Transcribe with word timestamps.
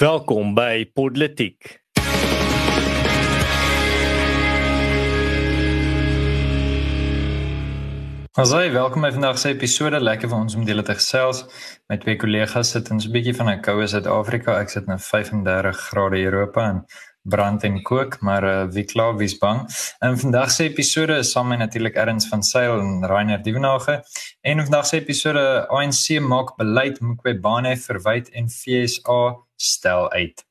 Welkom 0.00 0.54
by 0.56 0.86
Politiek. 0.96 1.74
Asai, 8.32 8.70
welkom 8.72 9.04
by 9.04 9.10
vandag 9.12 9.36
se 9.36 9.52
episode. 9.52 10.00
Lekker 10.00 10.30
vir 10.32 10.38
ons 10.38 10.56
om 10.56 10.64
deel 10.64 10.80
te 10.88 10.96
gesels 10.96 11.42
met 11.92 12.00
twee 12.00 12.16
kollegas 12.16 12.72
sit 12.72 12.88
ons 12.88 13.04
'n 13.10 13.12
bietjie 13.12 13.36
van 13.36 13.52
'n 13.52 13.60
koue 13.60 13.86
Suid-Afrika. 13.86 14.56
Ek 14.56 14.72
sit 14.72 14.86
nou 14.86 14.96
35 14.96 15.76
grade 15.76 16.24
Europa 16.24 16.64
en 16.70 16.86
brand 17.22 17.62
en 17.62 17.82
kook, 17.82 18.20
maar 18.20 18.44
uh, 18.44 18.66
wie 18.72 18.84
kla 18.84 19.12
wie's 19.16 19.36
bang. 19.38 19.62
En 19.98 20.18
vandag 20.18 20.50
se 20.50 20.64
episode 20.64 21.18
is 21.20 21.30
saam 21.30 21.48
met 21.48 21.58
natuurlik 21.58 21.94
Erns 21.94 22.28
van 22.28 22.42
Sail 22.42 22.80
en 22.80 23.06
Rainer 23.06 23.42
Dievenage. 23.42 24.02
En 24.40 24.62
vandag 24.62 24.86
se 24.86 25.00
episode 25.00 25.66
ANC 25.68 26.20
maak 26.20 26.56
beleid 26.56 27.00
Mqobane 27.00 27.76
verwyd 27.76 28.30
en 28.30 28.48
FSA 28.48 29.36
stel 29.56 30.10
uit. 30.12 30.44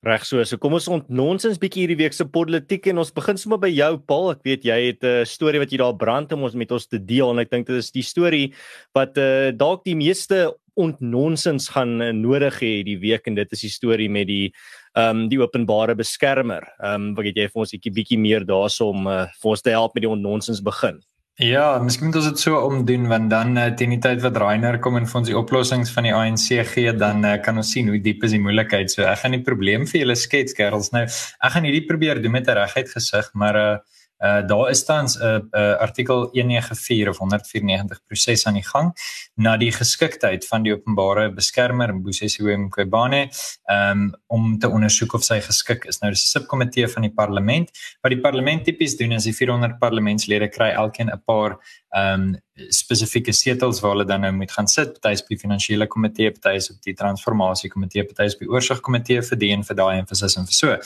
Reg 0.00 0.22
so, 0.24 0.40
so 0.48 0.56
kom 0.56 0.72
ons 0.78 0.86
ontnonsens 0.88 1.58
bietjie 1.60 1.82
hierdie 1.82 1.98
week 2.00 2.14
se 2.16 2.24
politiek 2.24 2.86
en 2.88 3.02
ons 3.02 3.10
begin 3.12 3.36
sommer 3.36 3.58
by 3.60 3.68
jou 3.68 3.90
Paul. 4.08 4.30
Ek 4.32 4.46
weet 4.48 4.64
jy 4.64 4.78
het 4.86 5.04
'n 5.04 5.28
storie 5.28 5.60
wat 5.60 5.68
jy 5.68 5.76
daar 5.76 5.92
brand 5.92 6.32
om 6.32 6.48
ons 6.48 6.56
met 6.56 6.72
ons 6.72 6.86
te 6.88 6.96
deel 6.96 7.28
en 7.28 7.38
ek 7.38 7.50
dink 7.50 7.66
dit 7.66 7.76
is 7.76 7.92
die 7.92 8.02
storie 8.02 8.54
wat 8.96 9.18
uh, 9.20 9.52
dalk 9.52 9.84
die 9.84 9.94
meeste 9.94 10.56
ontnonsens 10.80 11.68
gaan 11.68 12.00
uh, 12.00 12.12
nodig 12.16 12.62
hê 12.62 12.80
hierdie 12.80 12.96
week 12.96 13.28
en 13.28 13.36
dit 13.36 13.52
is 13.52 13.60
die 13.60 13.74
storie 13.76 14.08
met 14.08 14.26
die 14.26 14.54
ehm 14.98 15.22
um, 15.22 15.28
die 15.28 15.38
openbare 15.40 15.94
beskermer. 15.94 16.66
Ehm 16.82 17.10
um, 17.10 17.14
wat 17.14 17.24
jy 17.30 17.46
vir 17.46 17.62
ons 17.62 17.74
'n 17.74 17.94
bietjie 17.94 18.18
meer 18.18 18.44
daarsom 18.44 19.06
uh, 19.06 19.26
vir 19.42 19.50
ons 19.50 19.62
te 19.62 19.70
help 19.70 19.94
met 19.94 20.02
die 20.02 20.10
ontnonsens 20.10 20.62
begin. 20.62 21.00
Ja, 21.40 21.78
miskien 21.78 22.06
moet 22.06 22.16
ons 22.16 22.26
dit 22.28 22.38
so 22.38 22.58
omdoen 22.66 23.06
want 23.08 23.30
dan 23.30 23.56
uh, 23.56 23.70
teen 23.72 23.90
die 23.90 23.98
tyd 23.98 24.20
wat 24.20 24.36
Rainer 24.36 24.78
kom 24.78 24.96
en 24.96 25.06
vir 25.06 25.18
ons 25.20 25.28
die 25.28 25.38
oplossings 25.38 25.92
van 25.94 26.04
die 26.04 26.12
ANC 26.12 26.66
gee, 26.74 26.92
dan 26.92 27.24
uh, 27.24 27.38
kan 27.40 27.56
ons 27.56 27.70
sien 27.72 27.88
hoe 27.88 27.98
diep 27.98 28.24
is 28.24 28.32
die 28.32 28.42
moeilikheid. 28.42 28.90
So 28.90 29.06
ek 29.08 29.22
gaan 29.22 29.32
die 29.32 29.46
probleem 29.46 29.86
vir 29.86 30.02
julle 30.02 30.16
skets, 30.16 30.52
girls. 30.58 30.90
Nou, 30.92 31.06
ek 31.06 31.54
gaan 31.54 31.64
hierdie 31.64 31.86
probeer 31.86 32.20
doen 32.20 32.32
met 32.32 32.48
'n 32.48 32.58
reguit 32.58 32.92
gesig, 32.92 33.30
maar 33.34 33.56
uh 33.56 33.78
Uh 34.20 34.40
daar 34.46 34.70
is 34.70 34.84
tans 34.84 35.16
'n 35.16 35.24
uh, 35.24 35.40
uh, 35.50 35.76
artikel 35.80 36.28
194 36.32 37.08
of 37.08 37.18
194 37.18 38.00
proses 38.06 38.46
aan 38.46 38.54
die 38.54 38.68
gang 38.68 38.92
na 39.34 39.56
die 39.56 39.72
geskiktheid 39.72 40.46
van 40.46 40.62
die 40.62 40.72
openbare 40.72 41.30
beskermer 41.32 41.94
Mbusisiwe 41.94 42.56
Mqobane 42.56 43.30
um, 43.72 44.14
om 44.26 44.58
te 44.58 44.68
ondersoek 44.68 45.14
of 45.14 45.24
sy 45.24 45.40
geskik 45.40 45.84
is. 45.84 46.00
Nou 46.00 46.12
dis 46.12 46.24
'n 46.24 46.38
subkomitee 46.38 46.88
van 46.88 47.02
die 47.02 47.14
parlement 47.14 47.70
wat 48.02 48.12
die 48.12 48.20
parlement 48.20 48.64
tipies 48.64 48.96
doen 48.96 49.12
is 49.12 49.24
die 49.24 49.36
400 49.36 49.78
parlementslede 49.78 50.48
kry 50.48 50.70
elkeen 50.70 51.08
'n 51.08 51.22
paar 51.24 51.56
um 51.96 52.36
spesifieke 52.74 53.32
setels 53.32 53.80
waar 53.82 53.94
hulle 53.94 54.06
dan 54.08 54.24
nou 54.24 54.30
moet 54.36 54.52
gaan 54.52 54.68
sit, 54.70 54.92
party 54.98 55.14
is 55.16 55.22
by 55.24 55.34
die 55.34 55.40
finansiële 55.40 55.86
komitee, 55.90 56.30
party 56.34 56.56
is 56.58 56.70
op 56.72 56.80
die 56.86 56.94
transformasie 56.98 57.70
komitee, 57.72 58.04
party 58.08 58.26
is 58.28 58.36
by 58.38 58.48
oorsig 58.50 58.82
komitee 58.84 59.22
vir 59.26 59.40
die 59.40 59.50
en 59.54 59.64
vir 59.66 59.78
daai 59.78 59.98
emphasis 59.98 60.36
en 60.40 60.48
vir 60.48 60.56
so. 60.56 60.76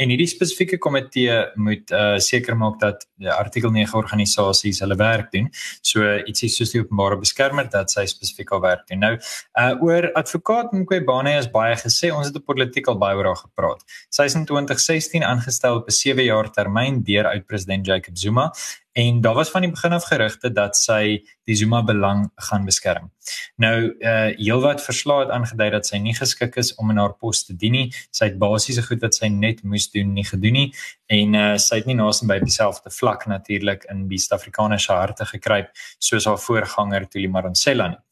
En 0.00 0.12
hierdie 0.12 0.28
spesifieke 0.30 0.78
komitee 0.82 1.38
moet 1.56 1.92
uh 1.96 2.18
seker 2.22 2.56
maak 2.58 2.78
dat 2.82 3.06
die 3.22 3.30
artikel 3.32 3.72
9 3.72 3.98
organisasies 3.98 4.82
hulle 4.84 4.98
werk 5.00 5.32
doen. 5.32 5.48
So 5.82 6.04
ietsie 6.04 6.50
soos 6.52 6.74
die 6.74 6.82
openbare 6.82 7.18
beskermer 7.20 7.70
dat 7.72 7.90
sy 7.94 8.04
spesifiek 8.10 8.52
al 8.52 8.62
werk 8.64 8.86
doen. 8.90 9.02
Nou 9.06 9.14
uh 9.16 9.72
oor 9.82 10.10
advokaat 10.18 10.74
Mqobane 10.76 11.38
is 11.38 11.48
baie 11.50 11.76
gesê, 11.80 12.12
ons 12.12 12.28
het 12.28 12.36
op 12.38 12.46
politiek 12.48 12.88
al 12.90 13.00
baie 13.00 13.16
oor 13.18 13.32
haar 13.32 13.42
gepraat. 13.42 13.82
Sy 14.12 14.28
is 14.28 14.36
in 14.38 14.46
2016 14.48 15.24
aangestel 15.26 15.80
op 15.80 15.88
'n 15.88 15.98
7 16.02 16.24
jaar 16.24 16.50
termyn 16.52 17.02
deur 17.02 17.26
uit 17.26 17.46
president 17.46 17.86
Jacob 17.86 18.18
Zuma 18.18 18.50
en 18.92 19.20
daar 19.20 19.34
was 19.34 19.50
van 19.50 19.60
die 19.60 19.70
begin 19.70 19.92
af 19.92 20.04
gerugte 20.04 20.52
dat 20.52 20.76
sy 20.76 21.22
die 21.44 21.56
Zuma 21.56 21.82
belang 21.82 22.30
gaan 22.34 22.64
beskerm. 22.64 23.10
Nou 23.56 23.76
uh 23.98 24.28
heelwat 24.36 24.82
verslae 24.84 25.24
het 25.24 25.32
aangedui 25.34 25.70
dat 25.70 25.86
sy 25.86 25.98
nie 26.02 26.14
geskik 26.14 26.56
is 26.60 26.74
om 26.74 26.90
in 26.90 27.00
haar 27.00 27.14
pos 27.16 27.44
te 27.46 27.56
dien 27.56 27.72
nie. 27.72 27.88
Sy 28.10 28.30
het 28.30 28.38
basiese 28.38 28.84
goed 28.86 29.00
wat 29.02 29.16
sy 29.16 29.30
net 29.32 29.62
moes 29.64 29.88
doen 29.90 30.12
nie 30.12 30.26
gedoen 30.28 30.58
nie 30.58 30.68
en 31.06 31.34
uh 31.34 31.56
sy 31.56 31.80
het 31.80 31.90
nie 31.90 31.98
naasien 31.98 32.28
by 32.28 32.38
dieselfde 32.44 32.90
vlak 32.90 33.26
natuurlik 33.26 33.88
in 33.90 34.06
die 34.08 34.20
Suid-Afrikaanse 34.20 34.92
harte 34.92 35.26
gekruip 35.34 35.72
soos 35.98 36.28
haar 36.28 36.40
voorganger 36.40 37.08
Tuli 37.08 37.28
Maronsela 37.28 37.88
nie. 37.94 38.02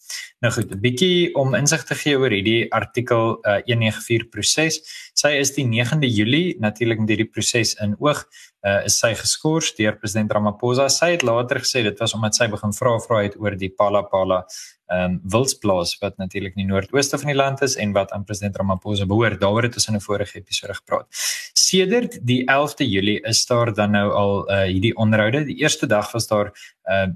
Nou 0.40 0.52
goed, 0.52 0.70
'n 0.72 0.80
bietjie 0.80 1.34
om 1.36 1.54
insig 1.54 1.82
te 1.84 1.94
gee 1.94 2.16
oor 2.16 2.32
hierdie 2.32 2.70
artikel 2.72 3.36
uh, 3.44 3.58
194 3.66 4.30
proses. 4.32 4.78
Sy 5.12 5.34
is 5.36 5.52
die 5.52 5.66
9de 5.68 6.08
Julie 6.08 6.56
natuurlik 6.58 7.02
met 7.02 7.12
hierdie 7.12 7.28
proses 7.28 7.74
in 7.84 7.92
oog 8.00 8.22
uh, 8.64 8.80
is 8.88 8.96
sy 9.02 9.12
geskort 9.18 9.76
deur 9.76 9.98
president 10.00 10.32
Ramaphosa. 10.32 10.88
Sy 10.88 11.10
het 11.18 11.26
later 11.28 11.60
gesê 11.60 11.82
dit 11.84 12.00
was 12.00 12.16
omdat 12.16 12.40
sy 12.40 12.48
begin 12.48 12.72
vra 12.72 12.96
vra 13.04 13.22
het 13.26 13.36
oor 13.36 13.56
die 13.56 13.68
Pala 13.68 14.00
Pala 14.02 14.46
ehm 14.90 15.04
um, 15.04 15.20
wildsplaas 15.30 15.92
wat 16.00 16.16
natuurlik 16.18 16.56
in 16.56 16.64
die 16.64 16.72
noordooste 16.72 17.18
van 17.20 17.30
die 17.30 17.36
land 17.36 17.60
is 17.62 17.76
en 17.76 17.92
wat 17.94 18.10
aan 18.10 18.24
president 18.24 18.56
Ramaphosa 18.56 19.06
behoort. 19.06 19.38
Daaroor 19.40 19.68
het 19.68 19.76
ons 19.78 19.88
in 19.88 19.94
'n 19.94 20.00
vorige 20.00 20.38
episode 20.38 20.74
gepraat. 20.74 21.06
Sedert 21.52 22.18
die 22.26 22.42
11de 22.48 22.88
Julie 22.88 23.20
is 23.22 23.46
daar 23.46 23.74
dan 23.74 23.90
nou 23.90 24.10
al 24.12 24.50
uh, 24.50 24.64
hierdie 24.64 24.96
onderhoude. 24.96 25.44
Die 25.44 25.60
eerste 25.62 25.86
dag 25.86 26.10
was 26.12 26.26
daar 26.26 26.50
uh, 26.90 27.06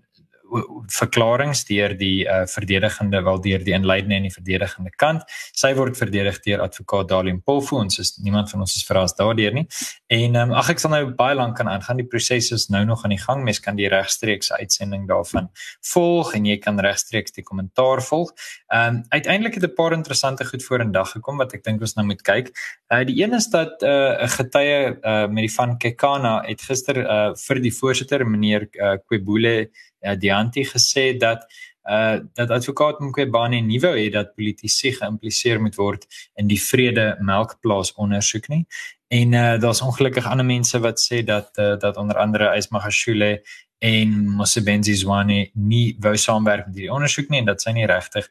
verklaringe 0.95 1.57
deur 1.69 1.95
die 1.99 2.25
uh, 2.27 2.45
verdedigende 2.51 3.23
wel 3.25 3.41
deur 3.41 3.65
die 3.65 3.75
inleidende 3.75 4.19
en 4.19 4.29
die 4.29 4.35
verdedigende 4.35 4.91
kant. 4.97 5.25
Sy 5.57 5.73
word 5.75 5.99
verdedig 5.99 6.41
deur 6.45 6.63
advokaat 6.65 7.09
Dalium 7.11 7.41
Polfu 7.43 7.77
ons 7.81 7.99
is 7.99 8.15
niemand 8.23 8.51
van 8.53 8.65
ons 8.65 8.77
is 8.77 8.87
verras 8.87 9.17
daardeur 9.19 9.55
nie. 9.57 9.67
En 10.15 10.37
um, 10.41 10.55
ag 10.55 10.71
ek 10.75 10.83
sal 10.83 10.95
nou 10.95 11.03
baie 11.17 11.37
lank 11.39 11.57
kan 11.59 11.71
aangaan. 11.71 12.01
Die 12.01 12.09
proses 12.09 12.53
is 12.55 12.69
nou 12.73 12.85
nog 12.87 13.05
aan 13.05 13.15
die 13.15 13.21
gang. 13.21 13.43
Mens 13.47 13.61
kan 13.65 13.79
die 13.79 13.89
regstreekse 13.93 14.59
uitsending 14.61 15.09
daarvan 15.11 15.51
volg 15.93 16.35
en 16.39 16.47
jy 16.49 16.59
kan 16.63 16.81
regstreeks 16.81 17.35
die 17.37 17.47
kommentaar 17.47 18.03
volg. 18.05 18.35
Ehm 18.69 19.01
um, 19.01 19.03
uiteindelik 19.09 19.55
het 19.59 19.65
'n 19.65 19.75
paar 19.75 19.93
interessante 19.93 20.45
goed 20.45 20.65
voor 20.65 20.81
in 20.81 20.93
dag 20.93 21.11
gekom 21.11 21.37
wat 21.37 21.55
ek 21.55 21.65
dink 21.65 21.81
ons 21.81 21.95
nou 21.95 22.07
moet 22.07 22.23
kyk. 22.23 22.53
Uh 22.93 23.05
die 23.05 23.23
een 23.23 23.35
is 23.35 23.47
dat 23.51 23.83
uh, 23.83 23.89
'n 23.89 24.25
uh, 24.25 24.29
getuie 24.29 24.99
uh, 25.03 25.27
met 25.27 25.43
die 25.47 25.55
van 25.55 25.79
Kekana 25.79 26.43
het 26.47 26.63
gister 26.63 26.97
uh, 26.97 27.35
vir 27.35 27.61
die 27.61 27.73
voorsitter 27.73 28.27
meneer 28.27 28.69
uh, 28.73 28.97
Kwebule 29.07 29.71
uh, 30.05 30.17
Dianti 30.19 30.65
gesê 30.65 31.17
dat 31.19 31.47
uh 31.85 32.21
dat 32.33 32.51
advokaat 32.51 33.01
Mqobane 33.01 33.61
nie 33.61 33.81
wou 33.81 33.93
hê 33.93 34.09
dat 34.11 34.35
politici 34.35 34.93
geïmpliseer 34.93 35.61
moet 35.61 35.77
word 35.77 36.07
in 36.41 36.49
die 36.49 36.61
vrede 36.61 37.17
melkplaas 37.21 37.93
ondersoek 38.01 38.49
nie. 38.49 38.65
En 39.09 39.33
uh 39.33 39.59
daar's 39.61 39.83
ongelukkig 39.85 40.27
ander 40.27 40.47
mense 40.47 40.81
wat 40.81 41.01
sê 41.01 41.21
dat 41.25 41.51
uh, 41.59 41.77
dat 41.79 41.97
onder 41.97 42.17
andere 42.17 42.57
Ismagashule 42.57 43.43
en 43.79 44.13
Mosebenzi 44.39 44.95
Zwane 44.97 45.51
nie 45.55 45.97
wou 46.01 46.15
saamwerk 46.17 46.67
met 46.67 46.77
die 46.77 46.93
ondersoek 46.93 47.29
nie 47.29 47.43
en 47.43 47.51
dat 47.51 47.63
sy 47.63 47.75
nie 47.77 47.87
regtig 47.87 48.29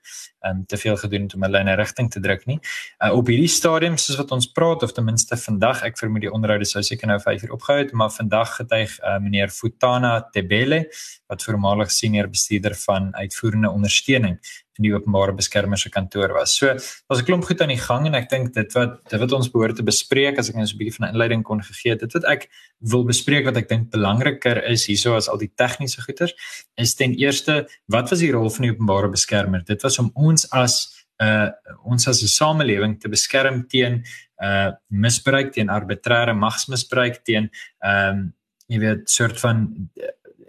um, 0.48 0.64
te 0.66 0.78
veel 0.78 0.98
gedoen 0.98 1.28
het 1.28 1.36
om 1.38 1.46
hulle 1.46 1.60
in 1.60 1.70
'n 1.70 1.78
rigting 1.78 2.10
te 2.12 2.20
druk 2.20 2.46
nie. 2.46 2.60
Uh, 3.04 3.14
op 3.14 3.28
hierdie 3.28 3.52
stadium 3.52 3.98
soos 3.98 4.18
wat 4.18 4.32
ons 4.32 4.48
praat 4.52 4.84
of 4.84 4.94
ten 4.94 5.06
minste 5.06 5.38
vandag, 5.38 5.84
ek 5.84 5.98
vermoed 5.98 6.22
die 6.22 6.32
onderhoude 6.32 6.66
sou 6.66 6.84
seker 6.84 7.08
nou 7.08 7.20
5 7.20 7.44
uur 7.44 7.52
opgehou 7.52 7.80
het, 7.80 7.92
maar 7.92 8.10
vandag 8.10 8.56
getuig 8.56 9.00
uh, 9.00 9.20
meneer 9.20 9.50
Futana 9.50 10.22
Tebele 10.32 10.88
wat 11.28 11.44
voormalig 11.44 11.92
senior 11.92 12.30
bestuurder 12.30 12.76
van 12.76 13.16
uitvoerende 13.16 13.70
ondersteuning 13.70 14.40
in 14.78 14.88
die 14.88 14.94
openbare 14.94 15.36
beskermer 15.38 15.78
se 15.78 15.90
kantoor 15.94 16.34
was. 16.34 16.56
So, 16.58 16.68
daar's 16.68 17.22
'n 17.22 17.26
klomp 17.26 17.46
goed 17.46 17.62
aan 17.62 17.74
die 17.74 17.78
gang 17.78 18.08
en 18.08 18.16
ek 18.16 18.30
dink 18.30 18.54
dit 18.54 18.74
wat 18.74 19.10
dit 19.10 19.20
wat 19.20 19.32
ons 19.32 19.52
behoort 19.52 19.76
te 19.76 19.84
bespreek 19.84 20.38
as 20.38 20.50
ek 20.50 20.56
net 20.56 20.68
so 20.68 20.76
'n 20.76 20.80
bietjie 20.80 20.98
van 20.98 21.08
'n 21.08 21.14
inleiding 21.14 21.44
kon 21.44 21.62
gegee 21.62 21.92
het, 21.92 22.00
dit 22.00 22.14
wat 22.14 22.26
ek 22.26 22.50
wil 22.80 23.04
bespreek 23.06 23.46
wat 23.46 23.58
ek 23.58 23.70
dink 23.70 23.92
belangriker 23.92 24.64
is 24.66 24.86
hieso 24.86 25.16
as 25.16 25.30
al 25.30 25.38
die 25.38 25.52
tegniese 25.56 26.02
goeters, 26.02 26.34
is 26.78 26.96
ten 26.96 27.14
eerste, 27.14 27.68
wat 27.88 28.10
was 28.10 28.20
die 28.20 28.32
rol 28.32 28.50
van 28.50 28.62
die 28.62 28.72
openbare 28.72 29.10
beskermer? 29.10 29.64
Dit 29.64 29.82
was 29.84 30.00
om 30.00 30.12
ons 30.16 30.50
as 30.52 31.06
uh, 31.22 31.50
ons 31.86 32.08
as 32.08 32.24
'n 32.24 32.28
samelewing 32.28 33.00
te 33.00 33.10
beskerm 33.10 33.68
teen 33.68 34.04
uh 34.42 34.72
misbruik, 34.90 35.54
teen 35.54 35.70
arbitreëre 35.70 36.34
magsmisbruik, 36.34 37.24
teen 37.24 37.50
ehm 37.84 38.10
um, 38.10 38.34
jy 38.68 38.80
weet 38.80 39.10
soort 39.10 39.40
van 39.40 39.90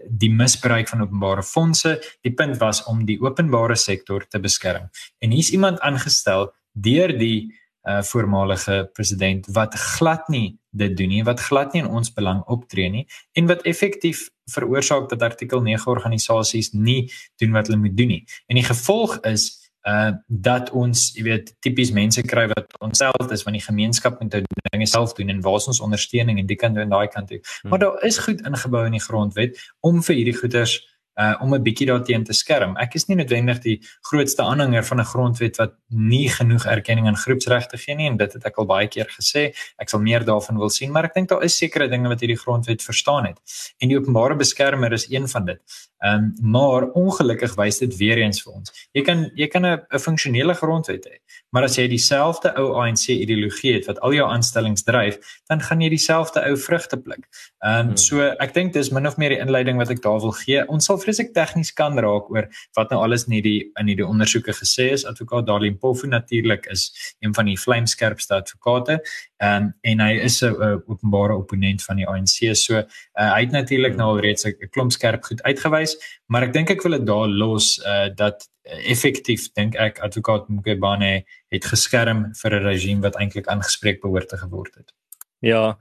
die 0.09 0.31
misbruik 0.32 0.88
van 0.88 1.04
openbare 1.06 1.42
fondse. 1.42 1.98
Die 2.22 2.34
punt 2.34 2.59
was 2.60 2.82
om 2.91 3.04
die 3.04 3.20
openbare 3.20 3.76
sektor 3.76 4.26
te 4.28 4.41
beskerm. 4.41 4.91
En 5.19 5.31
hier's 5.31 5.50
iemand 5.50 5.81
aangestel 5.81 6.53
deur 6.72 7.19
die 7.19 7.54
uh 7.84 8.00
voormalige 8.03 8.90
president 8.96 9.46
wat 9.52 9.75
glad 9.75 10.28
nie 10.28 10.56
dit 10.70 10.96
doen 10.96 11.08
nie, 11.08 11.25
wat 11.25 11.40
glad 11.40 11.75
nie 11.75 11.82
in 11.82 11.88
ons 11.88 12.12
belang 12.17 12.40
optree 12.49 12.88
nie 12.88 13.05
en 13.37 13.46
wat 13.46 13.67
effektief 13.69 14.31
veroorsaak 14.50 15.11
dat 15.11 15.23
artikel 15.23 15.61
9 15.61 15.90
organisasies 15.93 16.73
nie 16.73 17.12
doen 17.37 17.52
wat 17.52 17.69
hulle 17.69 17.81
moet 17.81 17.96
doen 17.96 18.08
nie. 18.08 18.25
En 18.49 18.56
die 18.56 18.64
gevolg 18.64 19.19
is 19.28 19.63
uh 19.88 20.10
dat 20.26 20.70
ons, 20.70 21.10
jy 21.16 21.22
weet, 21.26 21.50
tipies 21.60 21.92
mense 21.92 22.22
kry 22.25 22.46
wat 22.48 22.72
onsself 22.84 23.32
is 23.34 23.44
van 23.44 23.52
die 23.52 23.62
gemeenskap 23.64 24.20
moet 24.20 24.38
dinge 24.72 24.86
self 24.88 25.12
doen 25.12 25.28
en 25.28 25.42
waar 25.44 25.60
is 25.60 25.69
ons 25.69 25.81
ondersteuning 25.84 26.38
en 26.40 26.48
die 26.48 26.56
kan 26.56 26.75
doen 26.75 26.88
daai 26.88 27.08
kant 27.12 27.28
toe. 27.28 27.40
Hmm. 27.42 27.70
Maar 27.70 27.78
daar 27.78 28.04
is 28.08 28.19
goed 28.19 28.40
ingebou 28.46 28.84
in 28.86 28.96
die 28.96 29.04
grondwet 29.04 29.60
om 29.81 30.02
vir 30.02 30.16
hierdie 30.16 30.36
goeders 30.38 30.78
uh 31.20 31.34
om 31.40 31.55
'n 31.55 31.62
bietjie 31.62 31.87
daarteen 31.87 32.25
te 32.25 32.32
skerm. 32.32 32.76
Ek 32.76 32.94
is 32.94 33.06
nie 33.06 33.16
noodwendig 33.16 33.58
die 33.62 33.81
grootste 34.11 34.43
aanhanger 34.43 34.84
van 34.84 35.00
'n 35.00 35.05
grondwet 35.05 35.56
wat 35.56 35.75
nie 35.88 36.28
genoeg 36.28 36.66
erkenning 36.66 37.06
aan 37.06 37.16
groepsregte 37.16 37.76
gee 37.76 37.94
nie 37.94 38.08
en 38.08 38.16
dit 38.16 38.32
het 38.32 38.44
ek 38.44 38.58
al 38.58 38.66
baie 38.66 38.88
keer 38.88 39.06
gesê. 39.06 39.55
Ek 39.78 39.88
sal 39.88 40.00
meer 40.00 40.25
daarvan 40.25 40.58
wil 40.58 40.70
sien, 40.70 40.90
maar 40.90 41.05
ek 41.05 41.14
dink 41.14 41.28
daar 41.28 41.43
is 41.43 41.56
sekere 41.56 41.88
dinge 41.88 42.08
wat 42.08 42.20
hierdie 42.20 42.38
grondwet 42.38 42.82
verstaan 42.82 43.26
het. 43.26 43.38
En 43.78 43.88
die 43.88 43.99
openbare 43.99 44.37
beskermer 44.37 44.93
is 44.93 45.06
een 45.11 45.28
van 45.28 45.44
dit. 45.44 45.61
Ehm 46.05 46.14
um, 46.14 46.50
maar 46.50 46.90
ongelukkig 46.90 47.55
wys 47.55 47.78
dit 47.78 47.96
weer 47.96 48.19
eens 48.19 48.43
vir 48.43 48.52
ons. 48.52 48.88
Jy 48.93 49.02
kan 49.02 49.31
jy 49.34 49.46
kan 49.49 49.66
'n 49.66 49.99
funksionele 49.99 50.55
grondwet 50.55 51.06
hê, 51.06 51.16
maar 51.50 51.62
as 51.62 51.76
jy 51.76 51.88
dieselfde 51.88 52.52
ou 52.56 52.75
ANC 52.82 53.08
ideologie 53.08 53.72
het 53.75 53.87
wat 53.87 54.00
al 54.00 54.12
jou 54.12 54.28
aanstellings 54.28 54.82
dryf, 54.82 55.19
dan 55.49 55.61
gaan 55.61 55.81
jy 55.81 55.88
dieselfde 55.88 56.44
ou 56.44 56.56
vrugte 56.56 56.96
pluk. 56.96 57.25
Ehm 57.64 57.81
um, 57.81 57.87
hmm. 57.87 57.96
so 57.96 58.20
ek 58.44 58.50
dink 58.52 58.75
dis 58.75 58.90
min 58.93 59.08
of 59.08 59.14
meer 59.16 59.32
die 59.32 59.40
inleiding 59.40 59.78
wat 59.81 59.88
ek 59.94 60.02
daar 60.05 60.19
wil 60.20 60.34
gee. 60.37 60.61
Ons 60.69 60.84
sal 60.90 60.99
vreeslik 61.00 61.31
tegnies 61.32 61.70
kan 61.72 61.96
raak 61.96 62.26
oor 62.32 62.49
wat 62.76 62.90
nou 62.93 62.99
alles 63.00 63.25
in 63.25 63.38
hierdie 63.38 63.70
in 63.81 63.88
hierdie 63.88 64.05
ondersoeke 64.05 64.52
gesê 64.52 64.90
is. 64.93 65.06
Advokaat 65.08 65.46
Darlene 65.49 65.81
Pofu 65.81 66.11
natuurlik 66.12 66.69
is 66.75 66.90
een 67.25 67.32
van 67.32 67.49
die 67.49 67.56
vlamskerpste 67.56 68.37
advokate. 68.43 68.99
Ehm 69.40 69.70
um, 69.70 69.70
en 69.81 70.02
hy 70.05 70.12
is 70.26 70.43
'n 70.44 70.82
openbare 70.93 71.38
opponent 71.40 71.84
van 71.88 71.96
die 71.96 72.08
ANC. 72.08 72.52
So 72.52 72.82
uh, 72.82 72.84
hy 73.16 73.40
het 73.46 73.56
natuurlik 73.56 73.96
nou 73.96 74.11
al 74.12 74.20
reeds 74.20 74.44
'n 74.44 74.69
klomp 74.70 74.93
skerp 74.93 75.25
goed 75.25 75.40
uitgewys, 75.43 75.96
maar 76.26 76.43
ek 76.43 76.52
dink 76.52 76.70
ek 76.70 76.82
wil 76.82 76.99
dit 76.99 77.06
daar 77.06 77.28
los 77.28 77.78
uh, 77.81 78.08
dat 78.14 78.44
effektief 78.64 79.49
dink 79.56 79.75
ek 79.76 80.02
advokaat 80.05 80.49
Mqebane 80.49 81.25
het 81.49 81.64
geskerm 81.64 82.34
vir 82.34 82.61
'n 82.61 82.64
regime 82.64 83.00
wat 83.00 83.16
eintlik 83.16 83.49
aangespreek 83.49 84.00
behoort 84.02 84.28
te 84.28 84.37
geword 84.37 84.75
het. 84.75 84.93
Ja. 85.40 85.78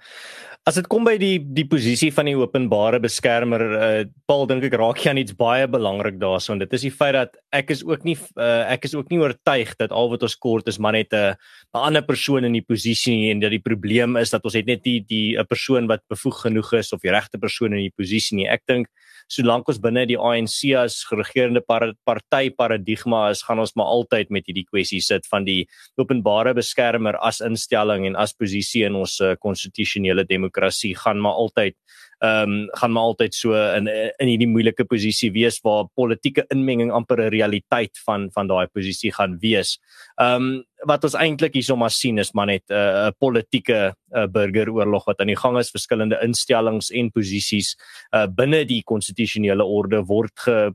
As 0.63 0.77
dit 0.80 0.86
kom 0.88 1.04
by 1.04 1.18
die 1.19 1.42
die 1.44 1.65
posisie 1.68 2.07
van 2.15 2.30
die 2.30 2.38
openbare 2.39 2.95
beskermer, 3.04 3.63
uh, 3.75 3.88
Paul 4.31 4.45
dink 4.48 4.63
ek 4.63 4.77
raak 4.80 5.01
jy 5.04 5.10
aan 5.12 5.19
iets 5.19 5.36
baie 5.36 5.65
belangrik 5.68 6.15
daarson. 6.21 6.62
Dit 6.62 6.71
is 6.77 6.86
die 6.86 6.92
feit 6.94 7.18
dat 7.18 7.36
ek 7.51 7.74
is 7.75 7.81
ook 7.83 8.06
nie 8.07 8.15
uh, 8.39 8.63
ek 8.71 8.88
is 8.88 8.95
ook 8.95 9.12
nie 9.12 9.19
oortuig 9.19 9.74
dat 9.81 9.92
al 9.92 10.07
wat 10.13 10.24
ons 10.24 10.38
kort 10.39 10.71
is 10.71 10.80
maar 10.80 10.95
net 10.95 11.12
'n 11.12 11.36
'n 11.36 11.83
ander 11.89 12.06
persoon 12.07 12.48
in 12.48 12.56
die 12.56 12.63
posisie 12.63 13.12
nie 13.12 13.31
en 13.31 13.44
dat 13.44 13.51
die 13.51 13.60
probleem 13.60 14.15
is 14.15 14.31
dat 14.31 14.45
ons 14.48 14.56
het 14.56 14.65
net 14.65 14.88
die 14.88 15.04
die 15.04 15.36
'n 15.36 15.44
persoon 15.51 15.92
wat 15.92 16.07
bevoeg 16.07 16.48
genoeg 16.48 16.71
is 16.80 16.94
of 16.94 17.04
die 17.04 17.12
regte 17.12 17.38
persoon 17.38 17.74
in 17.75 17.83
die 17.83 17.98
posisie 17.98 18.38
nie. 18.38 18.48
Ek 18.48 18.63
dink 18.66 18.88
solank 19.31 19.69
ons 19.69 19.79
binne 19.81 20.05
die 20.09 20.17
ANC 20.19 20.73
as 20.77 20.99
regerende 21.11 21.61
party 21.63 22.49
paradigma 22.57 23.29
is, 23.31 23.43
gaan 23.43 23.61
ons 23.63 23.75
maar 23.79 23.91
altyd 23.91 24.31
met 24.31 24.47
hierdie 24.47 24.65
kwessie 24.67 25.01
sit 25.01 25.27
van 25.31 25.47
die 25.47 25.63
openbare 26.01 26.53
beskermer 26.57 27.17
as 27.21 27.41
instelling 27.41 28.07
en 28.07 28.19
as 28.19 28.33
posisie 28.33 28.83
in 28.87 28.95
ons 28.99 29.19
konstitusionele 29.41 30.25
uh, 30.25 30.29
demokrasie. 30.29 30.93
Gaan 30.97 31.21
maar 31.23 31.39
altyd 31.39 31.77
ehm 32.23 32.51
um, 32.51 32.67
gaan 32.79 32.91
maar 32.91 33.03
altyd 33.03 33.35
so 33.35 33.51
in 33.51 33.87
in 33.91 34.29
hierdie 34.31 34.47
moeilike 34.47 34.85
posisie 34.87 35.31
wees 35.35 35.57
waar 35.63 35.89
politieke 35.95 36.45
inmenging 36.55 36.91
amper 36.91 37.19
'n 37.19 37.33
realiteit 37.33 37.99
van 38.05 38.29
van 38.31 38.47
daai 38.47 38.67
posisie 38.67 39.11
gaan 39.11 39.37
wees. 39.41 39.79
Ehm 40.15 40.35
um, 40.35 40.63
wat 40.87 41.03
ons 41.03 41.15
eintlik 41.15 41.53
hierso 41.53 41.75
maar 41.75 41.91
sien 41.91 42.17
is 42.17 42.31
maar 42.31 42.45
net 42.45 42.63
'n 42.69 42.73
uh, 42.73 43.11
politieke 43.19 43.95
uh, 44.15 44.27
burgeroorlog 44.27 45.05
wat 45.05 45.19
aan 45.19 45.27
die 45.27 45.41
gang 45.43 45.57
is, 45.57 45.71
verskillende 45.71 46.19
instellings 46.23 46.91
en 46.91 47.11
posisies 47.11 47.75
uh, 48.15 48.27
binne 48.27 48.65
die 48.65 48.83
konstitusionele 48.83 49.63
orde 49.63 50.03
word 50.05 50.39
ge 50.39 50.73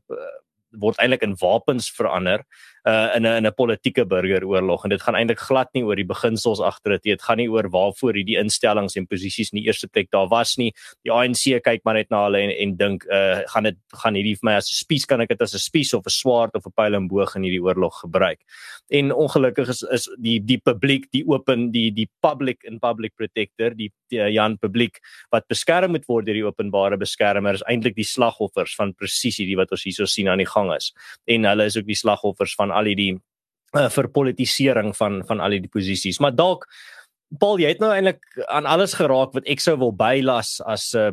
word 0.70 0.98
eintlik 0.98 1.22
in 1.22 1.36
wapens 1.40 1.90
verander 1.90 2.44
uh 2.88 3.16
in 3.16 3.26
'n 3.26 3.36
in 3.38 3.46
'n 3.46 3.54
politieke 3.54 4.04
burgeroorlog 4.06 4.84
en 4.84 4.90
dit 4.90 5.02
gaan 5.02 5.14
eintlik 5.14 5.38
glad 5.38 5.68
nie 5.74 5.84
oor 5.84 5.96
die 5.96 6.08
beginsels 6.14 6.60
agter 6.60 6.92
dit. 6.92 7.02
Dit 7.02 7.22
gaan 7.22 7.36
nie 7.36 7.50
oor 7.50 7.68
waarvoor 7.68 8.14
hierdie 8.14 8.38
instellings 8.38 8.96
en 8.96 9.06
posisies 9.06 9.52
in 9.52 9.60
die 9.60 9.66
eerste 9.66 9.88
plek 9.88 10.10
daar 10.10 10.28
was 10.28 10.56
nie. 10.56 10.72
Die 11.04 11.12
ANC 11.12 11.60
kyk 11.62 11.84
maar 11.84 11.94
net 11.94 12.10
na 12.10 12.24
hulle 12.24 12.38
en 12.38 12.50
en 12.50 12.76
dink 12.76 13.04
uh 13.04 13.42
gaan 13.52 13.64
dit 13.64 13.76
gaan 14.02 14.14
hierdie 14.14 14.36
vir 14.40 14.46
my 14.50 14.54
as 14.56 14.70
'n 14.70 14.84
spies 14.84 15.04
kan 15.04 15.20
ek 15.20 15.28
dit 15.28 15.42
as 15.42 15.54
'n 15.54 15.58
spies 15.58 15.94
of 15.94 16.06
'n 16.06 16.10
swaard 16.10 16.54
of 16.54 16.66
'n 16.66 16.72
pyl 16.76 16.94
en 16.94 17.08
boog 17.08 17.36
in 17.36 17.42
hierdie 17.42 17.62
oorlog 17.62 18.00
gebruik. 18.00 18.40
En 18.88 19.12
ongelukkig 19.12 19.68
is 19.68 19.82
is 19.82 20.08
die 20.18 20.40
die 20.40 20.58
publiek, 20.58 21.10
die 21.12 21.24
open 21.26 21.70
die 21.72 21.90
die 21.92 22.08
public 22.22 22.64
and 22.66 22.80
public 22.80 23.12
protector, 23.16 23.74
die, 23.74 23.92
die 24.08 24.20
uh, 24.20 24.28
Jan 24.32 24.56
publiek 24.58 25.00
wat 25.30 25.46
beskerm 25.48 25.90
moet 25.90 26.06
word 26.08 26.26
deur 26.26 26.34
die 26.34 26.46
openbare 26.46 26.96
beskermer 26.96 27.54
is 27.54 27.64
eintlik 27.68 27.96
die 27.96 28.06
slagoffers 28.06 28.74
van 28.78 28.94
presies 28.94 29.38
hierdie 29.40 29.56
wat 29.56 29.72
ons 29.74 29.84
hierso 29.84 30.06
sien 30.06 30.28
aan 30.28 30.38
die 30.38 30.48
gang 30.48 30.72
is. 30.74 30.92
En 31.26 31.44
hulle 31.44 31.68
is 31.68 31.76
ook 31.76 31.88
die 31.88 31.98
slagoffers 31.98 32.54
van 32.58 32.72
al 32.78 32.90
hierdie 32.90 33.14
uh, 33.76 33.88
verpolitisering 33.92 34.94
van 34.96 35.22
van 35.28 35.42
al 35.44 35.56
hierdie 35.56 35.72
posisies. 35.72 36.20
Maar 36.22 36.36
dalk 36.38 36.68
Paul, 37.36 37.58
jy 37.60 37.74
het 37.74 37.80
nou 37.82 37.90
eintlik 37.92 38.22
aan 38.48 38.64
alles 38.64 38.94
geraak 38.96 39.34
wat 39.36 39.48
ek 39.52 39.60
sou 39.60 39.74
wil 39.76 39.90
bylas 39.92 40.62
as 40.64 40.94
'n 40.96 41.12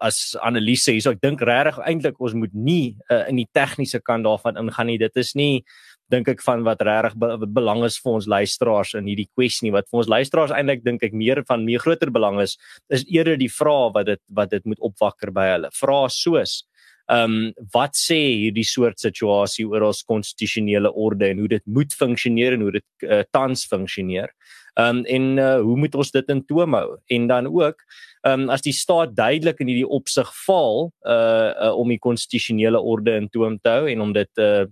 as 0.00 0.36
analise. 0.40 1.00
So 1.02 1.10
ek 1.10 1.20
dink 1.20 1.42
regtig 1.42 1.78
eintlik 1.82 2.20
ons 2.20 2.34
moet 2.34 2.54
nie 2.54 2.96
uh, 3.10 3.26
in 3.28 3.36
die 3.36 3.48
tegniese 3.52 4.00
kant 4.00 4.24
daarvan 4.24 4.56
ingaan 4.56 4.86
nie. 4.86 4.98
Dit 4.98 5.16
is 5.16 5.34
nie 5.34 5.64
dink 6.10 6.28
ek 6.28 6.42
van 6.42 6.62
wat 6.66 6.82
regtig 6.82 7.18
be 7.18 7.46
belang 7.46 7.84
is 7.84 7.98
vir 7.98 8.12
ons 8.12 8.26
luisteraars 8.26 8.94
in 8.94 9.06
hierdie 9.06 9.28
kwessie. 9.34 9.72
Wat 9.74 9.88
vir 9.90 10.02
ons 10.02 10.10
luisteraars 10.10 10.54
eintlik 10.54 10.84
dink 10.84 11.02
ek 11.02 11.12
meer 11.12 11.42
van 11.48 11.64
meer 11.64 11.82
groter 11.82 12.10
belang 12.10 12.40
is, 12.40 12.56
is 12.90 13.04
eerder 13.10 13.36
die 13.36 13.50
vrae 13.50 13.90
wat 13.94 14.06
dit 14.06 14.22
wat 14.28 14.50
dit 14.50 14.64
moet 14.64 14.80
opwakker 14.80 15.32
by 15.34 15.46
hulle. 15.54 15.70
Vrae 15.74 16.10
soos 16.10 16.62
Ehm 17.10 17.32
um, 17.34 17.66
wat 17.74 17.96
sê 17.98 18.18
hierdie 18.44 18.66
soort 18.66 19.00
situasie 19.02 19.66
oor 19.66 19.88
ons 19.88 20.04
konstitusionele 20.06 20.92
orde 20.94 21.26
en 21.32 21.40
hoe 21.42 21.48
dit 21.50 21.64
moet 21.66 21.94
funksioneer 21.94 22.54
en 22.54 22.66
hoe 22.66 22.74
dit 22.78 23.06
uh, 23.08 23.22
tans 23.34 23.64
funksioneer? 23.66 24.30
Ehm 24.78 25.00
um, 25.00 25.04
en 25.04 25.26
uh, 25.38 25.58
hoe 25.66 25.76
moet 25.76 25.94
ons 25.98 26.12
dit 26.14 26.30
in 26.30 26.44
toom 26.46 26.76
hou? 26.78 26.98
En 27.10 27.26
dan 27.26 27.50
ook 27.50 27.82
ehm 28.22 28.46
um, 28.46 28.50
as 28.54 28.62
die 28.62 28.76
staat 28.76 29.16
duidelik 29.16 29.58
in 29.60 29.72
hierdie 29.72 29.88
opsig 29.88 30.30
faal 30.44 30.92
uh, 31.02 31.50
uh 31.66 31.72
om 31.74 31.88
die 31.90 31.98
konstitusionele 31.98 32.78
orde 32.78 33.16
in 33.18 33.28
toom 33.28 33.58
te 33.58 33.74
hou 33.74 33.88
en 33.90 34.06
om 34.06 34.12
dit 34.14 34.44
uh 34.44 34.68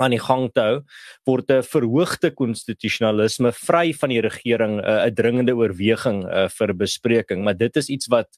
aan 0.00 0.14
die 0.14 0.22
gang 0.22 0.48
te 0.52 0.60
hou 0.60 0.78
word 1.28 1.50
'n 1.50 1.62
verhoogde 1.62 2.30
konstitusionalisme 2.30 3.52
vry 3.52 3.92
van 3.92 4.08
die 4.08 4.20
regering 4.20 4.80
'n 4.80 4.84
uh, 4.84 5.10
dringende 5.10 5.54
oorweging 5.54 6.24
uh, 6.24 6.48
vir 6.48 6.74
bespreking. 6.74 7.44
Maar 7.44 7.56
dit 7.56 7.76
is 7.76 7.88
iets 7.88 8.06
wat 8.08 8.28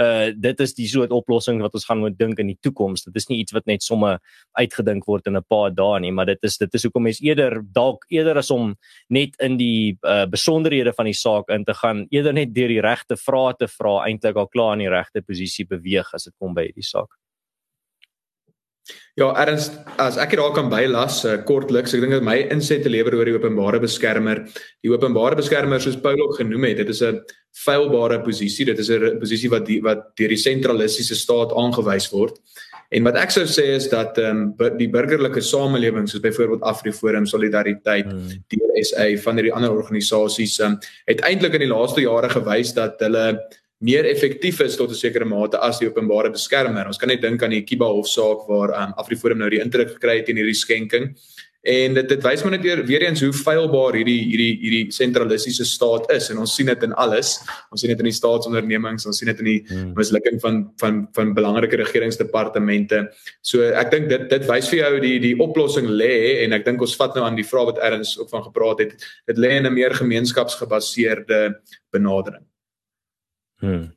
uh 0.00 0.32
dit 0.34 0.60
is 0.60 0.74
die 0.74 0.88
soort 0.90 1.12
oplossing 1.14 1.60
wat 1.62 1.74
ons 1.78 1.84
gaan 1.86 2.00
moet 2.02 2.16
dink 2.18 2.40
in 2.42 2.48
die 2.50 2.58
toekoms 2.60 3.04
dit 3.06 3.14
is 3.14 3.28
nie 3.28 3.38
iets 3.44 3.54
wat 3.54 3.66
net 3.70 3.82
somme 3.82 4.16
uitgedink 4.58 5.06
word 5.06 5.26
in 5.30 5.36
'n 5.36 5.46
paar 5.46 5.70
dae 5.70 6.00
nie 6.00 6.10
maar 6.10 6.26
dit 6.26 6.42
is 6.42 6.58
dit 6.58 6.74
is 6.74 6.82
hoekom 6.82 7.02
mens 7.02 7.22
eerder 7.22 7.62
dalk 7.62 8.04
eerder 8.10 8.38
as 8.38 8.50
om 8.50 8.74
net 9.08 9.36
in 9.38 9.56
die 9.56 9.96
uh 10.02 10.26
besonderhede 10.26 10.92
van 10.92 11.06
die 11.06 11.14
saak 11.14 11.48
in 11.48 11.64
te 11.64 11.74
gaan 11.74 12.06
eerder 12.10 12.32
net 12.32 12.54
deur 12.54 12.68
die 12.68 12.80
regte 12.80 13.16
vrae 13.16 13.54
te 13.54 13.68
vra 13.68 14.06
eintlik 14.08 14.36
al 14.36 14.48
klaar 14.48 14.72
in 14.72 14.80
die 14.80 14.90
regte 14.90 15.22
posisie 15.22 15.66
beweeg 15.66 16.10
as 16.14 16.24
dit 16.24 16.34
kom 16.38 16.54
by 16.54 16.66
hierdie 16.66 16.82
saak 16.82 17.14
Ja, 19.16 19.28
erns 19.38 19.68
as 20.02 20.16
ek 20.18 20.34
daar 20.36 20.52
kan 20.56 20.68
bylas 20.72 21.20
uh, 21.24 21.36
kortliks, 21.46 21.94
ek 21.94 22.02
dink 22.02 22.16
dat 22.16 22.26
my 22.26 22.34
insette 22.50 22.90
lewer 22.90 23.14
oor 23.14 23.28
die 23.28 23.36
openbare 23.36 23.78
beskermer. 23.80 24.42
Die 24.82 24.90
openbare 24.90 25.38
beskermer 25.38 25.80
soos 25.80 26.00
Paul 26.02 26.18
ook 26.18 26.40
genoem 26.40 26.66
het, 26.68 26.82
dit 26.82 26.90
is 26.90 27.02
'n 27.02 27.22
feilbare 27.54 28.20
posisie. 28.26 28.66
Dit 28.66 28.78
is 28.78 28.90
'n 28.90 29.18
posisie 29.20 29.50
wat 29.50 29.66
die, 29.66 29.80
wat 29.80 30.16
deur 30.16 30.28
die 30.28 30.36
sentralistiese 30.36 31.14
staat 31.14 31.54
aangewys 31.54 32.10
word. 32.10 32.40
En 32.90 33.02
wat 33.04 33.16
ek 33.16 33.30
sou 33.30 33.44
sê 33.46 33.74
is 33.74 33.88
dat 33.88 34.18
ehm 34.18 34.54
um, 34.58 34.76
die 34.78 34.90
burgerlike 34.90 35.40
samelewing 35.40 36.08
soos 36.08 36.20
byvoorbeeld 36.20 36.62
AfriForum, 36.62 37.26
Solidariteit, 37.26 38.10
hmm. 38.10 38.44
DSA 38.50 39.16
van 39.24 39.36
hierdie 39.36 39.54
ander 39.54 39.72
organisasies 39.72 40.58
um, 40.60 40.78
het 41.06 41.22
eintlik 41.22 41.54
in 41.54 41.64
die 41.66 41.72
laaste 41.72 42.04
jare 42.04 42.28
gewys 42.28 42.74
dat 42.74 43.00
hulle 43.00 43.38
meer 43.80 44.04
effektief 44.04 44.60
is 44.60 44.76
tot 44.76 44.90
'n 44.90 44.94
sekere 44.94 45.24
mate 45.24 45.58
as 45.58 45.78
die 45.78 45.88
openbare 45.88 46.30
beskermer. 46.30 46.86
Ons 46.86 46.98
kan 46.98 47.08
net 47.08 47.22
dink 47.22 47.42
aan 47.42 47.50
die 47.50 47.64
Kiba 47.64 47.86
hofsaak 47.86 48.46
waar 48.48 48.70
um, 48.70 48.94
Afriforum 48.96 49.38
nou 49.38 49.50
die 49.50 49.60
indruk 49.60 49.94
gekry 49.94 50.18
het 50.18 50.28
in 50.28 50.36
hierdie 50.36 50.54
skenking. 50.54 51.14
En 51.64 51.94
dit 51.96 52.08
dit 52.08 52.20
wys 52.20 52.42
maar 52.44 52.52
net 52.52 52.62
weer, 52.62 52.82
weer 52.84 53.02
eens 53.06 53.22
hoe 53.24 53.32
feilbaar 53.32 53.96
hierdie 53.96 54.20
hierdie 54.28 54.58
hierdie 54.60 54.92
sentralistiese 54.92 55.64
staat 55.64 56.10
is 56.12 56.28
en 56.30 56.42
ons 56.42 56.54
sien 56.54 56.68
dit 56.68 56.82
in 56.84 56.92
alles. 56.92 57.38
Ons 57.72 57.80
sien 57.80 57.88
dit 57.88 58.02
in 58.04 58.10
die 58.10 58.12
staatsondernemings, 58.12 59.06
ons 59.08 59.18
sien 59.18 59.30
dit 59.32 59.40
in 59.40 59.48
die 59.48 59.62
hmm. 59.70 59.94
mislukking 59.96 60.40
van 60.44 60.60
van 60.82 61.00
van 61.16 61.32
belangrike 61.34 61.80
regeringsdepartemente. 61.80 63.06
So 63.40 63.64
ek 63.64 63.90
dink 63.96 64.10
dit 64.12 64.28
dit 64.28 64.48
wys 64.50 64.68
vir 64.68 64.82
jou 64.82 64.92
die 65.06 65.18
die 65.24 65.34
oplossing 65.40 65.88
lê 65.88 66.44
en 66.44 66.52
ek 66.52 66.68
dink 66.68 66.84
ons 66.84 66.96
vat 67.00 67.16
nou 67.16 67.24
aan 67.24 67.40
die 67.40 67.48
vraag 67.48 67.72
wat 67.72 67.84
Erns 67.88 68.18
ook 68.20 68.28
van 68.28 68.44
gepraat 68.44 68.84
het. 68.84 68.98
Dit 69.32 69.40
lê 69.40 69.56
in 69.56 69.66
'n 69.66 69.72
meer 69.72 69.96
gemeenskapsgebaseerde 69.96 71.62
benadering. 71.90 72.44
Hmm. 73.64 73.92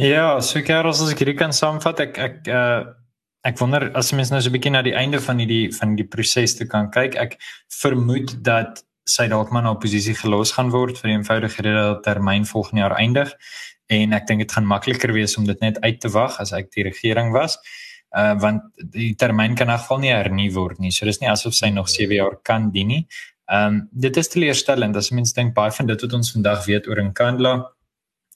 Ja, 0.00 0.40
so 0.40 0.62
Karels 0.66 1.02
as 1.04 1.12
ek 1.12 1.20
hierdie 1.22 1.38
kan 1.38 1.54
saamvat, 1.54 2.02
ek 2.08 2.18
ek 2.18 2.48
uh 2.50 2.80
ek 3.46 3.56
wonder 3.56 3.86
as 3.96 4.10
mens 4.12 4.28
nou 4.28 4.40
so 4.42 4.50
'n 4.50 4.52
bietjie 4.52 4.72
na 4.72 4.82
die 4.84 4.92
einde 4.92 5.20
van 5.24 5.38
hierdie 5.40 5.72
van 5.72 5.94
die 5.96 6.04
proses 6.04 6.56
te 6.58 6.66
kan 6.66 6.90
kyk, 6.92 7.14
ek 7.16 7.38
vermoed 7.72 8.34
dat 8.44 8.82
sy 9.08 9.28
dalk 9.28 9.50
maar 9.50 9.62
na 9.62 9.72
oppositie 9.72 10.14
gelos 10.14 10.52
gaan 10.56 10.70
word 10.74 10.98
vir 10.98 11.08
die 11.08 11.16
eenvoudige 11.16 11.62
rede 11.62 11.84
dat 11.94 12.02
termyn 12.04 12.44
volgende 12.44 12.82
jaar 12.82 12.96
eindig 12.98 13.32
en 13.88 14.12
ek 14.12 14.26
dink 14.26 14.44
dit 14.44 14.52
gaan 14.52 14.66
makliker 14.66 15.12
wees 15.12 15.36
om 15.38 15.46
dit 15.46 15.60
net 15.60 15.80
uit 15.80 16.00
te 16.00 16.10
wag 16.12 16.36
as 16.40 16.52
ek 16.52 16.70
die 16.76 16.84
regering 16.84 17.32
was. 17.32 17.56
Uh 18.16 18.34
want 18.42 18.62
die 18.92 19.14
termyn 19.14 19.56
kan 19.56 19.70
in 19.70 19.78
geval 19.78 19.98
nie 19.98 20.12
hernu 20.12 20.52
word 20.54 20.78
nie. 20.78 20.90
So 20.90 21.06
dis 21.06 21.20
nie 21.20 21.30
asof 21.30 21.54
sy 21.54 21.70
nog 21.70 21.88
7 21.88 22.14
jaar 22.14 22.36
kan 22.42 22.70
dien 22.70 22.88
nie. 22.88 23.06
Ehm 23.48 23.66
um, 23.66 23.88
dit 23.92 24.16
is 24.16 24.28
teleurstellend 24.28 24.96
as 24.96 25.10
mens 25.10 25.32
dink 25.32 25.54
baie 25.54 25.72
van 25.72 25.86
dit 25.86 26.02
wat 26.02 26.12
ons 26.12 26.32
vandag 26.32 26.66
weet 26.66 26.88
oor 26.88 27.02
Nkandla 27.02 27.54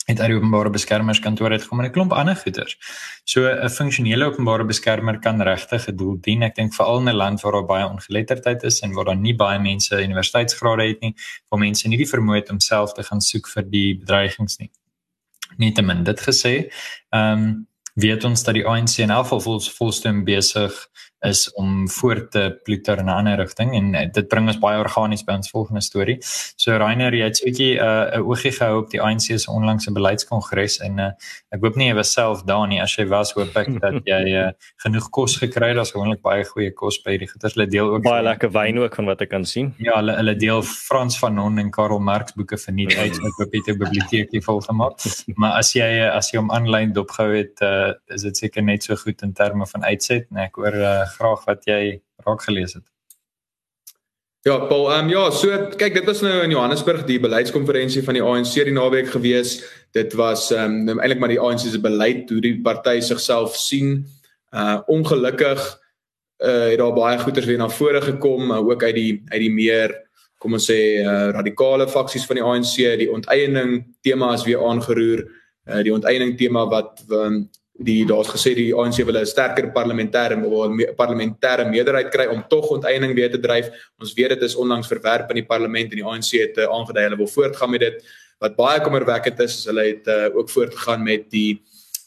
het 0.05 0.21
uit 0.21 0.29
die 0.29 0.37
openbare 0.37 0.71
beskermerskantoor 0.71 1.51
uitgekom 1.51 1.81
en 1.81 1.87
'n 1.87 1.93
klomp 1.93 2.13
ander 2.13 2.37
goeders. 2.37 2.77
So 3.25 3.49
'n 3.49 3.69
funksionele 3.69 4.25
openbare 4.25 4.65
beskermer 4.65 5.19
kan 5.19 5.41
regtig 5.41 5.89
'n 5.89 5.97
doel 5.97 6.17
dien. 6.21 6.43
Ek 6.43 6.55
dink 6.55 6.75
veral 6.75 6.99
in 6.99 7.09
'n 7.09 7.17
land 7.17 7.41
waar 7.41 7.53
daar 7.53 7.67
baie 7.67 7.87
ongeletterdheid 7.87 8.63
is 8.63 8.81
en 8.81 8.93
waar 8.93 9.05
daar 9.05 9.17
nie 9.17 9.35
baie 9.35 9.59
mense 9.59 10.03
universiteitsgrade 10.03 10.89
het 10.89 11.01
nie, 11.01 11.15
waar 11.49 11.61
mense 11.61 11.89
nie 11.89 11.99
die 11.99 12.09
vermoë 12.09 12.35
het 12.35 12.51
om 12.51 12.61
self 12.61 12.93
te 12.93 13.03
gaan 13.03 13.21
soek 13.21 13.49
vir 13.49 13.71
die 13.71 13.99
bedreigings 13.99 14.59
nie. 14.59 14.71
Nietemin 15.57 16.05
dit 16.05 16.21
gesê, 16.21 16.71
ehm 17.11 17.33
um, 17.33 17.69
weet 17.95 18.25
ons 18.25 18.43
dat 18.43 18.55
die 18.55 18.67
ANC 18.67 18.99
elk 18.99 19.27
geval 19.27 19.61
volstem 19.61 20.25
besig 20.25 20.89
is 21.25 21.47
om 21.61 21.89
voort 21.89 22.31
te 22.31 22.59
ploeter 22.65 22.99
in 22.99 23.07
'n 23.07 23.17
ander 23.17 23.37
rigting 23.37 23.75
en 23.75 23.95
uh, 23.95 24.07
dit 24.13 24.29
bring 24.29 24.47
ons 24.49 24.59
baie 24.59 24.79
organies 24.79 25.25
by 25.25 25.33
ons 25.33 25.51
volgende 25.51 25.83
storie. 25.83 26.19
So 26.57 26.77
Rainer, 26.77 27.15
jy 27.15 27.25
het 27.25 27.37
so 27.37 27.45
'n 27.45 27.51
bietjie 27.51 27.75
'n 27.81 28.21
uh, 28.21 28.29
oogie 28.29 28.53
gehou 28.53 28.83
op 28.83 28.91
die 28.91 29.01
ANC 29.01 29.39
se 29.39 29.51
onlangse 29.51 29.93
beleidskongres 29.93 30.79
en 30.79 30.99
uh, 30.99 31.11
ek 31.51 31.61
hoop 31.63 31.77
nie 31.77 31.89
jy 31.89 31.95
was 31.95 32.13
self 32.13 32.43
daar 32.45 32.67
nie. 32.69 32.81
As 32.83 32.97
jy 32.97 33.07
was, 33.09 33.33
hoop 33.33 33.57
ek 33.57 33.81
dat 33.81 34.01
jy 34.05 34.23
uh, 34.35 34.51
genoeg 34.85 35.11
kos 35.11 35.37
gekry 35.37 35.69
het. 35.69 35.77
Daar's 35.77 35.93
gewoonlik 35.95 36.23
baie 36.23 36.45
goeie 36.45 36.73
kos 36.73 37.01
by 37.05 37.17
die 37.19 37.29
goeters. 37.29 37.55
Hulle 37.55 37.67
deel 37.67 37.89
ook 37.89 38.03
baie 38.03 38.23
lekker 38.23 38.51
wyn 38.51 38.79
ook 38.79 38.95
van 38.95 39.11
wat 39.11 39.21
ek 39.25 39.31
kan 39.31 39.45
sien. 39.45 39.75
Ja, 39.79 39.99
hulle 40.01 40.17
hulle 40.17 40.37
deel 40.37 40.63
Frans 40.63 41.19
van 41.19 41.35
Non 41.35 41.59
en 41.59 41.71
Karl 41.71 41.99
Marx 41.99 42.35
boeke 42.39 42.59
vir 42.61 42.75
nie 42.75 42.89
uit 42.97 43.19
wat 43.23 43.41
op 43.47 43.51
die 43.55 43.63
biblioteekie 43.67 44.43
vol 44.45 44.61
gemaak. 44.61 45.01
Maar 45.41 45.59
as 45.61 45.73
jy 45.75 45.89
as 46.09 46.31
jy 46.33 46.41
hom 46.41 46.53
aanlyn 46.55 46.93
dopgehou 46.97 47.33
het, 47.35 47.63
uh, 47.65 47.93
is 48.15 48.27
dit 48.27 48.45
seker 48.45 48.63
net 48.63 48.87
so 48.87 48.97
goed 48.97 49.23
in 49.23 49.33
terme 49.33 49.67
van 49.67 49.85
uitset, 49.85 50.31
nee, 50.31 50.49
ek 50.49 50.61
hoor 50.61 50.77
uh, 50.79 50.95
graag 51.15 51.45
wat 51.49 51.65
jy 51.69 52.01
raak 52.27 52.43
gelees 52.43 52.75
het. 52.79 52.85
Ja, 54.45 54.59
Paul, 54.69 54.91
ehm 54.93 55.07
um, 55.07 55.09
ja, 55.09 55.31
so 55.33 55.49
kyk, 55.81 55.95
dit 55.95 56.05
was 56.05 56.21
nou 56.21 56.43
in 56.45 56.53
Johannesburg 56.53 57.07
die 57.09 57.17
beleidskonferensie 57.17 58.03
van 58.05 58.19
die 58.19 58.23
ANC 58.23 58.59
die 58.67 58.75
naweek 58.77 59.09
gewees. 59.15 59.55
Dit 59.97 60.13
was 60.21 60.51
ehm 60.53 60.83
um, 60.89 60.99
eintlik 60.99 61.23
maar 61.23 61.33
die 61.33 61.41
ANC 61.41 61.65
se 61.65 61.81
beleid 61.81 62.29
hoe 62.29 62.43
die 62.45 62.59
party 62.61 62.99
sigself 63.01 63.57
sien. 63.57 64.03
Uh 64.53 64.83
ongelukkig 64.93 65.63
uh 66.45 66.69
het 66.69 66.79
daar 66.79 66.93
baie 66.93 67.19
goeters 67.19 67.49
weer 67.49 67.59
na 67.59 67.71
vore 67.73 68.03
gekom, 68.05 68.53
uh, 68.53 68.61
ook 68.61 68.85
uit 68.85 68.95
die 68.95 69.23
uit 69.31 69.41
die 69.47 69.55
meer 69.55 69.97
kom 70.37 70.59
ons 70.61 70.69
sê 70.69 71.01
uh 71.01 71.33
radikale 71.33 71.89
faksies 71.89 72.29
van 72.29 72.37
die 72.37 72.45
ANC, 72.45 72.77
die 73.01 73.09
onteiening 73.09 73.79
tema 74.05 74.35
is 74.37 74.45
weer 74.45 74.61
aangeroer. 74.61 75.25
Uh 75.65 75.81
die 75.89 75.95
onteiening 75.97 76.37
tema 76.37 76.67
wat 76.69 77.01
um, 77.09 77.47
die 77.75 78.05
daar's 78.07 78.31
gesê 78.31 78.55
die 78.55 78.71
ANC 78.75 79.03
wil 79.03 79.19
'n 79.19 79.27
sterker 79.27 79.73
parlementêre 79.73 80.39
parlementêre 80.95 81.67
meerderheid 81.69 82.11
kry 82.11 82.27
om 82.27 82.45
tog 82.49 82.71
onteiening 82.71 83.15
weer 83.15 83.31
te 83.31 83.39
dryf. 83.39 83.71
Ons 84.01 84.15
weet 84.15 84.29
dit 84.29 84.43
is 84.43 84.55
onlangs 84.55 84.87
verwerp 84.87 85.31
in 85.31 85.43
die 85.43 85.47
parlement 85.47 85.91
en 85.91 85.99
die 85.99 86.05
ANC 86.05 86.31
het 86.39 86.59
uh, 86.59 86.71
aangedui 86.71 87.03
hulle 87.03 87.17
wil 87.17 87.27
voortgaan 87.27 87.71
met 87.71 87.81
dit. 87.81 88.05
Wat 88.39 88.57
baie 88.57 88.81
kommerwekkend 88.81 89.41
is, 89.41 89.59
is 89.59 89.65
hulle 89.65 89.87
het 89.87 90.07
uh, 90.07 90.37
ook 90.37 90.51
voortgegaan 90.51 91.03
met 91.03 91.31
die 91.31 91.61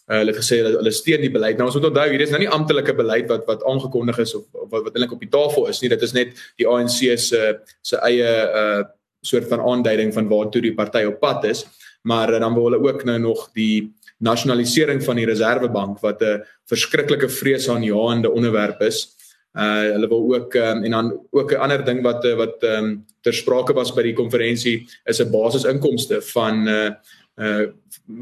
uh, 0.08 0.18
hulle 0.18 0.34
gesê 0.34 0.62
hulle, 0.62 0.78
hulle 0.78 0.92
steun 0.92 1.22
die 1.22 1.32
beleid. 1.32 1.58
Nou 1.58 1.68
ons 1.68 1.76
moet 1.76 1.90
onthou 1.90 2.10
hier 2.10 2.22
is 2.22 2.32
nou 2.32 2.40
nie 2.40 2.50
amptelike 2.50 2.96
beleid 2.96 3.28
wat 3.28 3.44
wat 3.46 3.64
aangekondig 3.68 4.20
is 4.24 4.36
of, 4.36 4.46
of 4.54 4.70
wat 4.72 4.88
wat 4.88 4.96
eintlik 4.96 5.18
op 5.18 5.20
die 5.20 5.34
tafel 5.36 5.68
is 5.68 5.82
nie. 5.82 5.90
Dit 5.90 6.02
is 6.02 6.14
net 6.14 6.32
die 6.56 6.68
ANC 6.68 7.20
se 7.20 7.60
se 7.82 8.00
eie 8.08 8.32
uh 8.62 8.86
soort 9.28 9.48
van 9.50 9.60
aanduiding 9.60 10.14
van 10.14 10.28
waartoe 10.30 10.62
die 10.62 10.76
party 10.78 11.02
op 11.04 11.20
pad 11.20 11.44
is. 11.50 11.66
Maar 12.08 12.34
uh, 12.34 12.40
dan 12.40 12.54
wil 12.54 12.70
hulle 12.70 12.80
ook 12.80 13.04
nou 13.04 13.20
nog 13.20 13.50
die 13.52 13.97
nasionalisering 14.18 15.04
van 15.04 15.16
die 15.16 15.26
reservebank 15.26 16.00
wat 16.02 16.22
'n 16.22 16.44
verskriklike 16.66 17.30
vreesaanjaende 17.30 18.32
onderwerp 18.32 18.82
is. 18.82 19.16
Uh 19.54 19.92
hulle 19.94 20.08
wil 20.08 20.34
ook 20.36 20.54
um, 20.54 20.84
en 20.84 20.92
dan 20.92 21.28
ook 21.32 21.52
'n 21.52 21.56
ander 21.56 21.86
ding 21.86 22.02
wat 22.02 22.26
uh, 22.26 22.36
wat 22.36 22.64
um, 22.64 23.06
ter 23.22 23.34
sprake 23.34 23.74
was 23.74 23.94
by 23.94 24.02
die 24.02 24.14
konferensie 24.14 24.88
is 25.06 25.20
'n 25.20 25.32
basisinkomste 25.32 26.22
van 26.22 26.68
uh 26.68 26.90
uh 27.38 27.68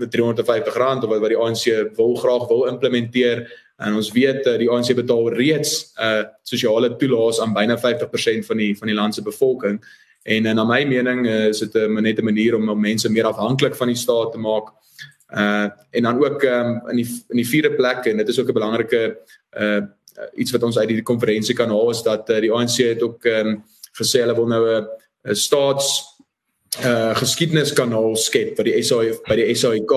350 0.09 0.75
rand 0.75 1.03
of 1.03 1.09
wat 1.09 1.19
wat 1.19 1.29
die 1.29 1.37
ANC 1.37 1.95
wil 1.95 2.15
graag 2.15 2.47
wil 2.47 2.65
implementeer. 2.65 3.63
En 3.77 3.95
ons 3.95 4.11
weet 4.11 4.45
uh, 4.45 4.57
die 4.57 4.69
ANC 4.69 4.95
betaal 4.95 5.29
reeds 5.29 5.93
uh 5.99 6.23
sosiale 6.43 6.95
toelaas 6.95 7.39
aan 7.39 7.53
byna 7.53 7.77
50% 7.77 8.45
van 8.45 8.57
die 8.57 8.77
van 8.77 8.87
die 8.87 8.95
land 8.95 9.15
se 9.15 9.21
bevolking. 9.21 9.83
En 10.23 10.45
uh, 10.45 10.53
na 10.53 10.63
my 10.63 10.85
mening 10.85 11.25
uh, 11.27 11.47
is 11.47 11.59
dit 11.59 11.75
'n 11.75 12.01
net 12.01 12.19
'n 12.19 12.23
manier 12.23 12.55
om 12.55 12.69
om 12.69 12.79
mense 12.79 13.09
meer 13.09 13.25
afhanklik 13.25 13.75
van 13.75 13.87
die 13.87 13.95
staat 13.95 14.31
te 14.31 14.37
maak 14.37 14.71
Uh 15.35 15.67
en 15.91 16.03
dan 16.03 16.23
ook 16.23 16.43
um, 16.43 16.81
in 16.89 16.95
die 16.95 17.07
in 17.29 17.41
die 17.41 17.47
vierde 17.47 17.71
plek 17.75 18.05
en 18.05 18.17
dit 18.17 18.27
is 18.27 18.39
ook 18.39 18.47
'n 18.47 18.59
belangrike 18.59 19.17
uh 19.59 19.81
iets 20.33 20.51
wat 20.51 20.63
ons 20.63 20.77
uit 20.77 20.87
die 20.87 21.01
konferensie 21.01 21.55
kan 21.55 21.69
haal 21.69 21.89
is 21.89 22.03
dat 22.03 22.29
uh, 22.29 22.39
die 22.39 22.51
ANC 22.51 22.77
het 22.77 23.01
ook 23.03 23.25
um, 23.25 23.63
gesê 23.99 24.23
hulle 24.23 24.35
wil 24.35 24.47
nou 24.47 24.63
'n 25.27 25.35
staats 25.35 26.15
uh 26.83 27.15
geskiedeniskanaal 27.15 28.15
skep 28.15 28.55
vir 28.57 28.63
die 28.63 28.83
SA 28.83 29.01
by 29.27 29.35
die 29.35 29.55
SAIK 29.55 29.91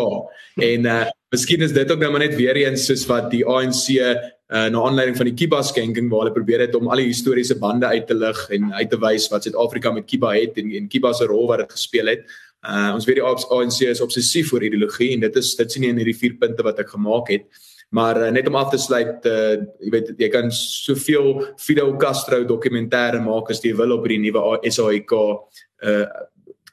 en 0.62 0.86
uh 0.86 1.06
miskien 1.30 1.62
is 1.62 1.72
dit 1.72 1.90
ook 1.90 2.00
nou 2.00 2.10
maar 2.10 2.24
net 2.24 2.36
weer 2.36 2.56
eens 2.56 2.86
soos 2.86 3.06
wat 3.06 3.30
die 3.30 3.44
ANC 3.46 3.88
uh 3.94 4.14
na 4.48 4.80
aanleiding 4.80 5.16
van 5.16 5.28
die 5.28 5.34
Kiba 5.36 5.62
skenking 5.62 6.06
waar 6.08 6.22
hulle 6.24 6.32
probeer 6.32 6.60
het 6.64 6.74
om 6.74 6.88
al 6.88 7.02
die 7.02 7.10
historiese 7.10 7.58
bande 7.60 7.86
uit 7.86 8.06
te 8.06 8.14
lig 8.14 8.38
en 8.50 8.72
uit 8.72 8.90
te 8.90 8.96
wys 8.96 9.28
wat 9.28 9.44
Suid-Afrika 9.44 9.92
met 9.92 10.06
Kiba 10.08 10.32
het 10.32 10.56
en 10.56 10.70
en 10.72 10.88
Kiba 10.88 11.12
se 11.12 11.26
rol 11.28 11.46
wat 11.50 11.58
dit 11.58 11.72
gespeel 11.72 12.06
het. 12.06 12.24
Uh 12.66 12.90
ons 12.96 13.06
weet 13.06 13.20
die 13.20 13.24
ANC 13.24 13.80
is 13.86 14.02
obsessief 14.02 14.52
oor 14.52 14.64
ideologie 14.66 15.12
en 15.14 15.20
dit 15.20 15.36
is 15.36 15.54
dit 15.56 15.72
sien 15.72 15.84
nie 15.84 15.92
in 15.94 16.00
hierdie 16.00 16.18
vier 16.18 16.38
punte 16.40 16.64
wat 16.66 16.80
ek 16.82 16.90
gemaak 16.96 17.30
het. 17.30 17.44
Maar 17.94 18.18
uh, 18.26 18.30
net 18.34 18.48
om 18.50 18.58
af 18.58 18.72
te 18.72 18.80
sluit, 18.82 19.26
uh 19.30 19.60
jy 19.84 19.92
weet 19.94 20.10
jy 20.18 20.30
kan 20.32 20.50
soveel 20.52 21.54
Fidel 21.60 21.94
Castro 22.02 22.42
dokumentêre 22.44 23.22
maak 23.22 23.52
as 23.54 23.62
jy 23.64 23.76
wil 23.78 23.94
op 23.96 24.08
hierdie 24.08 24.24
nuwe 24.26 24.58
SAIK 24.66 25.14
uh 25.14 26.02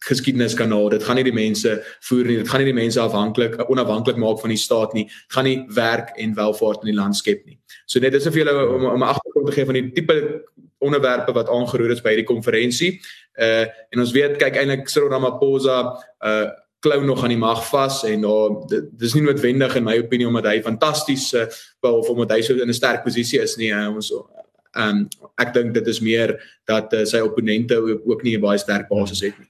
geskiedeneskanaal. 0.06 0.90
Dit 0.94 1.04
gaan 1.04 1.18
nie 1.18 1.26
die 1.26 1.36
mense 1.36 1.80
voer 2.06 2.28
nie. 2.30 2.38
Dit 2.42 2.50
gaan 2.52 2.62
nie 2.62 2.70
die 2.70 2.78
mense 2.78 3.02
afhanklik 3.02 3.58
onafhanklik 3.66 4.20
maak 4.22 4.42
van 4.42 4.54
die 4.54 4.60
staat 4.62 4.94
nie. 4.94 5.06
Dit 5.10 5.38
gaan 5.38 5.48
nie 5.50 5.58
werk 5.74 6.12
en 6.22 6.36
welvaart 6.38 6.86
in 6.86 6.92
die 6.92 6.98
land 6.98 7.18
skep 7.18 7.46
nie. 7.46 7.58
So 7.90 8.02
net 8.04 8.14
is 8.18 8.28
of 8.30 8.38
julle 8.38 8.54
om 8.54 8.86
om 8.86 9.02
'n 9.02 9.12
agtergrond 9.14 9.48
te 9.48 9.54
gee 9.54 9.66
van 9.66 9.80
die 9.80 9.92
tipe 9.92 10.44
onderwerpe 10.80 11.34
wat 11.34 11.50
aangeroer 11.50 11.92
is 11.92 12.02
by 12.02 12.14
hierdie 12.14 12.30
konferensie. 12.34 13.00
Uh 13.38 13.66
en 13.92 14.00
ons 14.00 14.14
weet 14.16 14.38
kyk 14.38 14.56
eintlik 14.62 14.90
Cyril 14.90 15.10
Ramaphosa 15.10 15.80
uh 16.24 16.48
klou 16.86 17.02
nog 17.06 17.24
aan 17.24 17.34
die 17.34 17.42
mag 17.42 17.64
vas 17.70 18.04
en 18.06 18.20
nou 18.22 18.66
uh, 18.70 18.82
dis 18.94 19.16
nie 19.18 19.24
noodwendig 19.26 19.74
in 19.80 19.86
my 19.88 19.96
opinie 19.98 20.28
omdat 20.30 20.52
hy 20.52 20.60
fantasties 20.62 21.32
uh, 21.34 21.48
wel 21.82 21.98
of 22.02 22.12
omdat 22.14 22.36
hy 22.36 22.42
so 22.46 22.54
in 22.62 22.70
'n 22.70 22.78
sterk 22.78 23.02
posisie 23.04 23.42
is 23.42 23.56
nie. 23.58 23.72
Uh, 23.74 23.90
ons 23.90 24.12
um, 24.14 25.08
ek 25.42 25.54
dink 25.56 25.74
dit 25.74 25.88
is 25.88 26.02
meer 26.04 26.36
dat 26.70 26.94
uh, 26.94 27.06
sy 27.06 27.24
opponente 27.26 27.78
ook, 27.80 28.06
ook 28.06 28.24
nie 28.24 28.38
'n 28.38 28.42
baie 28.42 28.62
sterk 28.62 28.88
basis 28.90 29.22
het 29.22 29.40
nie. 29.40 29.50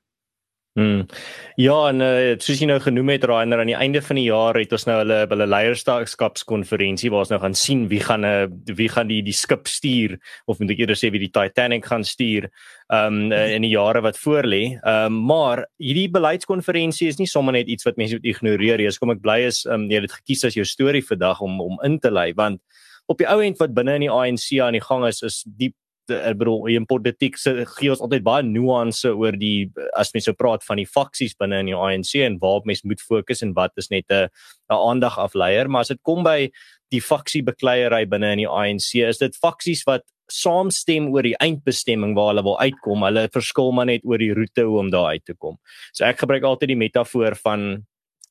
Hmm. 0.75 1.05
Ja, 1.55 1.75
en 1.87 2.01
uh, 2.03 2.33
soos 2.43 2.59
jy 2.59 2.65
nou 2.67 2.81
genoem 2.83 3.13
het 3.13 3.23
Rainer 3.29 3.61
aan 3.63 3.69
die 3.69 3.77
einde 3.79 4.01
van 4.03 4.17
die 4.19 4.25
jaar 4.25 4.57
het 4.59 4.73
ons 4.75 4.83
nou 4.89 4.97
hulle 4.97 5.21
hulle 5.31 5.45
leierskapskonferensie 5.47 7.07
waar 7.13 7.23
ons 7.23 7.31
nou 7.31 7.39
gaan 7.39 7.55
sien 7.55 7.85
wie 7.87 8.01
gaan 8.03 8.25
'n 8.27 8.27
uh, 8.27 8.41
eh, 8.43 8.75
wie 8.75 8.89
gaan 8.91 9.07
die 9.07 9.21
die 9.23 9.33
skip 9.33 9.71
stuur 9.71 10.17
of 10.51 10.59
moet 10.59 10.73
ek 10.75 10.81
eerder 10.83 10.99
sê 10.99 11.13
wie 11.15 11.23
die 11.23 11.31
Titanic 11.31 11.87
gaan 11.87 12.03
stuur 12.03 12.49
um 12.91 13.31
uh, 13.31 13.55
in 13.55 13.63
die 13.63 13.71
jare 13.71 14.01
wat 14.03 14.19
voorlê. 14.19 14.75
Um 14.83 15.23
maar 15.23 15.63
hierdie 15.79 16.11
beleidskonferensie 16.11 17.07
is 17.07 17.19
nie 17.19 17.27
sommer 17.27 17.53
net 17.53 17.71
iets 17.71 17.87
wat 17.87 17.95
mense 17.95 18.19
moet 18.19 18.27
ignoreer 18.27 18.77
nie. 18.77 18.87
Ek 18.91 18.99
kom 18.99 19.15
ek 19.15 19.23
bly 19.23 19.47
is 19.47 19.63
um 19.65 19.87
jy 19.87 20.01
het 20.01 20.09
dit 20.09 20.19
gekies 20.19 20.43
as 20.43 20.59
jou 20.59 20.65
storie 20.65 21.05
vandag 21.07 21.39
om 21.39 21.61
om 21.61 21.79
in 21.87 21.99
te 21.99 22.11
lei 22.11 22.33
want 22.35 22.59
op 23.07 23.17
die 23.17 23.31
ou 23.31 23.39
end 23.39 23.63
wat 23.63 23.73
binne 23.73 23.95
in 23.95 24.09
die 24.09 24.11
ANC 24.11 24.59
aan 24.59 24.75
die 24.75 24.83
gang 24.83 25.07
is 25.07 25.23
is 25.23 25.43
die 25.47 25.71
ek 26.09 26.37
bedoel 26.37 26.67
in 26.75 26.85
politiek 26.85 27.37
se 27.37 27.65
gee 27.77 27.89
ons 27.89 28.01
altyd 28.01 28.23
baie 28.23 28.43
nuance 28.43 29.09
oor 29.09 29.35
die 29.39 29.71
as 29.97 30.13
mense 30.13 30.29
so 30.29 30.37
praat 30.37 30.63
van 30.63 30.77
die 30.77 30.87
faksies 30.89 31.35
binne 31.39 31.59
in 31.63 31.71
die 31.71 31.77
ANC 31.77 32.15
en 32.25 32.39
waar 32.41 32.65
mense 32.65 32.87
moet 32.87 33.01
fokus 33.01 33.43
en 33.45 33.53
wat 33.53 33.71
is 33.77 33.89
net 33.89 34.05
'n 34.09 34.27
'n 34.69 34.81
aandag 34.89 35.17
afleier 35.17 35.67
maar 35.67 35.81
as 35.81 35.93
dit 35.93 36.01
kom 36.03 36.23
by 36.23 36.49
die 36.91 37.01
faksie 37.01 37.43
bekleierery 37.43 38.05
binne 38.05 38.31
in 38.33 38.43
die 38.43 38.49
ANC 38.49 38.95
is 39.03 39.17
dit 39.17 39.35
faksies 39.35 39.85
wat 39.85 40.03
saamstem 40.31 41.11
oor 41.13 41.25
die 41.25 41.37
eindbestemming 41.37 42.15
waar 42.17 42.31
hulle 42.33 42.43
wil 42.43 42.57
uitkom. 42.59 43.03
Hulle 43.05 43.27
verskil 43.33 43.71
maar 43.77 43.85
net 43.85 44.05
oor 44.05 44.17
die 44.17 44.33
roete 44.33 44.65
hoe 44.65 44.79
om 44.79 44.89
daar 44.89 45.13
uit 45.13 45.25
te 45.25 45.35
kom. 45.37 45.59
So 45.93 46.05
ek 46.05 46.23
gebruik 46.23 46.43
altyd 46.43 46.73
die 46.73 46.81
metafoor 46.81 47.37
van 47.43 47.85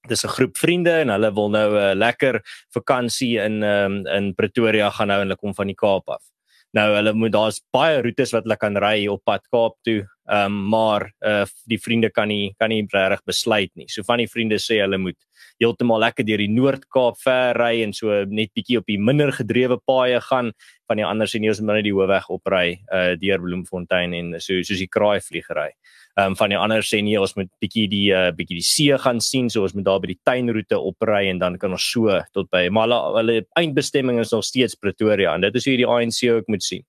dis 0.08 0.24
'n 0.24 0.34
groep 0.36 0.58
vriende 0.58 1.00
en 1.00 1.08
hulle 1.08 1.30
wil 1.34 1.48
nou 1.48 1.70
'n 1.70 1.76
uh, 1.76 1.94
lekker 1.94 2.42
vakansie 2.74 3.38
in 3.38 3.62
um, 3.62 4.06
in 4.06 4.34
Pretoria 4.34 4.90
gaan 4.90 5.08
nou 5.08 5.20
en 5.20 5.28
hulle 5.28 5.36
kom 5.36 5.54
van 5.54 5.66
die 5.66 5.76
Kaap 5.76 6.08
af 6.08 6.33
Nou 6.74 6.88
hulle 6.96 7.12
moet 7.14 7.32
daar's 7.34 7.60
baie 7.74 8.00
roetes 8.02 8.32
wat 8.34 8.48
hulle 8.48 8.58
kan 8.58 8.76
ry 8.82 9.06
op 9.10 9.22
pad 9.26 9.44
Kaap 9.52 9.76
toe. 9.86 10.02
Ehm 10.24 10.46
um, 10.50 10.56
maar 10.72 11.10
uh 11.26 11.44
die 11.70 11.78
vriende 11.78 12.10
kan 12.10 12.28
nie 12.28 12.54
kan 12.58 12.72
nie 12.72 12.82
regtig 12.90 13.22
besluit 13.26 13.70
nie. 13.74 13.86
So 13.88 14.02
van 14.02 14.18
die 14.18 14.30
vriende 14.30 14.58
sê 14.58 14.80
hulle 14.82 14.98
moet 14.98 15.18
heeltemal 15.62 16.00
lekker 16.00 16.26
deur 16.26 16.40
die 16.42 16.50
Noord-Kaap 16.50 17.20
ver 17.22 17.54
ry 17.60 17.82
en 17.84 17.92
so 17.92 18.24
net 18.26 18.50
bietjie 18.56 18.78
op 18.80 18.88
die 18.90 18.98
minder 18.98 19.30
gedrewe 19.32 19.78
paaie 19.86 20.20
gaan. 20.20 20.50
Van 20.88 20.98
die 20.98 21.06
ander 21.06 21.30
sê 21.30 21.38
nee, 21.38 21.52
ons 21.52 21.60
moet 21.60 21.78
net 21.78 21.86
die 21.86 21.94
hoofweg 21.94 22.30
opry 22.30 22.66
uh 22.90 23.12
deur 23.20 23.44
Bloemfontein 23.44 24.14
en 24.14 24.40
so 24.40 24.58
soos 24.62 24.80
die 24.82 24.90
kraai 24.90 25.20
vliegery. 25.20 25.70
Ehm 25.70 26.03
um, 26.20 26.36
van 26.38 26.54
die 26.54 26.58
ander 26.58 26.86
sê 26.86 27.02
nee, 27.04 27.18
ons 27.20 27.36
moet 27.36 27.50
bietjie 27.62 27.86
die 27.92 28.06
uh, 28.14 28.30
bietjie 28.36 28.60
die 28.60 28.66
see 28.66 28.96
gaan 29.04 29.20
sien, 29.20 29.50
so 29.50 29.66
ons 29.66 29.74
moet 29.76 29.86
daar 29.86 30.00
by 30.00 30.14
die 30.14 30.20
tuinroete 30.24 30.78
opry 30.78 31.26
en 31.28 31.42
dan 31.42 31.58
kan 31.60 31.74
ons 31.76 31.90
so 31.92 32.20
tot 32.32 32.48
by 32.54 32.66
maar 32.70 32.88
hulle, 32.88 33.00
hulle 33.18 33.38
eindbestemming 33.60 34.22
is 34.22 34.32
nog 34.32 34.46
steeds 34.46 34.78
Pretoria 34.80 35.34
en 35.34 35.44
dit 35.44 35.60
is 35.60 35.68
hoe 35.68 35.76
die 35.80 35.88
ANC 35.88 36.22
ook 36.30 36.48
moet 36.48 36.64
sien. 36.64 36.84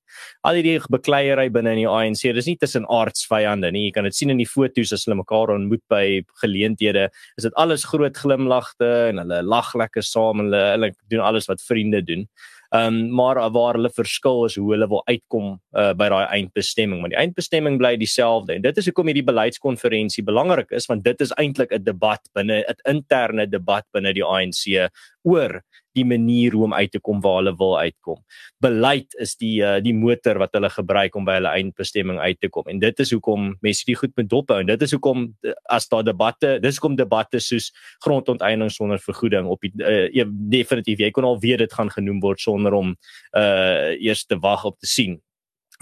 Al 0.48 0.56
hierdie 0.60 0.78
bekleierery 0.92 1.50
binne 1.52 1.74
in 1.76 1.82
die 1.84 1.90
ANC, 1.92 2.22
dis 2.36 2.48
nie 2.48 2.56
tussen 2.62 2.86
aards 2.88 3.26
doodsvyande 3.26 3.72
nie. 3.72 3.88
Jy 3.88 3.94
kan 3.96 4.08
dit 4.08 4.16
sien 4.16 4.30
in 4.30 4.40
die 4.40 4.48
foto's 4.48 4.94
as 4.94 5.06
hulle 5.06 5.18
mekaar 5.20 5.54
ontmoet 5.54 5.84
by 5.90 6.24
geleenthede. 6.42 7.10
Is 7.38 7.48
dit 7.48 7.56
alles 7.56 7.86
groot 7.86 8.16
glimlagte 8.18 9.10
en 9.10 9.22
hulle 9.24 9.42
lag 9.44 9.74
lekker 9.76 10.04
saam 10.04 10.40
en 10.40 10.52
hulle 10.52 10.64
hulle 10.76 10.92
doen 11.10 11.24
alles 11.24 11.48
wat 11.48 11.64
vriende 11.64 12.02
doen. 12.06 12.28
Ehm 12.76 12.96
um, 12.96 13.10
maar 13.16 13.38
waar 13.52 13.78
hulle 13.78 13.90
verskil 13.94 14.46
is 14.46 14.56
hoe 14.60 14.72
hulle 14.74 14.88
wil 14.92 15.04
uitkom 15.06 15.52
uh, 15.78 15.92
by 15.94 16.08
daai 16.12 16.26
eindbestemming. 16.40 17.02
Maar 17.02 17.14
die 17.14 17.20
eindbestemming 17.22 17.78
bly 17.80 17.94
dieselfde 18.02 18.56
en 18.56 18.66
dit 18.66 18.78
is 18.82 18.90
hoekom 18.90 19.12
hierdie 19.12 19.28
beleidskonferensie 19.28 20.24
belangrik 20.28 20.74
is 20.76 20.90
want 20.92 21.06
dit 21.06 21.22
is 21.22 21.32
eintlik 21.40 21.72
'n 21.72 21.84
debat 21.84 22.22
binne 22.34 22.64
'n 22.68 22.82
interne 22.96 23.46
debat 23.48 23.86
binne 23.94 24.14
die 24.14 24.26
ANC 24.26 24.90
oor 25.26 25.60
die 25.96 26.06
manier 26.06 26.54
hoe 26.56 26.66
om 26.68 26.76
uit 26.76 26.92
te 26.92 27.00
kom 27.00 27.22
waar 27.24 27.40
hulle 27.40 27.54
wil 27.58 27.74
uitkom. 27.80 28.20
Beleid 28.64 29.16
is 29.24 29.36
die 29.40 29.62
uh, 29.64 29.78
die 29.84 29.94
motor 29.96 30.40
wat 30.42 30.54
hulle 30.58 30.70
gebruik 30.72 31.16
om 31.16 31.28
by 31.28 31.38
hulle 31.40 31.54
eindbestemming 31.56 32.20
uit 32.20 32.40
te 32.44 32.50
kom. 32.52 32.68
En 32.72 32.82
dit 32.84 33.04
is 33.04 33.14
hoekom 33.16 33.54
mense 33.66 33.88
dit 33.88 34.00
goed 34.00 34.14
moet 34.20 34.30
dophou 34.32 34.60
en 34.62 34.70
dit 34.70 34.86
is 34.86 34.96
hoekom 34.96 35.28
eh, 35.46 35.56
as 35.72 35.88
daar 35.92 36.04
debatte, 36.06 36.58
dis 36.64 36.80
hoekom 36.80 36.98
debatte 37.00 37.40
soos 37.44 37.72
grondonteiening 38.04 38.72
sonder 38.74 39.00
vergoeding 39.02 39.48
op 39.52 39.64
die 39.64 39.72
uh, 39.80 40.26
definitief 40.52 41.00
jy 41.00 41.12
kon 41.16 41.28
al 41.28 41.40
weet 41.40 41.64
dit 41.64 41.74
gaan 41.74 41.92
genoem 41.94 42.20
word 42.24 42.42
sonder 42.42 42.76
om 42.76 42.96
uh 43.38 43.96
eers 43.96 44.26
te 44.28 44.38
wag 44.42 44.66
op 44.68 44.78
te 44.80 44.88
sien 44.90 45.20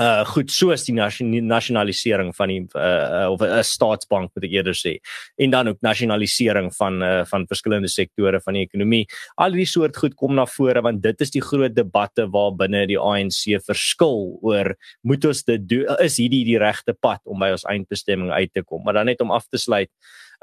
uh 0.01 0.23
goed 0.25 0.50
soos 0.51 0.85
die 0.88 0.95
nasionalisering 0.95 2.31
van 2.35 2.50
die 2.50 2.62
uh 2.75 3.29
of 3.29 3.41
'n 3.41 3.63
staatsbank 3.63 4.31
moet 4.33 4.45
ek 4.45 4.51
eerder 4.51 4.73
sê. 4.73 4.97
En 5.38 5.50
dan 5.50 5.67
ook 5.67 5.81
nasionalisering 5.81 6.73
van 6.75 7.03
uh 7.03 7.25
van 7.25 7.47
verskillende 7.47 7.88
sektore 7.89 8.41
van 8.41 8.53
die 8.53 8.65
ekonomie. 8.65 9.05
Al 9.35 9.51
hierdie 9.51 9.69
soort 9.69 9.97
goed 9.97 10.15
kom 10.15 10.35
na 10.35 10.45
vore 10.45 10.81
want 10.81 11.01
dit 11.01 11.21
is 11.21 11.31
die 11.31 11.41
groot 11.41 11.75
debatte 11.75 12.27
waar 12.29 12.51
binne 12.55 12.88
die 12.88 13.00
ANC 13.00 13.62
verskil 13.65 14.39
oor 14.41 14.75
moet 15.01 15.25
ons 15.25 15.43
dit 15.43 15.69
doen 15.69 15.85
is 16.00 16.17
hierdie 16.17 16.45
die 16.45 16.57
regte 16.57 16.93
pad 16.93 17.21
om 17.25 17.39
by 17.39 17.51
ons 17.51 17.65
eindbestemming 17.65 18.31
uit 18.31 18.53
te 18.53 18.63
kom? 18.63 18.83
Maar 18.83 18.93
dan 18.93 19.05
net 19.05 19.21
om 19.21 19.31
af 19.31 19.47
te 19.47 19.57
sluit 19.57 19.89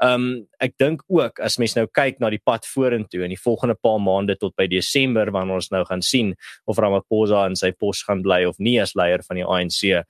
um, 0.05 0.25
ek 0.59 0.75
dink 0.81 1.03
ook 1.09 1.39
as 1.43 1.57
mens 1.61 1.75
nou 1.77 1.85
kyk 1.87 2.19
na 2.19 2.31
die 2.33 2.41
pad 2.43 2.65
vorentoe 2.67 3.23
in 3.25 3.33
die 3.35 3.39
volgende 3.39 3.77
paar 3.77 4.01
maande 4.01 4.37
tot 4.39 4.55
by 4.59 4.67
Desember 4.71 5.31
wanneer 5.31 5.61
ons 5.61 5.71
nou 5.73 5.83
gaan 5.85 6.03
sien 6.05 6.35
of 6.65 6.81
Ramaphosa 6.81 7.45
in 7.49 7.55
sy 7.59 7.71
pos 7.71 8.03
gaan 8.07 8.25
bly 8.25 8.43
of 8.49 8.59
nie 8.59 8.79
as 8.81 8.95
leier 8.95 9.23
van 9.27 9.41
die 9.41 9.47
ANC 9.47 10.03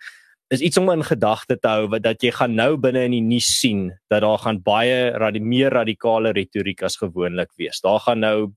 is 0.51 0.59
iets 0.59 0.77
om 0.77 0.89
in 0.91 1.03
gedagte 1.07 1.55
te 1.55 1.69
hou 1.71 1.87
wat 1.93 2.03
dat 2.03 2.23
jy 2.23 2.33
gaan 2.35 2.57
nou 2.59 2.75
binne 2.83 3.05
in 3.07 3.13
die 3.15 3.23
nuus 3.23 3.47
sien 3.61 3.85
dat 4.11 4.25
daar 4.25 4.41
gaan 4.43 4.59
baie 4.63 5.11
radi 5.15 5.39
meer 5.39 5.71
radikale 5.71 6.33
retoriek 6.35 6.83
as 6.83 6.99
gewoonlik 6.99 7.53
wees. 7.57 7.79
Daar 7.79 8.01
gaan 8.03 8.19
nou 8.19 8.51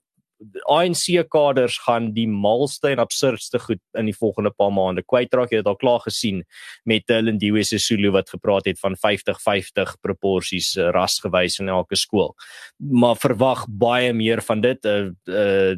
ANC 0.70 1.28
kaders 1.30 1.78
gaan 1.84 2.12
die 2.16 2.26
malste 2.28 2.90
en 2.92 3.02
absurdste 3.02 3.58
goed 3.62 3.80
in 3.98 4.08
die 4.10 4.16
volgende 4.16 4.52
paar 4.54 4.72
maande 4.74 5.02
kwytraak. 5.02 5.52
Jy 5.52 5.62
het 5.62 5.70
al 5.70 5.78
klaar 5.80 6.04
gesien 6.04 6.42
met 6.84 7.10
eh, 7.10 7.22
Lindiwe 7.22 7.64
Sisulu 7.64 8.12
wat 8.14 8.32
gepraat 8.32 8.68
het 8.70 8.80
van 8.82 8.96
50-50 8.98 9.96
proporsies 10.04 10.74
eh, 10.76 10.90
rasgewys 10.94 11.58
in 11.62 11.72
elke 11.72 11.96
skool. 11.96 12.34
Maar 12.78 13.16
verwag 13.20 13.66
baie 13.68 14.12
meer 14.12 14.42
van 14.42 14.64
dit. 14.64 14.84
Uh, 14.84 15.10
uh 15.28 15.74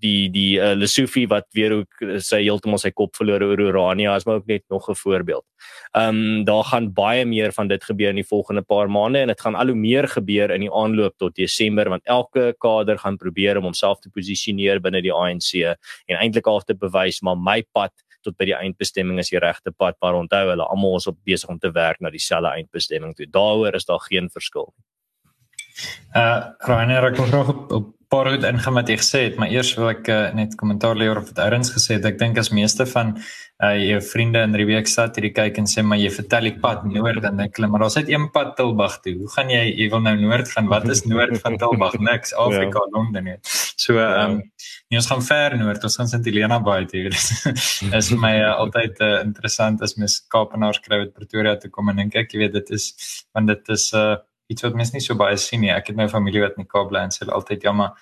die 0.00 0.28
die 0.30 0.58
uh, 0.60 0.74
Lesofie 0.76 1.26
wat 1.30 1.46
weer 1.56 1.72
ook 1.80 2.02
uh, 2.04 2.18
sy 2.22 2.42
heeltemal 2.44 2.78
sy 2.78 2.92
kop 2.94 3.16
verloor 3.18 3.42
oor 3.42 3.62
Urania 3.68 4.14
is 4.16 4.26
maar 4.26 4.40
ook 4.40 4.46
net 4.50 4.64
nog 4.70 4.88
'n 4.90 4.94
voorbeeld. 4.94 5.44
Ehm 5.92 6.08
um, 6.08 6.44
daar 6.44 6.64
gaan 6.64 6.92
baie 6.92 7.24
meer 7.24 7.52
van 7.52 7.68
dit 7.68 7.84
gebeur 7.84 8.08
in 8.08 8.22
die 8.22 8.30
volgende 8.30 8.62
paar 8.62 8.90
maande 8.90 9.18
en 9.18 9.28
dit 9.28 9.40
gaan 9.40 9.54
al 9.54 9.66
hoe 9.66 9.76
meer 9.76 10.08
gebeur 10.08 10.50
in 10.50 10.60
die 10.60 10.72
aanloop 10.72 11.16
tot 11.18 11.34
Desember 11.34 11.88
want 11.88 12.04
elke 12.04 12.54
kader 12.58 12.98
gaan 12.98 13.16
probeer 13.16 13.56
om 13.56 13.64
homself 13.64 14.00
te 14.00 14.10
posisioneer 14.10 14.80
binne 14.80 15.02
die 15.02 15.12
ANC 15.12 15.54
en 16.06 16.16
eintlik 16.16 16.46
al 16.46 16.60
te 16.60 16.74
bewys 16.74 17.20
maar 17.22 17.36
my 17.36 17.62
pad 17.72 17.92
tot 18.22 18.36
by 18.36 18.44
die 18.44 18.58
eindbestemming 18.58 19.18
is 19.18 19.30
die 19.30 19.38
regte 19.38 19.72
pad 19.72 19.96
maar 20.00 20.14
onthou 20.14 20.48
hulle 20.48 20.66
almal 20.66 20.96
is 20.96 21.06
op 21.06 21.18
besig 21.24 21.48
om 21.48 21.58
te 21.58 21.70
werk 21.70 22.00
na 22.00 22.10
dieselfde 22.10 22.48
eindbestemming 22.48 23.14
toe. 23.14 23.26
Daaroor 23.26 23.74
is 23.74 23.84
daar 23.84 24.00
geen 24.00 24.30
verskil 24.30 24.72
nie. 24.76 24.84
Uh 26.16 26.56
Rainer, 26.58 27.04
ek 27.10 27.18
wil 27.20 27.26
graag 27.28 27.48
op, 27.52 27.72
op 27.72 27.95
paar 28.12 28.30
goed 28.30 28.44
ingaan 28.46 28.76
wat 28.78 28.90
jy 28.90 28.96
gesê 29.00 29.20
het, 29.26 29.38
maar 29.40 29.50
eers 29.50 29.72
wil 29.78 29.90
ek 29.90 30.08
uh, 30.12 30.20
net 30.36 30.54
kommentaar 30.60 30.98
lewer 30.98 31.20
op 31.20 31.28
wat 31.30 31.40
Erns 31.46 31.72
gesê 31.74 31.96
het. 31.96 32.06
Ek 32.06 32.18
dink 32.20 32.38
as 32.38 32.52
meeste 32.54 32.86
van 32.90 33.16
uh 33.56 33.72
jou 33.80 34.02
vriende 34.04 34.42
in 34.44 34.52
die 34.52 34.66
week 34.68 34.88
sit 34.92 35.16
hierdie 35.16 35.32
kyk 35.32 35.56
en 35.62 35.68
sê 35.70 35.80
maar 35.80 35.96
jy 35.96 36.10
vertel 36.12 36.50
die 36.50 36.58
pad 36.60 36.82
noord 36.84 37.22
dan 37.24 37.38
dink 37.40 37.56
hulle 37.56 37.70
maar 37.72 37.86
daar's 37.86 37.96
net 37.96 38.10
een 38.12 38.26
pad 38.34 38.50
Tilbag 38.58 38.98
toe. 39.04 39.14
Hoe 39.22 39.30
gaan 39.32 39.52
jy 39.52 39.62
jy 39.70 39.86
wil 39.94 40.02
nou 40.04 40.12
noord 40.20 40.50
gaan? 40.52 40.68
Wat 40.68 40.84
is 40.92 41.06
noord 41.08 41.40
van 41.40 41.56
Tilbag? 41.62 41.96
Niks. 41.96 42.34
Afrika, 42.46 42.82
ja. 42.84 42.92
Londen 42.92 43.24
net. 43.30 43.54
So 43.80 43.96
ehm 43.96 44.36
um, 44.36 44.42
ja. 44.92 45.00
ons 45.00 45.08
gaan 45.08 45.24
ver 45.24 45.56
noord. 45.56 45.88
Ons 45.88 45.96
gaan 45.96 46.12
Sint 46.12 46.28
Helena 46.28 46.60
Bay 46.60 46.84
toe. 46.90 47.06
Dit 47.16 47.96
is 47.96 48.12
vir 48.12 48.20
my 48.20 48.34
uh, 48.42 48.52
altyd 48.60 49.00
uh, 49.00 49.12
interessant 49.24 49.80
as 49.82 49.96
mens 49.96 50.20
Kaapenaars 50.28 50.82
skryf 50.82 51.08
uit 51.08 51.16
Pretoria 51.16 51.56
toe 51.56 51.72
kom 51.72 51.88
en 51.88 52.04
dink 52.04 52.14
ek 52.20 52.36
jy 52.36 52.44
weet 52.44 52.58
dit 52.60 52.76
is 52.76 52.92
want 53.32 53.48
dit 53.48 53.76
is 53.78 53.88
uh 53.96 54.16
iets 54.52 54.62
wat 54.66 54.76
mense 54.78 54.94
nie 54.94 55.04
so 55.04 55.18
baie 55.18 55.36
sien 55.40 55.60
nie. 55.64 55.72
Ek 55.74 55.90
het 55.90 55.98
my 55.98 56.08
familie 56.12 56.44
wat 56.44 56.56
in 56.56 56.66
die 56.66 56.70
Kaap 56.70 56.90
bly 56.92 57.06
en 57.06 57.14
sê 57.14 57.26
altyd 57.26 57.66
ja 57.66 57.72
maar 57.76 57.96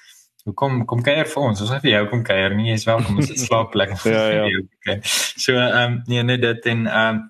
hoekom 0.44 0.84
kom 0.88 1.02
kuier 1.04 1.28
vir 1.30 1.42
ons? 1.42 1.60
Ons 1.64 1.72
sê 1.72 1.80
vir 1.82 1.94
jou 1.94 2.06
kom 2.12 2.24
kuier 2.26 2.54
nie. 2.56 2.70
Jy's 2.72 2.86
welkom 2.88 3.18
om 3.18 3.26
te 3.26 3.38
slaap 3.40 3.74
lekker. 3.74 4.08
ja 4.16 4.24
ja. 4.44 4.62
Okay. 4.84 5.00
So 5.40 5.56
ehm 5.56 5.98
um, 5.98 6.00
nee 6.10 6.22
net 6.22 6.42
dit 6.44 6.72
en 6.72 6.86
ehm 6.86 7.20
um, 7.20 7.22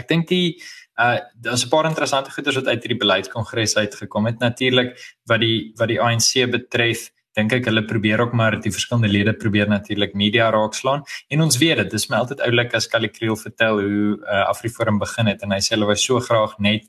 ek 0.00 0.08
dink 0.08 0.28
die 0.32 0.58
uh 1.00 1.18
daar's 1.44 1.64
'n 1.64 1.72
paar 1.72 1.86
interessante 1.88 2.32
goeders 2.32 2.56
wat 2.56 2.68
uit 2.68 2.82
hierdie 2.82 3.02
beleidskongres 3.04 3.76
uitgekom 3.76 4.26
het. 4.26 4.38
Natuurlik 4.40 4.96
wat 5.26 5.40
die 5.40 5.72
wat 5.76 5.88
die 5.88 6.00
ANC 6.00 6.50
betref 6.50 7.10
dink 7.38 7.52
ek 7.52 7.68
hulle 7.70 7.84
probeer 7.86 8.20
ook 8.24 8.32
maar 8.34 8.56
die 8.58 8.72
verskillende 8.74 9.08
lede 9.08 9.34
probeer 9.38 9.68
natuurlik 9.70 10.14
media 10.14 10.50
raakslaan 10.50 11.04
en 11.30 11.40
ons 11.40 11.58
weet 11.62 11.78
dit 11.84 11.92
is 11.92 12.08
my 12.10 12.16
altyd 12.16 12.42
oulik 12.46 12.74
as 12.74 12.88
Kali 12.90 13.08
Kriel 13.08 13.36
vertel 13.38 13.80
hoe 13.80 14.18
uh, 14.18 14.48
Afriforum 14.48 14.98
begin 14.98 15.30
het 15.30 15.42
en 15.46 15.54
hy 15.54 15.60
sê 15.62 15.76
hulle 15.76 15.86
was 15.86 16.02
so 16.02 16.18
graag 16.20 16.58
net 16.58 16.88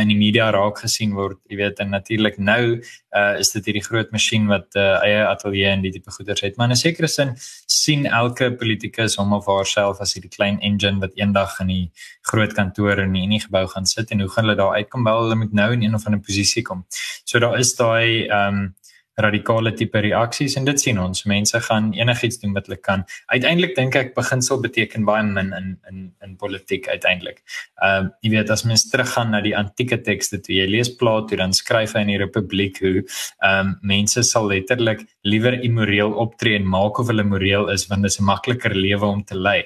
in 0.00 0.08
die 0.08 0.16
media 0.16 0.50
raak 0.54 0.78
gesien 0.84 1.12
word. 1.16 1.38
Jy 1.50 1.58
weet 1.60 1.80
en 1.84 1.92
natuurlik 1.92 2.38
nou 2.38 2.62
uh, 2.78 3.38
is 3.38 3.52
dit 3.52 3.68
hierdie 3.68 3.84
groot 3.84 4.10
masjien 4.14 4.46
wat 4.50 4.68
uh, 4.78 5.02
eie 5.04 5.20
ateljee 5.26 5.68
en 5.68 5.84
die 5.84 5.92
tipe 5.92 6.10
goeders 6.14 6.44
het. 6.44 6.56
Maar 6.56 6.70
in 6.70 6.76
'n 6.76 6.82
sekere 6.82 7.08
sin 7.08 7.34
sien 7.66 8.06
elke 8.06 8.52
politikus 8.56 9.16
hom 9.16 9.32
of 9.32 9.46
haarself 9.46 10.00
as 10.00 10.14
hierdie 10.14 10.32
klein 10.32 10.60
engine 10.60 11.00
wat 11.00 11.16
eendag 11.16 11.58
in 11.60 11.66
die 11.66 11.90
groot 12.30 12.52
kantoor 12.52 12.98
in 12.98 13.12
die 13.12 13.24
Unie 13.26 13.40
gebou 13.40 13.66
gaan 13.66 13.86
sit 13.86 14.10
en 14.10 14.20
hoe 14.20 14.28
gaan 14.28 14.44
hulle 14.44 14.56
daar 14.56 14.74
uitkom? 14.74 15.04
Wel 15.04 15.22
hulle 15.22 15.36
moet 15.36 15.52
nou 15.52 15.72
in 15.72 15.82
een 15.82 15.94
of 15.94 16.06
ander 16.06 16.20
posisie 16.20 16.62
kom. 16.62 16.86
So 17.24 17.38
daar 17.38 17.58
is 17.58 17.74
daai 17.74 18.26
ehm 18.28 18.54
um, 18.54 18.74
radikale 19.20 19.72
tipe 19.76 20.00
reaksies 20.00 20.56
en 20.56 20.64
dit 20.64 20.80
sien 20.80 20.98
ons 20.98 21.24
mense 21.28 21.60
gaan 21.66 21.90
enigiets 21.96 22.40
doen 22.40 22.54
wat 22.56 22.68
hulle 22.68 22.80
kan. 22.80 23.04
Uiteindelik 23.32 23.74
dink 23.76 23.96
ek 23.98 24.14
beginsel 24.16 24.60
beteken 24.62 25.04
baie 25.08 25.24
min 25.26 25.52
in 25.58 25.68
in 25.90 26.00
in 26.24 26.36
politiek 26.40 26.88
uiteindelik. 26.88 27.42
Ehm 27.82 28.06
uh, 28.06 28.10
jy 28.22 28.30
weet 28.36 28.50
as 28.50 28.64
mens 28.64 28.86
teruggaan 28.90 29.32
na 29.34 29.40
die 29.44 29.56
antieke 29.56 29.98
tekste 30.00 30.40
toe 30.40 30.54
jy 30.56 30.66
lees 30.70 30.90
Plato 30.96 31.36
dan 31.36 31.52
skryf 31.52 31.94
hy 31.96 32.04
in 32.06 32.14
die 32.14 32.20
Republiek 32.22 32.80
hoe 32.80 32.94
ehm 33.02 33.60
um, 33.60 33.74
mense 33.82 34.22
sal 34.22 34.48
letterlik 34.48 35.04
liewer 35.22 35.58
immoreel 35.60 36.14
optree 36.24 36.56
en 36.56 36.68
maak 36.68 36.98
of 36.98 37.10
hulle 37.12 37.24
moreel 37.24 37.68
is 37.74 37.86
want 37.90 38.02
dit 38.02 38.12
is 38.12 38.20
'n 38.20 38.24
makliker 38.24 38.74
lewe 38.74 39.06
om 39.06 39.24
te 39.24 39.34
lei. 39.34 39.62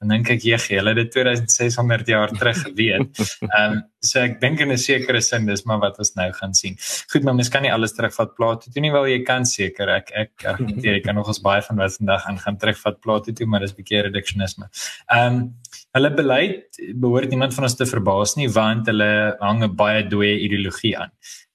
Dan 0.00 0.08
dink 0.08 0.30
ek 0.30 0.44
jy 0.44 0.58
gee 0.58 0.76
hulle 0.78 0.94
dit 0.94 1.10
2600 1.12 2.08
jaar 2.08 2.30
terug 2.30 2.62
geweet. 2.66 3.18
Ehm 3.56 3.72
um, 3.72 3.82
so 4.00 4.20
ek 4.20 4.40
dink 4.40 4.60
in 4.60 4.72
'n 4.72 4.78
sekere 4.78 5.20
sin 5.20 5.46
dis 5.46 5.64
maar 5.64 5.80
wat 5.80 5.98
ons 5.98 6.14
nou 6.16 6.30
gaan 6.32 6.54
sien. 6.54 6.76
Goed, 7.12 7.22
maar 7.22 7.34
mens 7.34 7.48
kan 7.48 7.62
nie 7.62 7.72
alles 7.72 7.92
terugvat 7.92 8.34
Plato 8.34 8.70
toe 8.70 8.80
nie, 8.80 8.89
wel 8.92 9.06
jy 9.10 9.20
kan 9.26 9.46
seker. 9.46 9.88
Ek 9.88 10.10
ek 10.14 10.46
argumenteer 10.52 10.98
ek 10.98 11.04
kan 11.04 11.14
nog 11.18 11.28
ons 11.32 11.42
baie 11.44 11.62
van 11.62 11.76
wat 11.76 11.96
vandag 11.98 12.26
aan 12.26 12.38
gaan 12.38 12.58
terugvat 12.58 13.00
Plato 13.00 13.32
toe, 13.32 13.46
maar 13.46 13.60
dis 13.60 13.72
'n 13.72 13.80
bietjie 13.82 14.02
reduksionisme. 14.08 14.70
Ehm 15.08 15.26
um, 15.26 15.54
hulle 15.96 16.10
beleid 16.14 16.80
behoort 16.94 17.30
niemand 17.30 17.54
van 17.54 17.64
ons 17.64 17.76
te 17.76 17.86
verbaas 17.86 18.36
nie 18.36 18.48
want 18.48 18.86
hulle 18.86 19.36
hang 19.40 19.64
'n 19.64 19.76
baie 19.76 20.02
dooie 20.06 20.38
ideologie 20.46 20.96
aan. 20.98 21.10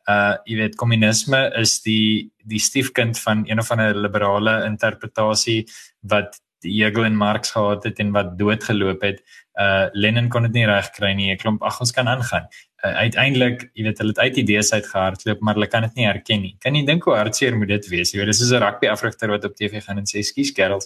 Uh 0.10 0.38
jy 0.46 0.56
weet 0.62 0.76
kommunisme 0.76 1.52
is 1.58 1.82
die 1.82 2.32
die 2.46 2.60
stiefkind 2.60 3.20
van 3.20 3.46
een 3.50 3.60
of 3.60 3.72
ander 3.72 3.96
liberale 3.96 4.66
interpretasie 4.66 5.66
wat 6.02 6.42
Hegel 6.66 7.06
en 7.06 7.16
Marx 7.16 7.52
gehad 7.52 7.84
het 7.84 8.00
en 8.00 8.12
wat 8.12 8.38
doodgeloop 8.38 9.02
het. 9.02 9.22
Uh 9.60 9.88
Lenin 9.94 10.30
kon 10.30 10.44
dit 10.44 10.54
nie 10.54 10.66
regkry 10.66 11.14
nie. 11.14 11.32
'n 11.32 11.38
Klomp 11.38 11.64
ag 11.64 11.80
ons 11.80 11.92
kan 11.92 12.08
aangaan. 12.08 12.48
Uh, 12.86 12.92
uiteindelik, 13.02 13.64
jy 13.74 13.84
weet, 13.88 13.98
hulle 14.02 14.14
het 14.14 14.20
uit 14.20 14.36
idees 14.44 14.70
uitgehardloop, 14.76 15.40
maar 15.42 15.58
hulle 15.58 15.68
kan 15.72 15.86
dit 15.88 15.96
nie 15.98 16.06
herken 16.06 16.44
nie. 16.44 16.52
Kan 16.62 16.76
jy 16.78 16.84
dink 16.86 17.08
hoe 17.08 17.16
hartseer 17.18 17.56
moet 17.58 17.72
dit 17.72 17.88
wees? 17.90 18.12
Jy 18.14 18.20
weet, 18.20 18.30
dis 18.30 18.42
soos 18.44 18.52
'n 18.54 18.62
rugby 18.62 18.92
afrigter 18.92 19.32
wat 19.34 19.48
op 19.48 19.56
TV 19.56 19.82
gaan 19.82 19.98
en 19.98 20.06
sê, 20.06 20.22
"Skus, 20.22 20.52
Gerald, 20.54 20.86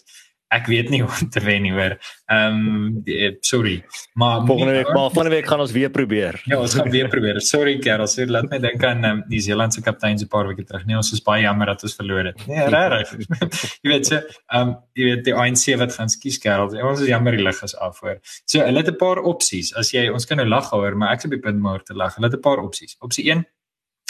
ek 0.55 0.67
weet 0.69 0.89
nie 0.89 1.01
hoe 1.05 1.27
te 1.31 1.41
wen 1.45 1.63
nie 1.65 1.73
hoor. 1.73 1.95
Ehm 2.29 2.59
um, 3.05 3.37
sorry. 3.45 3.75
Maar 4.13 4.45
volgende 4.45 4.73
week, 4.73 4.87
maar 4.93 5.11
volgende 5.11 5.35
week 5.35 5.47
gaan 5.47 5.59
ons 5.59 5.71
weer 5.71 5.89
probeer. 5.89 6.41
Ja, 6.45 6.59
ons 6.59 6.73
gaan 6.73 6.89
weer 6.89 7.07
probeer. 7.07 7.41
Sorry 7.41 7.77
Karel, 7.79 8.09
sê 8.09 8.25
laat 8.27 8.49
my 8.49 8.59
dink 8.59 8.83
aan 8.83 9.05
um, 9.05 9.21
die 9.29 9.41
Zeelandse 9.45 9.81
kaptein 9.85 10.17
se 10.17 10.27
paar 10.27 10.47
weke 10.47 10.65
terug. 10.65 10.85
Nee, 10.85 10.97
ons 10.97 11.11
is 11.13 11.23
baie 11.25 11.43
jammer 11.43 11.73
dat 11.73 11.83
ons 11.83 11.95
verloor 11.95 12.31
het. 12.31 12.47
Nee, 12.47 12.65
regtig. 12.73 13.27
jy 13.83 13.93
weet 13.93 14.09
so, 14.09 14.21
ehm 14.49 14.73
um, 14.73 14.75
jy 14.97 15.11
weet 15.11 15.23
die 15.29 15.37
ANC 15.37 15.65
wat 15.81 15.95
gaan 15.95 16.09
skies 16.09 16.41
Karel. 16.43 16.73
Ons 16.89 17.05
is 17.05 17.13
jammer 17.13 17.37
die 17.37 17.45
lig 17.45 17.63
is 17.63 17.77
af 17.77 18.01
hoor. 18.03 18.19
So, 18.45 18.63
hulle 18.65 18.83
het 18.83 18.91
'n 18.93 18.99
paar 18.99 19.21
opsies. 19.21 19.73
As 19.75 19.93
jy 19.93 20.09
ons 20.09 20.25
kan 20.25 20.37
nou 20.41 20.47
lag 20.47 20.69
hoor, 20.73 20.97
maar 20.97 21.13
ek 21.13 21.29
op 21.29 21.37
die 21.37 21.45
punt 21.45 21.61
maar 21.61 21.83
te 21.83 21.93
lag. 21.93 22.15
Hulle 22.15 22.27
het 22.27 22.37
'n 22.37 22.41
paar 22.41 22.63
opsies. 22.63 22.97
Opsie 22.99 23.29
1 23.31 23.45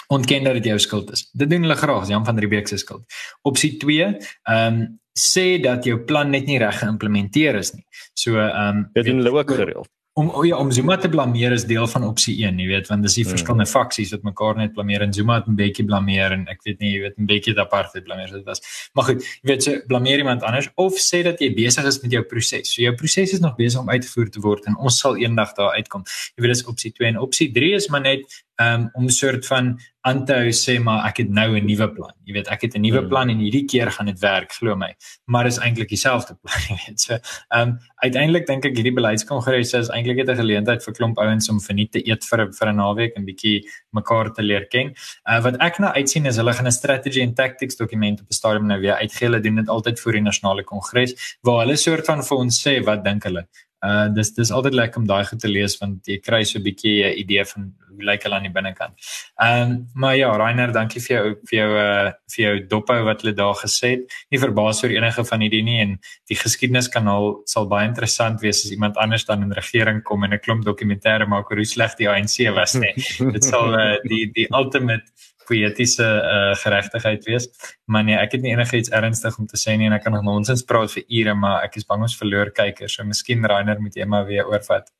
ontken 0.10 0.44
dat 0.44 0.54
dit 0.54 0.66
jou 0.66 0.80
skuld 0.80 1.12
is. 1.12 1.30
Dit 1.38 1.50
doen 1.50 1.62
hulle 1.62 1.76
graag, 1.76 2.08
Jan 2.08 2.26
van 2.26 2.40
Riebeeck 2.40 2.68
se 2.68 2.78
skuld. 2.78 3.06
Opsie 3.42 3.78
2, 3.78 4.18
ehm 4.44 4.82
um, 4.82 5.00
sê 5.20 5.48
dat 5.62 5.86
jou 5.86 6.00
plan 6.10 6.32
net 6.32 6.50
nie 6.50 6.60
reg 6.62 6.82
geïmplementeer 6.82 7.62
is 7.62 7.74
nie. 7.76 7.86
So 8.14 8.40
ehm 8.40 8.84
um, 8.84 8.84
dit 8.94 9.06
doen 9.06 9.24
hulle 9.24 9.38
ook 9.40 9.58
gereeld. 9.62 9.90
om 10.20 10.30
oh 10.36 10.46
ja, 10.46 10.58
om 10.58 10.72
Zuma 10.72 10.98
te 10.98 11.10
blameer 11.10 11.54
is 11.56 11.64
deel 11.70 11.88
van 11.88 12.04
opsie 12.04 12.34
1, 12.44 12.58
jy 12.60 12.68
weet, 12.68 12.90
want 12.92 13.06
dis 13.06 13.16
die 13.20 13.24
hmm. 13.24 13.36
verskillende 13.36 13.68
faksies 13.70 14.12
wat 14.12 14.26
mekaar 14.28 14.58
net 14.60 14.74
blameer 14.76 15.06
en 15.06 15.14
Zuma 15.16 15.38
het 15.40 15.48
'n 15.48 15.56
bietjie 15.60 15.86
blameer 15.88 16.36
en 16.36 16.44
ek 16.52 16.66
weet 16.66 16.82
nie, 16.84 16.92
jy 16.96 17.02
weet, 17.06 17.16
'n 17.18 17.30
bietjie 17.30 17.56
apart 17.60 17.96
blameer 18.04 18.34
dit 18.34 18.44
was. 18.46 18.60
Maar 18.94 19.06
goed, 19.10 19.24
jy 19.42 19.48
weet, 19.52 19.64
so 19.64 19.80
blameer 19.88 20.18
iemand 20.18 20.44
anders 20.44 20.70
of 20.76 21.00
sê 21.00 21.24
dat 21.24 21.40
jy 21.40 21.54
besig 21.56 21.86
is 21.86 22.02
met 22.02 22.12
jou 22.12 22.24
proses. 22.24 22.74
So 22.74 22.82
jou 22.82 22.96
proses 22.96 23.34
is 23.34 23.40
nog 23.40 23.56
besig 23.56 23.80
om 23.80 23.90
uitgevoer 23.90 24.30
te 24.30 24.40
word 24.40 24.66
en 24.66 24.78
ons 24.78 25.00
sal 25.00 25.16
eendag 25.18 25.56
daar 25.56 25.72
uitkom. 25.80 26.04
Jy 26.36 26.44
weet, 26.44 26.54
dis 26.54 26.66
opsie 26.66 26.92
2 26.92 27.08
en 27.08 27.20
opsie 27.20 27.52
3 27.52 27.74
is 27.74 27.88
maar 27.88 28.02
net 28.02 28.44
um, 28.60 28.90
om 28.94 29.04
'n 29.04 29.10
soort 29.10 29.46
van 29.46 29.80
aan 30.02 30.26
te 30.26 30.34
hou 30.34 30.52
sê 30.56 30.80
maar 30.80 31.06
ek 31.08 31.18
het 31.18 31.30
nou 31.30 31.60
'n 31.60 31.66
nuwe 31.66 31.88
plan. 31.92 32.14
Jy 32.24 32.34
weet, 32.34 32.48
ek 32.48 32.62
het 32.62 32.76
'n 32.76 32.82
nuwe 32.82 33.00
hmm. 33.00 33.10
plan 33.10 33.30
en 33.30 33.38
hierdie 33.38 33.66
keer 33.66 33.92
gaan 33.92 34.06
dit 34.06 34.20
werk, 34.20 34.52
glo 34.52 34.76
my. 34.76 34.96
Maar 35.26 35.46
is 35.46 35.58
eintlik 35.58 35.90
dieselfde 35.90 36.38
plan, 36.42 36.62
jy 36.70 36.78
weet. 36.86 37.00
So, 37.00 37.14
ehm 37.14 37.70
um, 37.70 37.80
uiteindelik 37.96 38.48
dink 38.48 38.66
ek 38.66 38.76
hierdie 38.76 38.94
beleidskongres 38.94 39.74
is 39.74 39.90
eintlik 39.90 40.18
'n 40.24 40.36
geleentheid 40.36 40.84
vir 40.84 40.94
klomp 40.94 41.18
ouens 41.18 41.50
om 41.50 41.60
verniet 41.60 41.92
te 41.92 42.08
eet 42.08 42.26
vir 42.26 42.48
vir 42.54 42.68
'n 42.70 42.76
naweek 42.76 43.16
en 43.16 43.26
bietjie 43.26 43.68
mekaar 43.92 44.34
te 44.34 44.42
leer 44.42 44.66
ken. 44.68 44.94
Uh 45.30 45.42
wat 45.42 45.58
ek 45.60 45.80
nou 45.80 45.92
uitsien 45.94 46.26
is 46.26 46.38
hulle 46.38 46.54
gaan 46.54 46.68
'n 46.68 46.72
strategy 46.72 47.22
and 47.22 47.36
tactics 47.36 47.76
dokument 47.76 48.22
op 48.22 48.28
'n 48.30 48.34
stadium 48.34 48.68
nou 48.68 48.80
weer 48.80 48.96
uitgee. 48.96 49.28
Hulle 49.28 49.42
doen 49.42 49.56
dit 49.56 49.68
altyd 49.68 50.00
vir 50.00 50.14
die 50.14 50.22
nasionale 50.22 50.64
kongres 50.64 51.38
waar 51.42 51.66
hulle 51.66 51.76
soort 51.78 52.06
van 52.06 52.24
vir 52.24 52.38
ons 52.38 52.68
sê 52.68 52.84
wat 52.84 53.04
dink 53.04 53.24
hulle. 53.24 53.48
Uh 53.86 54.08
dis 54.12 54.34
dis 54.36 54.52
altyd 54.52 54.76
lekker 54.76 55.00
om 55.00 55.08
daai 55.08 55.24
goed 55.26 55.40
te 55.40 55.48
lees 55.48 55.78
want 55.80 56.08
jy 56.08 56.18
kry 56.20 56.44
so 56.44 56.60
'n 56.60 56.64
bietjie 56.64 57.06
'n 57.06 57.18
idee 57.24 57.46
van 57.46 57.72
hoe 57.90 58.04
lyk 58.04 58.24
hulle 58.24 58.36
aan 58.36 58.48
die 58.48 58.52
binnekant. 58.52 58.94
Ehm 59.42 59.72
um, 59.72 59.88
maar 59.94 60.16
ja, 60.16 60.32
Rainer, 60.38 60.72
dankie 60.72 61.02
vir 61.02 61.16
jou 61.16 61.36
vir 61.50 61.58
jou 61.60 61.70
uh 61.80 62.12
vir 62.36 62.44
jou 62.44 62.54
dophou 62.74 63.00
wat 63.06 63.22
hulle 63.22 63.36
daar 63.36 63.56
gesê 63.56 63.90
het. 63.96 64.04
Nie 64.32 64.40
verbaas 64.40 64.84
oor 64.84 64.92
enige 64.92 65.24
van 65.32 65.42
hierdie 65.42 65.64
nie 65.64 65.80
en 65.82 65.98
die 66.28 66.36
geskiedeneskanaal 66.36 67.42
sal 67.46 67.68
baie 67.68 67.88
interessant 67.88 68.42
wees 68.42 68.66
as 68.66 68.72
iemand 68.72 68.98
anders 68.98 69.26
dan 69.26 69.44
in 69.44 69.52
regering 69.52 70.04
kom 70.04 70.24
en 70.24 70.34
'n 70.34 70.40
klomp 70.40 70.66
dokumentêre 70.66 71.28
maak 71.28 71.52
oor 71.52 71.58
hoe 71.58 71.66
sleg 71.66 71.96
die 71.96 72.10
ANC 72.10 72.52
was 72.56 72.76
nie. 72.76 72.94
Dit 73.36 73.44
sal 73.44 73.74
uh, 73.74 73.98
die 74.04 74.32
die 74.34 74.48
ultimate 74.52 75.08
poëtiese 75.50 76.06
uh, 76.06 76.54
geregtigheid 76.62 77.26
wees. 77.30 77.50
Maar 77.90 78.06
nee, 78.08 78.18
ek 78.20 78.38
het 78.38 78.46
nie 78.46 78.54
enigiets 78.54 78.94
ernstig 78.96 79.38
om 79.42 79.50
te 79.50 79.60
sê 79.60 79.76
nie 79.78 79.90
en 79.90 79.98
ek 79.98 80.06
kan 80.06 80.16
nog 80.16 80.28
nonsens 80.28 80.66
praat 80.70 80.94
vir 80.94 81.06
ure, 81.22 81.36
maar 81.42 81.66
ek 81.66 81.80
is 81.82 81.90
bang 81.90 82.06
ons 82.06 82.18
verloor 82.22 82.54
kykers. 82.56 83.00
So 83.00 83.08
miskien 83.08 83.46
Rainer 83.50 83.82
moet 83.82 83.98
jy 83.98 84.08
maar 84.10 84.30
weer 84.30 84.48
oorvat. 84.50 84.92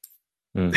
Hmm. 0.52 0.72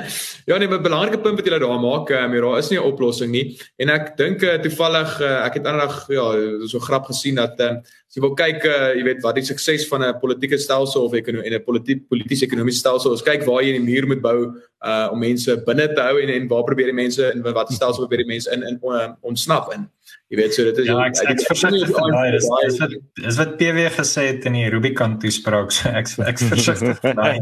ja 0.48 0.56
nee, 0.56 0.68
'n 0.68 0.82
belangrike 0.82 1.18
punt 1.18 1.34
wat 1.34 1.46
jy 1.46 1.58
daar 1.58 1.80
maak, 1.82 2.10
um, 2.14 2.30
daar 2.30 2.58
is 2.58 2.68
nie 2.70 2.78
'n 2.78 2.86
oplossing 2.86 3.30
nie. 3.30 3.58
En 3.76 3.88
ek 3.90 4.16
dink 4.16 4.42
uh, 4.42 4.54
toevallig 4.62 5.20
uh, 5.20 5.44
ek 5.46 5.54
het 5.54 5.66
aandag 5.66 6.06
ja, 6.08 6.26
so 6.66 6.78
grap 6.78 7.06
gesien 7.10 7.34
dat 7.34 7.58
um, 7.60 7.82
as 7.82 8.14
jy 8.14 8.22
wil 8.22 8.34
kyk, 8.38 8.64
uh, 8.64 8.94
jy 8.94 9.02
weet 9.02 9.22
wat 9.26 9.34
die 9.34 9.44
sukses 9.44 9.88
van 9.88 10.04
'n 10.04 10.20
politieke 10.20 10.58
stelsel 10.58 11.04
of 11.04 11.12
ekonomie 11.12 11.46
en 11.50 11.58
'n 11.58 11.64
politiek 11.64 12.06
politieke 12.08 12.46
ekonomiese 12.46 12.78
stelsel 12.78 13.12
is, 13.12 13.22
kyk 13.22 13.42
waar 13.44 13.62
jy 13.62 13.72
die 13.72 13.88
muur 13.90 14.06
moet 14.06 14.22
bou 14.22 14.54
uh 14.86 15.08
om 15.10 15.18
mense 15.18 15.50
binne 15.66 15.88
te 15.94 16.00
hou 16.00 16.20
en 16.22 16.28
en 16.28 16.48
waar 16.48 16.62
probeer 16.62 16.92
die 16.92 17.02
mense 17.02 17.32
in 17.34 17.42
watter 17.42 17.74
stelsel 17.74 18.06
probeer 18.06 18.22
die 18.22 18.32
mense 18.34 18.50
in 18.52 18.62
in 18.62 18.78
on, 18.80 19.16
ontsnap 19.22 19.72
in. 19.74 19.90
Jy 20.32 20.40
weet 20.40 20.56
so 20.56 20.66
dit 20.66 20.80
is 20.82 20.88
ja, 20.88 20.96
ek, 21.06 21.18
ek, 21.22 21.28
ek 21.36 21.42
versigtig 21.46 21.92
daai 21.94 22.36
is, 22.38 22.48
is 22.66 22.80
wat 22.82 22.96
is 23.30 23.38
wat 23.40 23.54
PW 23.60 23.86
gesê 23.94 24.26
het 24.32 24.48
in 24.50 24.58
die 24.58 24.66
Rubicon 24.72 25.18
toespraak 25.22 25.70
so 25.74 25.92
ek 25.92 26.10
ek 26.32 26.42
versigtig 26.42 27.02
daai. 27.04 27.38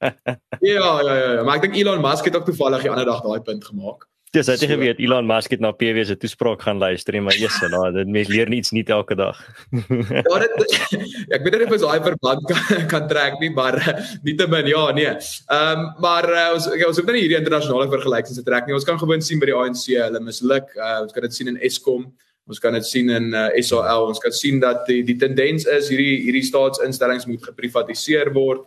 ja 0.72 0.92
ja 1.06 1.16
ja, 1.16 1.42
maar 1.46 1.56
ek 1.56 1.68
dink 1.68 1.80
Elon 1.80 2.04
Musk 2.04 2.28
het 2.28 2.36
ook 2.36 2.48
toevallig 2.50 2.84
die 2.84 2.92
ander 2.92 3.08
dag 3.08 3.24
daai 3.24 3.40
punt 3.46 3.64
gemaak. 3.72 4.09
Dis 4.30 4.46
het 4.46 4.60
so, 4.62 4.68
geweet 4.70 5.00
Elon 5.02 5.26
Musk 5.26 5.50
het 5.50 5.62
na 5.62 5.72
PW 5.74 6.04
se 6.06 6.14
toespraak 6.14 6.60
gaan 6.62 6.78
luister 6.78 7.16
maar 7.18 7.34
eers 7.34 7.56
nou 7.72 7.82
dit 7.96 8.10
mens 8.14 8.28
leer 8.30 8.48
niets 8.48 8.70
nie 8.70 8.84
elke 8.86 9.16
dag. 9.18 9.38
ja 10.30 10.36
dit 10.44 10.60
ek 11.34 11.42
weet 11.42 11.56
nie 11.58 11.66
of 11.66 11.74
ons 11.74 11.82
daai 11.82 12.04
verband 12.04 12.46
kan, 12.46 12.84
kan 12.92 13.08
trek 13.10 13.40
nie 13.42 13.50
maar 13.50 13.80
nietemin 14.22 14.70
ja 14.70 14.84
nee. 14.94 15.10
Ehm 15.10 15.82
um, 15.82 15.88
maar 16.04 16.30
uh, 16.30 16.46
ons 16.54 16.68
okay, 16.70 16.86
ons 16.86 17.02
hoef 17.02 17.10
nie 17.10 17.24
hierdie 17.24 17.40
internasionale 17.40 17.90
vergelykings 17.90 18.38
te 18.38 18.46
trek 18.46 18.70
nie. 18.70 18.76
Ons 18.78 18.86
kan 18.86 19.00
gewoon 19.02 19.24
sien 19.24 19.42
by 19.42 19.50
die 19.50 19.56
ANC 19.64 19.88
hulle 19.96 20.22
misluk. 20.22 20.70
Uh, 20.78 21.00
ons 21.02 21.16
kan 21.16 21.26
dit 21.26 21.34
sien 21.34 21.50
in 21.50 21.58
Eskom. 21.66 22.06
Ons 22.46 22.62
kan 22.62 22.78
dit 22.78 22.86
sien 22.86 23.10
in 23.10 23.32
uh, 23.34 23.48
eh, 23.50 23.64
SAL. 23.66 24.06
Ons 24.12 24.22
kan 24.22 24.34
sien 24.34 24.62
dat 24.62 24.86
die 24.86 25.02
die 25.06 25.18
tendens 25.18 25.66
is 25.66 25.90
hierdie 25.90 26.20
hierdie 26.28 26.46
staatsinstellings 26.46 27.26
moet 27.26 27.50
geprivatiseer 27.50 28.30
word 28.38 28.62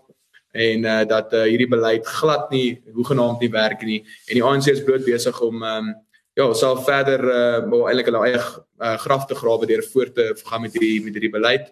en 0.53 0.85
uh, 0.85 1.01
dat 1.09 1.33
uh, 1.33 1.43
hierdie 1.49 1.69
beleid 1.69 2.07
glad 2.19 2.49
nie 2.53 2.79
hoegenaamd 2.93 3.41
nie 3.41 3.51
werk 3.53 3.81
nie 3.87 3.99
en 4.29 4.37
die 4.37 4.45
ANC 4.45 4.69
is 4.73 4.83
bloot 4.85 5.05
besig 5.05 5.39
om 5.41 5.63
um, 5.65 5.93
ja 6.37 6.47
self 6.57 6.85
verder 6.85 7.25
uh, 7.25 7.59
maar 7.69 7.89
eintlik 7.89 8.09
hulle 8.11 8.23
eie 8.29 8.39
uh, 8.39 8.97
graf 9.05 9.25
te 9.29 9.37
grawe 9.37 9.69
deur 9.69 9.85
voort 9.93 10.15
te 10.15 10.29
gaan 10.45 10.65
met 10.65 10.77
hierdie 10.77 11.03
met 11.05 11.17
hierdie 11.17 11.33
beleid 11.33 11.71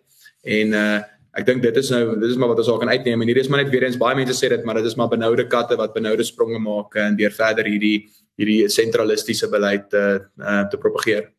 en 0.57 0.73
uh, 0.77 1.01
ek 1.37 1.45
dink 1.47 1.61
dit 1.63 1.77
is 1.79 1.91
nou 1.93 2.15
dit 2.15 2.29
is 2.29 2.39
maar 2.41 2.51
wat 2.51 2.63
ons 2.63 2.71
al 2.73 2.81
kan 2.81 2.91
uitneem 2.91 3.21
en 3.21 3.29
hierdie 3.29 3.45
is 3.45 3.51
maar 3.53 3.63
net 3.63 3.71
weer 3.73 3.85
eens 3.87 3.99
baie 4.01 4.17
mense 4.17 4.35
sê 4.35 4.49
dit 4.51 4.65
maar 4.65 4.81
dit 4.81 4.89
is 4.89 4.97
maar 4.99 5.11
benoude 5.13 5.45
katte 5.51 5.77
wat 5.79 5.93
benoude 5.95 6.25
spronge 6.27 6.59
maak 6.59 6.97
en 6.99 7.15
deur 7.19 7.37
verder 7.37 7.69
hierdie 7.69 8.09
hierdie 8.41 8.65
sentralistiese 8.71 9.49
beleid 9.51 9.89
te 9.91 10.03
uh, 10.41 10.63
te 10.71 10.79
propageer. 10.81 11.29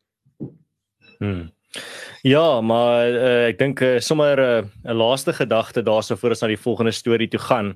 Hmm. 1.19 1.49
Ja, 2.23 2.61
maar 2.63 3.09
uh, 3.11 3.47
ek 3.49 3.57
dink 3.59 3.81
uh, 3.83 3.97
sommer 3.99 4.39
eh, 4.39 4.63
'n 4.63 4.87
uh, 4.87 4.95
laaste 4.95 5.33
gedagte 5.35 5.81
daarso 5.83 6.15
voor 6.15 6.31
ons 6.31 6.41
na 6.41 6.47
die 6.47 6.61
volgende 6.65 6.93
storie 6.95 7.27
toe 7.27 7.39
gaan. 7.39 7.73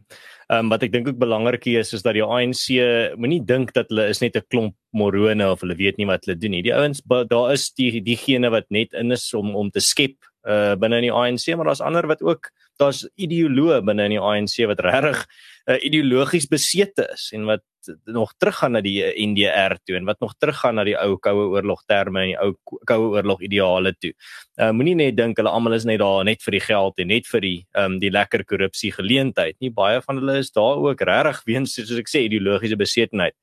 Ehm 0.47 0.59
um, 0.63 0.69
wat 0.71 0.83
ek 0.87 0.93
dink 0.93 1.07
ook 1.07 1.19
belangrik 1.19 1.65
is 1.67 1.91
is 1.93 2.01
dat 2.01 2.15
die 2.15 2.23
ANC 2.23 2.71
moenie 3.19 3.43
dink 3.43 3.73
dat 3.75 3.91
hulle 3.91 4.07
is 4.07 4.21
net 4.23 4.37
'n 4.37 4.47
klomp 4.47 4.75
morone 4.95 5.51
of 5.51 5.59
hulle 5.59 5.75
weet 5.75 5.97
nie 5.97 6.07
wat 6.07 6.23
hulle 6.23 6.39
doen 6.39 6.51
nie. 6.55 6.63
Die 6.63 6.73
ouens 6.73 7.03
daar 7.03 7.51
is 7.51 7.73
die 7.75 7.99
diegene 7.99 8.49
wat 8.49 8.71
net 8.71 8.93
in 8.93 9.11
is 9.11 9.33
om 9.33 9.51
om 9.55 9.69
te 9.69 9.83
skep 9.83 10.15
uh 10.47 10.79
binne 10.79 11.03
in 11.03 11.11
die 11.11 11.11
ANC, 11.11 11.51
maar 11.51 11.67
daar's 11.67 11.83
ander 11.83 12.07
wat 12.07 12.23
ook 12.23 12.47
daar's 12.79 13.03
ideoloë 13.19 13.83
binne 13.83 14.05
in 14.05 14.15
die 14.15 14.23
ANC 14.23 14.63
wat 14.65 14.79
regtig 14.79 15.25
uh, 15.67 15.75
ideologies 15.83 16.47
besete 16.47 17.09
is 17.11 17.31
en 17.35 17.43
wat 17.51 17.63
nog 18.05 18.33
teruggaan 18.37 18.75
na 18.77 18.81
die 18.81 18.99
NDR 19.01 19.77
toe 19.85 19.97
en 19.97 20.05
wat 20.05 20.19
nog 20.23 20.35
teruggaan 20.37 20.77
na 20.79 20.85
die 20.87 20.95
ou 20.99 21.17
koue 21.23 21.47
oorlog 21.55 21.83
terme 21.87 22.23
en 22.23 22.31
die 22.31 22.37
ou 22.41 22.79
koue 22.89 23.09
oorlog 23.15 23.41
ideale 23.45 23.93
toe. 23.99 24.13
Uh 24.61 24.71
moenie 24.75 24.95
net 24.99 25.17
dink 25.17 25.37
hulle 25.39 25.53
almal 25.53 25.77
is 25.77 25.87
net 25.87 26.01
daar 26.03 26.23
net 26.27 26.43
vir 26.45 26.57
die 26.57 26.63
geld 26.67 27.03
en 27.03 27.11
net 27.13 27.27
vir 27.31 27.45
die 27.45 27.57
um 27.83 27.99
die 28.03 28.13
lekker 28.13 28.45
korrupsie 28.45 28.91
geleentheid 28.95 29.59
nie. 29.59 29.73
Baie 29.73 30.01
van 30.05 30.21
hulle 30.21 30.39
is 30.43 30.51
daar 30.55 30.81
ook 30.83 31.01
regtig 31.01 31.43
weens 31.49 31.77
soos 31.77 31.97
ek 31.99 32.11
sê 32.11 32.25
ideologiese 32.27 32.79
besetenheid. 32.79 33.37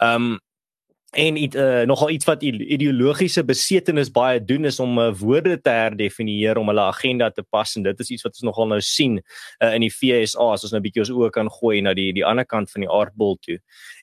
Um 0.00 0.38
en 1.10 1.36
iets 1.36 1.56
uh, 1.56 1.82
nogal 1.90 2.10
iets 2.10 2.24
wat 2.24 2.42
ideologiese 2.42 3.42
besetenis 3.44 4.10
baie 4.14 4.38
doen 4.44 4.64
is 4.64 4.78
om 4.80 4.98
uh, 4.98 5.08
woorde 5.18 5.56
te 5.60 5.72
herdefinieer 5.74 6.58
om 6.58 6.70
hulle 6.70 6.84
agenda 6.86 7.30
te 7.30 7.42
pas 7.42 7.74
en 7.76 7.82
dit 7.82 8.00
is 8.00 8.10
iets 8.14 8.22
wat 8.22 8.36
ons 8.38 8.46
nogal 8.46 8.70
nou 8.70 8.80
sien 8.80 9.18
uh, 9.18 9.72
in 9.74 9.82
die 9.82 9.90
FSA 9.90 10.52
as 10.54 10.62
ons 10.62 10.70
nou 10.70 10.78
'n 10.78 10.86
bietjie 10.86 11.02
ons 11.02 11.10
oë 11.10 11.30
kan 11.34 11.50
gooi 11.50 11.80
na 11.82 11.94
die 11.98 12.12
die 12.14 12.24
ander 12.24 12.46
kant 12.46 12.70
van 12.70 12.86
die 12.86 12.90
aardbol 12.90 13.36
toe. 13.42 13.58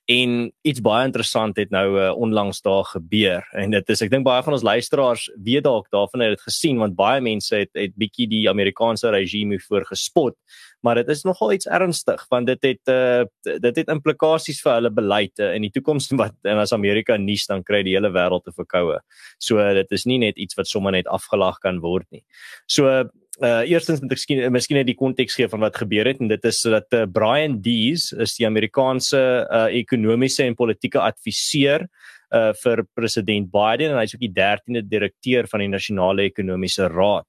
En 0.08 0.36
iets 0.64 0.80
baie 0.80 1.04
interessant 1.04 1.58
het 1.60 1.72
nou 1.76 1.88
uh, 2.00 2.12
onlangs 2.16 2.62
daar 2.64 2.86
gebeur 2.88 3.44
en 3.60 3.74
dit 3.76 3.90
is 3.92 4.02
ek 4.06 4.12
dink 4.14 4.24
baie 4.24 4.44
van 4.46 4.56
ons 4.56 4.64
luisteraars 4.64 5.26
weet 5.44 5.66
dalk 5.66 5.90
daarvan 5.92 6.24
het 6.24 6.38
dit 6.38 6.46
gesien 6.48 6.80
want 6.80 6.96
baie 6.96 7.20
mense 7.22 7.52
het 7.52 7.74
het 7.76 7.92
bietjie 8.00 8.30
die 8.32 8.46
Amerikaanse 8.48 9.12
regime 9.12 9.60
voor 9.66 9.84
gespot 9.90 10.38
maar 10.80 10.96
dit 11.02 11.12
is 11.12 11.26
nogal 11.28 11.52
iets 11.58 11.68
ernstig 11.68 12.24
want 12.32 12.48
dit 12.48 12.70
het 12.70 12.94
uh, 12.94 13.28
dit 13.44 13.82
het 13.82 13.92
implikasies 13.92 14.62
vir 14.64 14.78
hulle 14.78 14.94
beleid 14.96 15.44
uh, 15.44 15.52
in 15.58 15.68
die 15.68 15.74
toekoms 15.76 16.08
wat 16.22 16.36
en 16.48 16.64
as 16.64 16.72
Amerika 16.76 17.20
nuus 17.20 17.44
dan 17.52 17.66
kry 17.68 17.84
die 17.84 17.98
hele 17.98 18.14
wêreld 18.16 18.48
te 18.48 18.56
verkoue. 18.56 19.02
So 19.44 19.60
uh, 19.60 19.74
dit 19.82 19.92
is 19.92 20.08
nie 20.08 20.22
net 20.24 20.40
iets 20.40 20.56
wat 20.56 20.72
sommer 20.72 20.96
net 20.96 21.12
afgelag 21.12 21.60
kan 21.60 21.82
word 21.84 22.08
nie. 22.16 22.24
So 22.68 22.88
uh 22.88 23.08
eerstens 23.42 24.02
moet 24.02 24.12
ek 24.16 24.22
skien 24.22 24.40
miskien 24.52 24.80
net 24.80 24.88
die 24.88 24.98
konteks 24.98 25.36
gee 25.38 25.48
van 25.48 25.62
wat 25.62 25.78
gebeur 25.78 26.08
het 26.10 26.22
en 26.22 26.28
dit 26.32 26.46
is 26.50 26.62
dat 26.66 26.94
uh, 26.94 27.06
Brian 27.06 27.60
Dees 27.62 28.12
is 28.12 28.36
die 28.38 28.48
Amerikaanse 28.48 29.20
uh 29.46 29.68
ekonomiese 29.70 30.44
en 30.44 30.56
politieke 30.56 31.00
adviseur 31.00 31.86
uh 32.34 32.54
vir 32.64 32.84
president 32.98 33.52
Biden 33.52 33.92
en 33.92 34.02
hy's 34.02 34.16
ook 34.16 34.26
die 34.26 34.34
13de 34.34 34.82
direkteur 34.90 35.48
van 35.48 35.60
die 35.60 35.70
nasionale 35.70 36.26
ekonomiese 36.28 36.90
raad. 36.90 37.28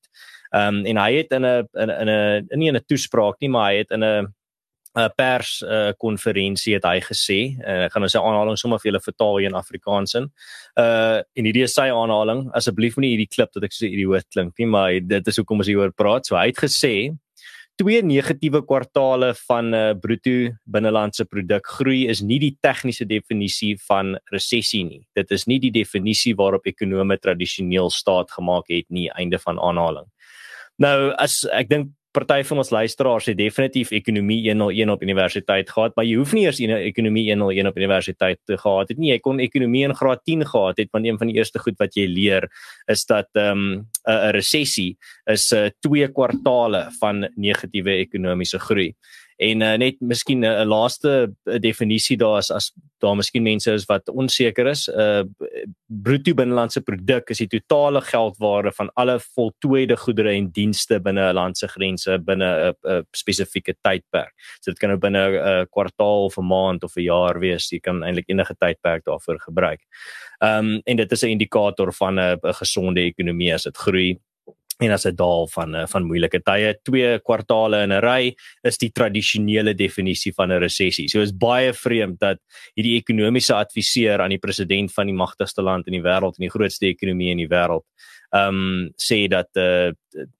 Um, 0.48 0.80
en 0.88 0.96
hy 0.96 1.12
het 1.18 1.32
in 1.36 1.44
'n 1.44 1.68
in 1.76 1.90
'n 1.90 2.00
in 2.00 2.08
'n 2.08 2.58
nie 2.58 2.68
in 2.68 2.76
'n 2.76 2.88
toespraak 2.88 3.36
nie, 3.40 3.50
maar 3.50 3.72
hy 3.72 3.78
het 3.78 3.90
in 3.90 4.04
'n 4.04 4.34
'n 4.96 5.10
pers 5.16 5.62
uh, 5.62 5.92
konferensie 5.98 6.74
het 6.74 6.84
hy 6.84 7.00
gesê, 7.04 7.38
uh, 7.60 7.84
ek 7.86 7.92
gaan 7.92 8.02
nou 8.02 8.10
sy 8.10 8.18
aanhaling 8.18 8.56
sommer 8.56 8.80
vir 8.80 8.92
julle 8.92 9.04
vertaal 9.04 9.38
hier 9.38 9.50
in 9.50 9.58
Afrikaans 9.58 10.14
in. 10.14 10.30
Uh 10.78 11.20
en 11.36 11.44
hierdie 11.44 11.64
is 11.66 11.74
sy 11.74 11.88
aanhaling. 11.92 12.48
Asseblief 12.54 12.96
moenie 12.96 13.16
hierdie 13.16 13.30
klip 13.30 13.52
dat 13.52 13.64
ek 13.64 13.72
so 13.72 13.86
'n 13.86 13.92
idioot 13.92 14.26
klink 14.32 14.58
nie, 14.58 14.66
maar 14.66 14.92
dit 15.00 15.28
is 15.28 15.36
hoekom 15.36 15.58
ons 15.58 15.68
hieroor 15.68 15.92
praat. 15.92 16.26
So 16.26 16.36
hy 16.36 16.46
het 16.46 16.58
gesê 16.58 17.16
twee 17.78 18.02
negatiewe 18.02 18.64
kwartale 18.66 19.34
van 19.46 19.74
uh, 19.74 19.94
bruto 19.94 20.50
binnelandse 20.66 21.24
produk 21.30 21.66
groei 21.78 22.08
is 22.10 22.20
nie 22.22 22.40
die 22.42 22.56
tegniese 22.60 23.06
definisie 23.06 23.76
van 23.86 24.16
resessie 24.32 24.84
nie. 24.84 25.04
Dit 25.14 25.30
is 25.30 25.46
nie 25.46 25.60
die 25.62 25.70
definisie 25.70 26.34
waarop 26.34 26.66
ekonome 26.66 27.18
tradisioneel 27.18 27.90
staat 27.90 28.30
gemaak 28.34 28.66
het 28.68 28.88
nie. 28.90 29.06
Einde 29.14 29.38
van 29.38 29.60
aanhaling. 29.62 30.08
Nou 30.82 31.12
as 31.18 31.44
ek 31.54 31.70
dink 31.70 31.94
party 32.10 32.42
van 32.48 32.60
ons 32.62 32.70
luisteraars 32.70 33.26
het 33.30 33.36
definitief 33.36 33.90
ekonomie 33.90 34.40
101 34.48 34.90
op 34.90 35.02
universiteit 35.02 35.70
gehad, 35.70 35.94
maar 35.96 36.06
jy 36.08 36.16
hoef 36.16 36.32
nie 36.32 36.44
eers 36.46 36.60
'n 36.60 36.70
ekonomie 36.70 37.28
101 37.30 37.66
op 37.66 37.76
universiteit 37.76 38.38
te 38.44 38.56
gehad 38.56 38.88
het 38.88 38.98
nie. 38.98 39.10
Jy 39.12 39.18
kon 39.18 39.38
ekonomie 39.40 39.84
in 39.84 39.94
graad 39.94 40.24
10 40.24 40.46
gehad 40.46 40.78
het, 40.78 40.88
want 40.92 41.06
een 41.06 41.18
van 41.18 41.26
die 41.26 41.36
eerste 41.36 41.58
goed 41.58 41.78
wat 41.78 41.94
jy 41.94 42.06
leer 42.06 42.48
is 42.86 43.04
dat 43.04 43.28
ehm 43.34 43.50
um, 43.50 43.86
'n 44.06 44.30
resessie 44.32 44.96
is 45.26 45.52
'n 45.52 45.56
uh, 45.56 45.70
twee 45.80 46.08
kwartale 46.08 46.90
van 47.00 47.28
negatiewe 47.36 47.90
ekonomiese 47.90 48.58
groei. 48.58 48.94
En 49.38 49.62
uh, 49.62 49.74
net 49.78 50.00
miskien 50.02 50.40
'n 50.42 50.50
uh, 50.50 50.66
laaste 50.66 51.30
uh, 51.44 51.58
definisie 51.62 52.16
daar 52.16 52.38
is 52.38 52.50
as 52.50 52.72
daar 52.98 53.14
miskien 53.14 53.42
mense 53.42 53.70
is 53.70 53.84
wat 53.86 54.08
onseker 54.08 54.66
is. 54.66 54.88
Uh 54.88 55.22
bruto 55.86 56.34
binnelandse 56.34 56.80
produk 56.80 57.30
is 57.30 57.38
die 57.38 57.48
totale 57.48 58.00
geldwaarde 58.00 58.72
van 58.72 58.90
alle 58.94 59.20
voltooide 59.20 59.96
goedere 59.96 60.32
en 60.34 60.50
dienste 60.50 60.98
binne 61.00 61.30
'n 61.30 61.34
land 61.34 61.58
se 61.58 61.68
grense 61.68 62.18
binne 62.18 62.74
'n 62.84 63.06
spesifieke 63.14 63.74
tydperk. 63.80 64.34
So 64.60 64.70
dit 64.70 64.78
kan 64.78 64.90
nou 64.90 64.98
binne 64.98 65.18
'n 65.18 65.66
kwartaal 65.70 66.24
of 66.24 66.38
'n 66.38 66.46
maand 66.46 66.84
of 66.84 66.96
'n 66.96 67.02
jaar 67.02 67.38
wees. 67.38 67.70
Jy 67.70 67.78
kan 67.80 68.02
eintlik 68.02 68.28
enige 68.28 68.54
tydperk 68.58 69.04
daarvoor 69.04 69.38
gebruik. 69.40 69.80
Ehm 70.42 70.66
um, 70.66 70.80
en 70.84 70.96
dit 70.96 71.12
is 71.12 71.22
'n 71.22 71.30
indikator 71.30 71.92
van 71.92 72.18
'n 72.18 72.38
gesonde 72.42 73.00
ekonomie 73.00 73.54
as 73.54 73.62
dit 73.62 73.76
groei 73.76 74.18
en 74.78 74.92
as 74.94 75.06
'n 75.06 75.14
daal 75.14 75.48
van 75.48 75.74
eh, 75.74 75.86
van 75.86 76.06
moeilike 76.06 76.40
tye 76.42 76.74
twee 76.82 77.18
kwartaale 77.18 77.82
in 77.82 77.92
'n 77.92 78.00
ry 78.00 78.34
is 78.62 78.78
die 78.78 78.90
tradisionele 78.90 79.74
definisie 79.74 80.32
van 80.32 80.52
'n 80.52 80.60
resessie. 80.60 81.08
So 81.08 81.20
is 81.20 81.32
baie 81.32 81.72
vreemd 81.72 82.20
dat 82.20 82.38
hierdie 82.74 82.96
ekonomiese 82.96 83.54
adviseur 83.54 84.20
aan 84.20 84.30
die 84.30 84.38
president 84.38 84.92
van 84.92 85.06
die 85.06 85.14
magtigste 85.14 85.62
land 85.62 85.86
in 85.86 85.92
die 85.92 86.02
wêreld 86.02 86.38
en 86.38 86.46
die 86.46 86.50
grootste 86.50 86.86
ekonomie 86.86 87.30
in 87.30 87.38
die 87.38 87.48
wêreld 87.48 87.84
um, 88.30 88.90
sê 88.96 89.26
dat 89.28 89.48
uh, 89.56 89.90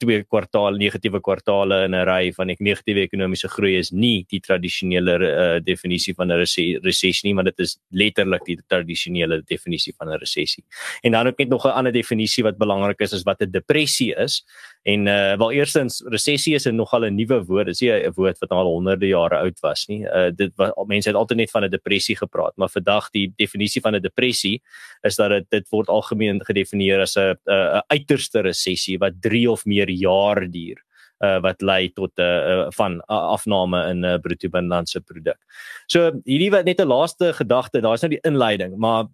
twee 0.01 0.25
kwartaal 0.25 0.77
negatiewe 0.81 1.21
kwartaale 1.21 1.85
in 1.85 1.95
'n 1.95 2.05
ry 2.09 2.33
van 2.33 2.47
negatiewe 2.59 3.05
ekonomiese 3.05 3.49
groei 3.49 3.77
is 3.79 3.91
nie 3.93 4.25
die 4.29 4.41
tradisionele 4.41 5.15
uh, 5.19 5.61
definisie 5.61 6.15
van 6.15 6.33
'n 6.33 6.39
resessie 6.83 7.29
nie, 7.29 7.35
maar 7.35 7.45
dit 7.45 7.59
is 7.59 7.79
letterlik 7.91 8.45
die 8.45 8.59
tradisionele 8.67 9.43
definisie 9.47 9.95
van 9.99 10.09
'n 10.09 10.19
resessie. 10.19 10.65
En 11.03 11.13
dan 11.13 11.27
ook 11.27 11.39
net 11.39 11.49
nog 11.49 11.65
'n 11.67 11.77
ander 11.77 11.93
definisie 11.93 12.45
wat 12.45 12.59
belangrik 12.59 13.01
is 13.01 13.13
is 13.13 13.23
wat 13.23 13.41
'n 13.41 13.51
depressie 13.51 14.15
is. 14.15 14.45
En 14.85 15.07
uh 15.07 15.37
wel 15.37 15.53
eerstens 15.53 16.03
resessie 16.07 16.55
is 16.55 16.67
'n 16.67 16.75
nogal 16.75 17.05
'n 17.05 17.15
nuwe 17.15 17.45
woord. 17.45 17.67
Dit 17.67 17.81
is 17.81 17.83
'n 17.83 18.13
woord 18.15 18.39
wat 18.39 18.51
al 18.51 18.67
honderde 18.67 19.07
jare 19.07 19.37
oud 19.37 19.61
was 19.61 19.87
nie. 19.87 20.05
Uh 20.05 20.31
dit 20.35 20.53
wat 20.57 20.87
mense 20.87 21.09
het 21.09 21.17
altyd 21.17 21.39
net 21.39 21.51
van 21.51 21.65
'n 21.65 21.71
depressie 21.71 22.17
gepraat, 22.17 22.57
maar 22.57 22.71
vandag 22.71 23.11
die 23.11 23.33
definisie 23.37 23.81
van 23.81 23.95
'n 23.95 24.01
depressie 24.01 24.63
is 25.03 25.17
dat 25.17 25.45
dit 25.49 25.69
word 25.69 25.89
algemeen 25.89 26.45
gedefinieer 26.45 27.01
as 27.01 27.17
'n 27.17 27.37
uiterste 27.87 28.41
resessie 28.41 28.99
wat 28.99 29.21
3 29.21 29.51
of 29.51 29.65
meer 29.65 29.91
jaar 29.91 30.47
duur 30.51 30.83
uh 31.25 31.41
wat 31.43 31.63
lei 31.63 31.89
tot 31.91 32.13
'n 32.19 32.23
uh, 32.23 32.49
uh, 32.51 32.67
van 32.71 32.93
uh, 33.09 33.35
afname 33.35 33.79
in 33.91 34.01
'n 34.01 34.05
uh, 34.05 34.19
bruto 34.19 34.49
binnelandse 34.49 35.01
produk. 35.01 35.39
So 35.87 36.13
hierdie 36.25 36.51
wat 36.51 36.65
net 36.65 36.81
'n 36.81 36.87
laaste 36.87 37.33
gedagte, 37.33 37.81
daar's 37.81 38.03
nou 38.03 38.11
die 38.11 38.23
inleiding, 38.23 38.77
maar 38.77 39.07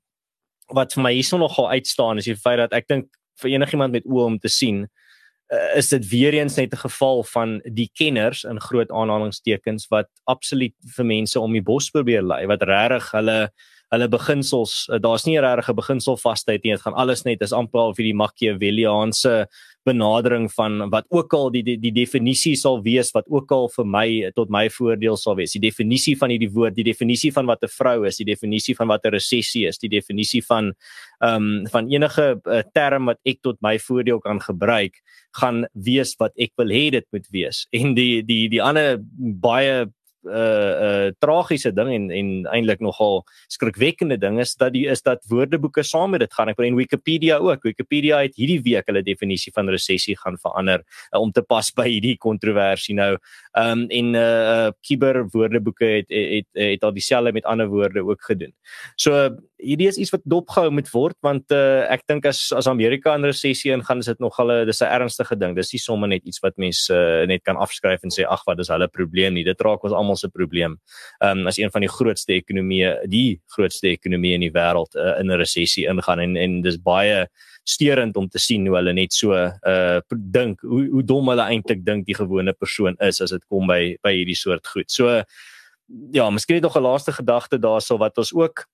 wat 0.72 0.92
vir 0.92 1.03
my 1.03 1.12
hierson 1.12 1.40
nogal 1.40 1.70
uitstaan 1.70 2.18
is 2.18 2.24
die 2.24 2.37
feit 2.37 2.59
dat 2.59 2.72
ek 2.72 2.88
dink 2.88 3.09
vir 3.40 3.50
enigiemand 3.50 3.92
met 3.92 4.05
oë 4.05 4.24
om 4.24 4.38
te 4.38 4.48
sien 4.48 4.87
uh, 5.53 5.77
is 5.77 5.88
dit 5.88 6.09
weer 6.09 6.35
eens 6.35 6.57
net 6.57 6.72
'n 6.72 6.87
geval 6.87 7.24
van 7.24 7.61
die 7.64 7.90
kenners 7.92 8.44
in 8.44 8.61
groot 8.61 8.90
aanhalingstekens 8.90 9.88
wat 9.88 10.09
absoluut 10.24 10.74
vir 10.96 11.05
mense 11.05 11.40
om 11.40 11.53
die 11.53 11.62
bos 11.62 11.90
probeer 11.90 12.22
lei 12.22 12.46
wat 12.46 12.62
regtig 12.62 13.11
hulle 13.11 13.50
hulle 13.92 14.09
beginsels 14.09 14.88
uh, 14.88 14.99
daar's 14.99 15.27
nie 15.27 15.38
'n 15.38 15.44
regte 15.44 15.75
beginsel 15.75 16.16
vasheid 16.16 16.64
nie 16.64 16.73
dit 16.73 16.83
gaan 16.83 16.94
alles 16.94 17.25
net 17.25 17.42
is 17.42 17.53
amper 17.53 17.81
al 17.81 17.94
vir 17.94 18.05
die 18.05 18.14
Machiavelliaanse 18.14 19.47
benadering 19.85 20.49
van 20.53 20.88
wat 20.90 21.05
ook 21.12 21.33
al 21.37 21.51
die 21.53 21.62
die, 21.62 21.77
die 21.81 21.92
definisie 21.92 22.55
sal 22.57 22.81
wees 22.85 23.12
wat 23.14 23.29
ook 23.29 23.53
al 23.53 23.68
vir 23.68 23.87
my 23.87 24.07
tot 24.37 24.51
my 24.53 24.66
voordeel 24.73 25.16
sal 25.20 25.37
wees. 25.37 25.55
Die 25.57 25.62
definisie 25.66 26.16
van 26.18 26.33
hierdie 26.33 26.51
woord, 26.53 26.77
die 26.77 26.87
definisie 26.87 27.33
van 27.33 27.47
wat 27.47 27.62
'n 27.62 27.68
vrou 27.68 28.07
is, 28.09 28.16
die 28.16 28.29
definisie 28.29 28.75
van 28.75 28.88
wat 28.88 29.05
'n 29.05 29.12
resessie 29.12 29.66
is, 29.68 29.79
die 29.79 29.92
definisie 29.92 30.42
van 30.42 30.73
ehm 31.20 31.37
um, 31.37 31.66
van 31.68 31.88
enige 31.90 32.40
uh, 32.44 32.62
term 32.73 33.07
wat 33.07 33.18
ek 33.25 33.42
tot 33.42 33.61
my 33.61 33.79
voordeel 33.79 34.20
kan 34.20 34.40
gebruik, 34.40 35.01
gaan 35.33 35.66
wees 35.73 36.16
wat 36.18 36.33
ek 36.37 36.53
wil 36.57 36.68
hê 36.68 36.90
dit 36.90 37.07
moet 37.12 37.27
wees. 37.31 37.66
En 37.73 37.94
die 37.94 38.23
die 38.23 38.49
die 38.49 38.62
ander 38.62 38.99
baie 39.18 39.85
'n 39.85 39.92
uh, 40.27 40.73
uh, 40.87 41.11
tragiese 41.23 41.73
ding 41.75 41.91
en 41.93 42.11
en 42.11 42.31
eintlik 42.53 42.81
nogal 42.85 43.23
skrikwekkende 43.53 44.19
ding 44.21 44.41
is 44.41 44.55
dat 44.61 44.73
die 44.75 44.87
is 44.91 45.03
dat 45.03 45.25
woordeboeke 45.31 45.83
saam 45.83 46.15
met 46.15 46.25
dit 46.25 46.35
gaan. 46.35 46.51
Ek 46.53 46.59
bedoel 46.59 46.79
Wikipedia 46.83 47.39
ook. 47.43 47.65
Wikipedia 47.65 48.21
het 48.25 48.37
hierdie 48.39 48.61
week 48.65 48.89
hulle 48.91 49.05
definisie 49.07 49.53
van 49.55 49.71
resessie 49.73 50.17
gaan 50.19 50.39
verander 50.41 50.85
uh, 51.13 51.21
om 51.21 51.33
te 51.33 51.43
pas 51.43 51.71
by 51.77 51.89
hierdie 51.89 52.17
kontroversie 52.19 52.97
nou. 52.99 53.15
Ehm 53.55 53.85
um, 53.85 53.87
en 53.95 54.15
uh 54.15 54.71
kiber 54.85 55.25
woordeboeke 55.33 55.87
het 55.87 56.09
het 56.09 56.47
het, 56.55 56.63
het 56.75 56.85
al 56.85 56.95
dieselfde 56.95 57.33
met 57.33 57.45
ander 57.45 57.69
woorde 57.69 58.05
ook 58.05 58.23
gedoen. 58.23 58.53
So 58.97 59.31
hierdie 59.57 59.89
is 59.89 59.99
iets 60.01 60.13
wat 60.13 60.25
dopgehou 60.25 60.71
moet 60.71 60.91
word 60.93 61.17
want 61.25 61.53
uh 61.53 61.85
ek 61.93 62.07
dink 62.11 62.27
as 62.27 62.53
as 62.53 62.69
Amerika 62.71 63.15
in 63.15 63.25
resessie 63.25 63.73
ingaan 63.73 64.03
is 64.03 64.11
dit 64.11 64.21
nogal 64.21 64.51
'n 64.51 64.67
dis 64.67 64.83
'n 64.83 64.91
ernstige 64.91 65.37
ding. 65.39 65.55
Dis 65.57 65.73
nie 65.73 65.81
sommer 65.81 66.09
net 66.09 66.25
iets 66.25 66.41
wat 66.43 66.57
mense 66.57 66.95
uh, 66.95 67.27
net 67.27 67.43
kan 67.43 67.57
afskryf 67.57 68.03
en 68.03 68.11
sê 68.11 68.25
ag 68.27 68.43
wat 68.47 68.59
is 68.59 68.71
hulle 68.73 68.89
probleem 68.89 69.35
nie. 69.35 69.45
Dit 69.45 69.61
raak 69.61 69.85
ons 69.85 69.93
almal 69.93 70.13
se 70.16 70.29
probleem. 70.29 70.79
Ehm 71.20 71.44
um, 71.44 71.46
as 71.46 71.59
een 71.59 71.70
van 71.70 71.85
die 71.85 71.90
grootste 71.90 72.33
ekonomieë, 72.33 73.07
die 73.11 73.40
grootste 73.57 73.88
ekonomie 73.88 74.35
in 74.35 74.46
die 74.46 74.53
wêreld 74.55 74.94
uh, 74.94 75.18
in 75.20 75.31
'n 75.31 75.38
resessie 75.40 75.87
ingaan 75.87 76.20
en 76.20 76.37
en 76.37 76.61
dis 76.62 76.79
baie 76.79 77.27
steurend 77.64 78.16
om 78.16 78.29
te 78.29 78.38
sien 78.38 78.66
hoe 78.66 78.77
hulle 78.77 78.92
net 78.92 79.12
so 79.12 79.33
uh 79.33 80.00
dink 80.16 80.61
hoe 80.61 80.88
hoe 80.92 81.05
dom 81.05 81.29
hulle 81.29 81.48
eintlik 81.48 81.85
dink 81.85 82.07
die 82.07 82.14
gewone 82.14 82.53
persoon 82.53 82.96
is 83.00 83.20
as 83.20 83.31
dit 83.31 83.44
kom 83.48 83.66
by 83.66 83.96
by 84.03 84.12
hierdie 84.12 84.37
soort 84.37 84.66
goed. 84.66 84.90
So 84.90 85.22
ja, 86.12 86.31
miskien 86.31 86.62
nog 86.62 86.77
'n 86.77 86.83
laaste 86.83 87.12
gedagte 87.12 87.59
daarso 87.59 87.96
wat 87.98 88.18
ons 88.18 88.35
ook 88.35 88.66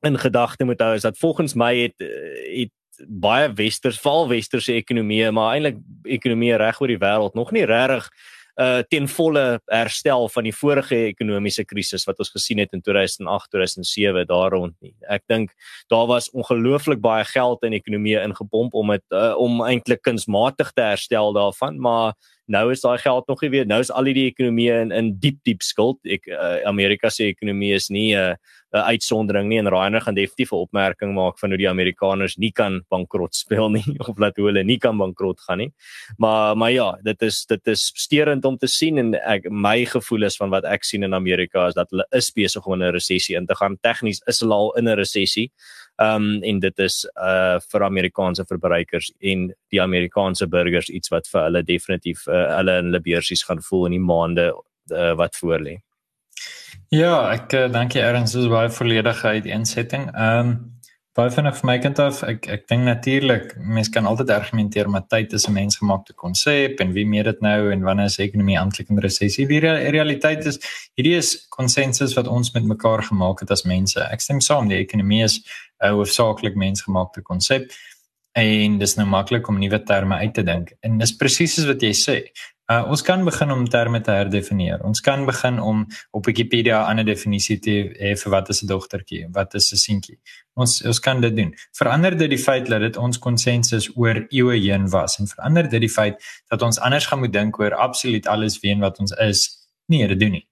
in 0.00 0.18
gedagte 0.18 0.64
moet 0.64 0.80
hou 0.80 0.94
is 0.94 1.02
dat 1.02 1.18
volgens 1.18 1.54
my 1.54 1.76
het 1.76 2.00
eh, 2.00 2.62
het 2.62 2.72
baie 3.06 3.52
westers, 3.52 4.00
val 4.00 4.28
westerse 4.28 4.72
ekonomieë, 4.72 5.30
maar 5.30 5.54
eintlik 5.54 5.76
ekonomieë 6.02 6.56
reg 6.56 6.80
oor 6.80 6.88
die 6.88 7.02
wêreld 7.02 7.34
nog 7.34 7.52
nie 7.52 7.64
regtig 7.64 8.08
uh 8.56 8.80
ten 8.88 9.08
volle 9.08 9.60
herstel 9.68 10.28
van 10.32 10.46
die 10.48 10.54
vorige 10.54 10.96
ekonomiese 11.10 11.64
krisis 11.68 12.06
wat 12.08 12.18
ons 12.22 12.32
gesien 12.32 12.62
het 12.62 12.72
in 12.72 12.80
2008 12.80 13.50
2007 13.52 14.24
daar 14.30 14.54
rond 14.54 14.74
nie. 14.80 14.94
Ek 15.08 15.22
dink 15.28 15.52
daar 15.92 16.06
was 16.08 16.30
ongelooflik 16.32 17.02
baie 17.04 17.24
geld 17.28 17.64
in 17.68 17.76
ekonomieë 17.76 18.24
ingepomp 18.24 18.74
om 18.74 18.94
dit 18.94 19.04
uh, 19.12 19.34
om 19.36 19.60
eintlik 19.66 20.00
kunsmatig 20.02 20.72
te 20.72 20.88
herstel 20.88 21.36
daarvan, 21.36 21.76
maar 21.80 22.16
nou 22.46 22.70
is 22.72 22.80
daai 22.80 22.98
geld 23.02 23.26
nog 23.28 23.42
nie 23.42 23.50
weer 23.50 23.66
nou 23.66 23.80
is 23.82 23.90
al 23.90 24.08
die 24.08 24.28
ekonomieë 24.30 24.80
in 24.86 24.92
in 24.92 25.12
diep 25.20 25.42
diep 25.44 25.62
skuld. 25.62 26.00
Ek 26.08 26.28
uh, 26.30 26.62
Amerika 26.64 27.10
se 27.10 27.28
ekonomie 27.28 27.74
is 27.74 27.90
nie 27.90 28.14
'n 28.14 28.32
uh, 28.32 28.36
'n 28.76 28.88
uitsondering 28.92 29.48
nie 29.48 29.58
en 29.58 29.68
Rainer 29.68 30.00
gaan 30.00 30.14
definitief 30.14 30.52
'n 30.52 30.64
opmerking 30.66 31.14
maak 31.14 31.38
van 31.38 31.50
hoe 31.50 31.58
die 31.58 31.68
Amerikaners 31.68 32.36
nie 32.36 32.52
kan 32.52 32.82
bankrot 32.90 33.34
speel 33.42 33.70
nie 33.70 33.84
of 33.98 34.18
laat 34.18 34.36
hulle 34.36 34.64
nie 34.64 34.78
kan 34.78 34.96
bankrot 34.98 35.40
gaan 35.40 35.58
nie. 35.58 35.72
Maar 36.18 36.56
maar 36.56 36.70
ja, 36.70 36.98
dit 37.02 37.22
is 37.22 37.44
dit 37.46 37.66
is 37.66 37.92
steurend 37.94 38.44
om 38.44 38.56
te 38.56 38.66
sien 38.66 38.98
en 38.98 39.14
ek 39.14 39.50
my 39.50 39.84
gevoel 39.84 40.22
is 40.22 40.36
van 40.36 40.50
wat 40.50 40.64
ek 40.64 40.84
sien 40.84 41.02
in 41.02 41.14
Amerika 41.14 41.66
is 41.68 41.74
dat 41.74 41.90
hulle 41.90 42.06
is 42.12 42.30
besig 42.30 42.66
om 42.66 42.72
in 42.72 42.88
'n 42.88 42.92
resessie 42.92 43.36
in 43.36 43.46
te 43.46 43.54
gaan. 43.54 43.78
Tegnies 43.80 44.22
is 44.26 44.40
hulle 44.40 44.54
al 44.54 44.72
in 44.76 44.88
'n 44.88 44.96
resessie. 44.96 45.50
Ehm 45.96 46.22
um, 46.22 46.42
en 46.42 46.58
dit 46.60 46.78
is 46.78 47.06
uh 47.16 47.58
vir 47.72 47.82
Amerikaanse 47.82 48.44
verbruikers 48.44 49.12
en 49.20 49.54
die 49.72 49.80
Amerikaanse 49.82 50.46
burgers 50.46 50.88
iets 50.88 51.08
wat 51.08 51.28
vir 51.28 51.42
hulle 51.42 51.62
definitief 51.62 52.26
uh, 52.28 52.56
hulle 52.56 52.78
in 52.78 52.90
hulle 52.90 53.00
beursies 53.00 53.44
gaan 53.48 53.62
voel 53.62 53.86
in 53.86 53.96
die 53.96 54.06
maande 54.12 54.52
uh, 54.52 55.14
wat 55.16 55.36
voorlê. 55.40 55.78
Ja, 56.94 57.32
ek 57.34 57.50
uh, 57.58 57.66
dankie 57.72 57.98
Erns, 57.98 58.36
dis 58.36 58.46
baie 58.46 58.70
volledige 58.70 59.34
uiteensetting. 59.34 60.10
Ehm 60.14 60.50
um, 60.54 60.56
baie 61.16 61.30
vinnig 61.32 61.54
vir 61.56 61.64
my 61.64 61.74
kant 61.80 62.00
af, 62.04 62.18
ek 62.28 62.44
ek 62.52 62.66
dink 62.68 62.84
natuurlik 62.84 63.54
mense 63.56 63.88
kan 63.90 64.04
altyd 64.04 64.30
argumenteer 64.34 64.90
maar 64.92 65.06
tyd 65.08 65.32
is 65.32 65.46
'n 65.48 65.54
mensgemaakte 65.54 66.12
konsep 66.12 66.80
en 66.84 66.92
wie 66.92 67.06
meer 67.06 67.24
dit 67.24 67.40
nou 67.40 67.72
en 67.72 67.82
wanneer 67.82 68.10
is 68.12 68.18
ekonomie 68.18 68.58
eintlik 68.60 68.90
in 68.90 69.00
resessie? 69.00 69.46
Die 69.48 69.60
re 69.60 69.88
realiteit 69.90 70.44
is 70.46 70.60
hierdie 70.94 71.16
is 71.16 71.48
konsensus 71.48 72.14
wat 72.14 72.28
ons 72.28 72.52
met 72.52 72.64
mekaar 72.64 73.02
gemaak 73.02 73.40
het 73.40 73.50
as 73.50 73.64
mense. 73.64 74.00
Ek 74.12 74.20
stem 74.20 74.40
saam, 74.40 74.68
die 74.68 74.78
ekonomie 74.78 75.24
is 75.24 75.40
'n 75.40 75.86
uh, 75.86 75.90
hoofsaaklik 75.90 76.54
mensgemaakte 76.54 77.22
konsep 77.22 77.72
en 78.34 78.78
dis 78.78 78.96
nou 78.96 79.06
maklik 79.06 79.48
om 79.48 79.58
nuwe 79.58 79.82
terme 79.82 80.14
uit 80.14 80.34
te 80.34 80.42
dink. 80.42 80.72
En 80.82 80.98
dis 80.98 81.16
presies 81.16 81.64
wat 81.66 81.80
jy 81.80 81.92
sê. 81.92 82.30
Uh, 82.66 82.82
ons 82.90 83.02
kan 83.02 83.24
begin 83.24 83.50
om 83.54 83.68
terme 83.70 84.00
te 84.02 84.10
herdefinieer. 84.10 84.80
Ons 84.82 85.00
kan 85.00 85.22
begin 85.26 85.60
om 85.62 85.84
op 86.10 86.26
Wikipedia 86.26 86.80
'n 86.82 86.88
ander 86.90 87.04
definisie 87.04 87.58
te 87.58 87.94
hê 87.94 88.16
vir 88.18 88.30
wat 88.30 88.48
is 88.48 88.62
'n 88.62 88.66
dogtertjie, 88.66 89.28
wat 89.32 89.54
is 89.54 89.72
'n 89.72 89.76
seentjie. 89.76 90.18
Ons 90.54 90.82
ons 90.82 91.00
kan 91.00 91.20
dit 91.20 91.36
doen. 91.36 91.54
Verander 91.72 92.18
dit 92.18 92.30
die 92.30 92.38
feit 92.38 92.66
dat 92.66 92.80
dit 92.80 92.96
ons 92.96 93.18
konsensus 93.18 93.96
oor 93.96 94.26
eeue 94.30 94.58
heen 94.58 94.88
was 94.90 95.18
en 95.18 95.26
verander 95.26 95.68
dit 95.68 95.80
die 95.80 95.88
feit 95.88 96.42
dat 96.48 96.62
ons 96.62 96.78
anders 96.78 97.06
gaan 97.06 97.18
moet 97.18 97.32
dink 97.32 97.60
oor 97.60 97.74
absoluut 97.74 98.26
alles 98.26 98.60
wie 98.60 98.70
en 98.70 98.80
wat 98.80 98.98
ons 98.98 99.12
is. 99.12 99.68
Nee, 99.86 100.08
dit 100.08 100.20
doen 100.20 100.30
nie. 100.30 100.48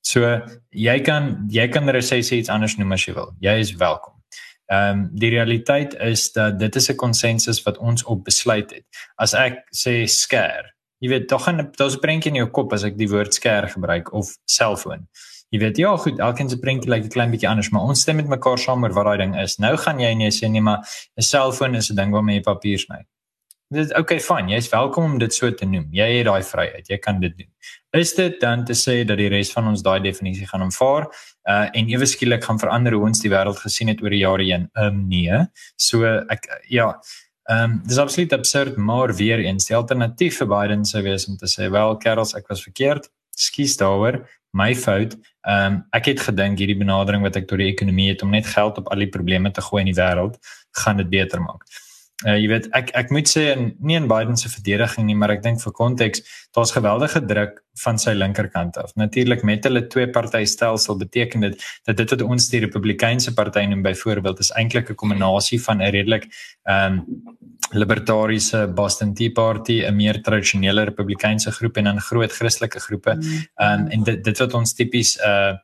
So 0.00 0.40
jy 0.70 1.00
kan 1.00 1.44
jy 1.48 1.68
kan 1.68 1.88
resessie 1.88 2.38
iets 2.38 2.48
anders 2.48 2.76
noem 2.76 2.92
as 2.92 3.04
jy 3.04 3.14
wil. 3.14 3.34
Jy 3.40 3.58
is 3.58 3.74
welkom. 3.74 4.14
Ehm 4.66 4.98
um, 4.98 5.10
die 5.12 5.30
realiteit 5.30 5.94
is 5.94 6.32
dat 6.32 6.58
dit 6.58 6.76
is 6.76 6.88
'n 6.90 6.96
konsensus 6.96 7.62
wat 7.62 7.78
ons 7.78 8.04
op 8.04 8.24
besluit 8.24 8.70
het. 8.70 8.84
As 9.16 9.34
ek 9.34 9.68
sê 9.74 10.06
skare 10.06 10.77
Jy 10.98 11.08
weet, 11.08 11.28
tog 11.28 11.44
gaan 11.44 11.70
daar's 11.78 11.96
'n 11.96 12.00
prentjie 12.00 12.30
in 12.30 12.40
jou 12.42 12.48
kop 12.50 12.72
as 12.72 12.84
ek 12.84 12.96
die 12.98 13.08
woord 13.08 13.34
skerm 13.34 13.68
gebruik 13.68 14.12
of 14.12 14.36
selfoon. 14.44 15.08
Jy 15.50 15.58
weet, 15.60 15.76
ja, 15.76 15.96
goed, 15.96 16.18
elkeen 16.18 16.48
se 16.48 16.58
prentjie 16.58 16.90
lyk 16.90 17.04
'n 17.04 17.08
klein 17.08 17.30
bietjie 17.30 17.48
anders, 17.48 17.70
maar 17.70 17.82
ons 17.82 18.00
stem 18.00 18.16
met 18.16 18.28
mekaar 18.28 18.58
saam 18.58 18.82
oor 18.82 18.92
wat 18.92 19.04
daai 19.04 19.18
ding 19.18 19.36
is. 19.36 19.58
Nou 19.58 19.76
gaan 19.76 19.98
jy 19.98 20.10
en 20.10 20.20
jy 20.20 20.30
sê 20.30 20.50
nee, 20.50 20.60
maar 20.60 20.80
'n 21.16 21.22
selfoon 21.22 21.74
is 21.74 21.90
'n 21.90 21.96
ding 21.96 22.12
waarmee 22.12 22.36
jy 22.36 22.42
papier 22.42 22.78
sny. 22.78 23.06
Dit 23.68 23.90
okay, 23.98 24.16
fyn. 24.16 24.48
Jy's 24.48 24.70
welkom 24.72 25.04
om 25.04 25.18
dit 25.20 25.34
so 25.34 25.50
te 25.52 25.66
noem. 25.68 25.90
Jy 25.92 26.06
het 26.16 26.24
daai 26.24 26.42
vryheid. 26.42 26.86
Jy 26.88 26.96
kan 27.04 27.18
dit 27.20 27.34
doen. 27.36 27.48
Is 27.92 28.14
dit 28.16 28.40
dan 28.40 28.64
te 28.64 28.72
sê 28.72 29.04
dat 29.04 29.18
die 29.20 29.28
res 29.28 29.52
van 29.52 29.68
ons 29.68 29.82
daai 29.84 30.00
definisie 30.00 30.46
gaan 30.48 30.64
aanvaar 30.64 31.04
uh 31.48 31.66
en 31.76 31.90
ewe 31.92 32.06
skielik 32.08 32.44
gaan 32.44 32.60
verander 32.60 32.96
hoe 32.96 33.04
ons 33.10 33.20
die 33.20 33.28
wêreld 33.28 33.60
gesien 33.60 33.92
het 33.92 34.00
oor 34.00 34.16
die 34.16 34.22
jare 34.22 34.46
heen? 34.48 34.64
Ehm 34.72 34.86
um, 34.86 35.02
nee. 35.08 35.42
So 35.76 36.08
ek 36.08 36.48
ja, 36.72 36.94
ehm 37.48 37.70
um, 37.70 37.82
dis 37.88 37.98
absoluut 37.98 38.32
absurd, 38.32 38.76
maar 38.76 39.14
weer 39.14 39.38
eens 39.40 39.66
die 39.66 39.76
alternatief 39.76 40.36
vir 40.42 40.48
Biden 40.50 40.84
sou 40.84 41.02
wees 41.02 41.26
om 41.28 41.36
te 41.36 41.48
sê, 41.48 41.70
"Wel, 41.70 41.96
Karels, 41.96 42.34
ek 42.34 42.48
was 42.48 42.62
verkeerd. 42.62 43.08
Skus 43.30 43.76
daaroor. 43.76 44.28
My 44.52 44.74
fout. 44.74 45.16
Ehm 45.46 45.72
um, 45.72 45.84
ek 45.92 46.04
het 46.12 46.20
gedink 46.20 46.58
hierdie 46.58 46.78
benadering 46.78 47.22
wat 47.22 47.36
ek 47.36 47.48
tot 47.48 47.58
die 47.58 47.72
ekonomie 47.72 48.08
het 48.08 48.22
om 48.22 48.30
net 48.30 48.46
geld 48.46 48.78
op 48.78 48.88
al 48.92 48.98
die 48.98 49.08
probleme 49.08 49.50
te 49.50 49.60
gooi 49.60 49.80
in 49.80 49.92
die 49.92 50.00
wêreld, 50.02 50.36
gaan 50.70 50.96
dit 50.96 51.08
beter 51.08 51.40
maak." 51.40 51.64
Uh, 52.26 52.34
jy 52.34 52.48
weet 52.50 52.64
ek 52.74 52.88
ek 52.98 53.12
moet 53.14 53.28
sê 53.30 53.44
in 53.52 53.68
nie 53.78 53.94
in 53.94 54.08
Biden 54.10 54.34
se 54.36 54.48
verdediging 54.50 55.06
nie 55.06 55.14
maar 55.14 55.30
ek 55.30 55.42
dink 55.44 55.60
vir 55.62 55.72
konteks 55.76 56.24
daar's 56.56 56.72
geweldige 56.74 57.20
druk 57.30 57.60
van 57.84 58.00
sy 58.02 58.16
linkerkant 58.16 58.74
af. 58.82 58.90
Natuurlik 58.98 59.44
met 59.46 59.68
hulle 59.68 59.84
twee 59.86 60.08
party 60.10 60.40
stelsel 60.50 60.98
beteken 60.98 61.46
dit 61.46 61.62
dat 61.86 62.00
dit 62.00 62.16
wat 62.16 62.24
ons 62.26 62.48
die 62.50 62.64
Republikeinse 62.64 63.34
party 63.38 63.62
noem 63.70 63.86
byvoorbeeld 63.86 64.42
is 64.42 64.50
eintlik 64.58 64.90
'n 64.90 64.98
kombinasie 64.98 65.60
van 65.62 65.78
'n 65.78 65.92
redelik 65.94 66.26
ehm 66.66 66.98
um, 66.98 67.06
libertariese 67.70 68.66
Boston 68.74 69.14
Tea 69.14 69.30
Party, 69.30 69.84
'n 69.86 69.94
meer 69.94 70.22
tradisionele 70.22 70.84
Republikeinse 70.90 71.52
groep 71.52 71.76
en 71.76 71.86
'n 71.86 72.00
groot 72.00 72.32
Christelike 72.32 72.80
groepe. 72.80 73.14
Mm. 73.14 73.46
Ehm 73.54 73.80
um, 73.80 73.86
en 73.88 74.02
dit 74.02 74.24
dit 74.24 74.38
wat 74.38 74.54
ons 74.54 74.74
tipies 74.74 75.18
uh 75.22 75.54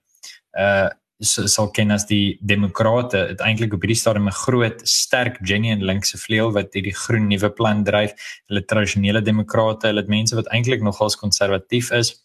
uh 0.54 0.90
sal 1.24 1.70
ken 1.74 1.90
as 1.90 2.06
die 2.06 2.38
demokrate 2.40 3.18
het 3.30 3.40
eintlik 3.44 3.74
op 3.74 3.82
hierdie 3.84 3.98
stadium 3.98 4.28
'n 4.28 4.36
groot 4.44 4.80
sterk 4.88 5.38
genuine 5.42 5.84
linkse 5.84 6.18
vleuel 6.18 6.52
wat 6.52 6.74
hierdie 6.74 6.94
groen 6.94 7.28
nuwe 7.28 7.50
plan 7.50 7.84
dryf. 7.84 8.12
Hulle 8.48 8.64
tradisionele 8.64 9.22
demokrate, 9.22 9.86
hulle 9.86 10.00
het 10.00 10.08
mense 10.08 10.34
wat 10.34 10.48
eintlik 10.48 10.82
nogals 10.82 11.16
konservatief 11.16 11.90
is. 11.90 12.24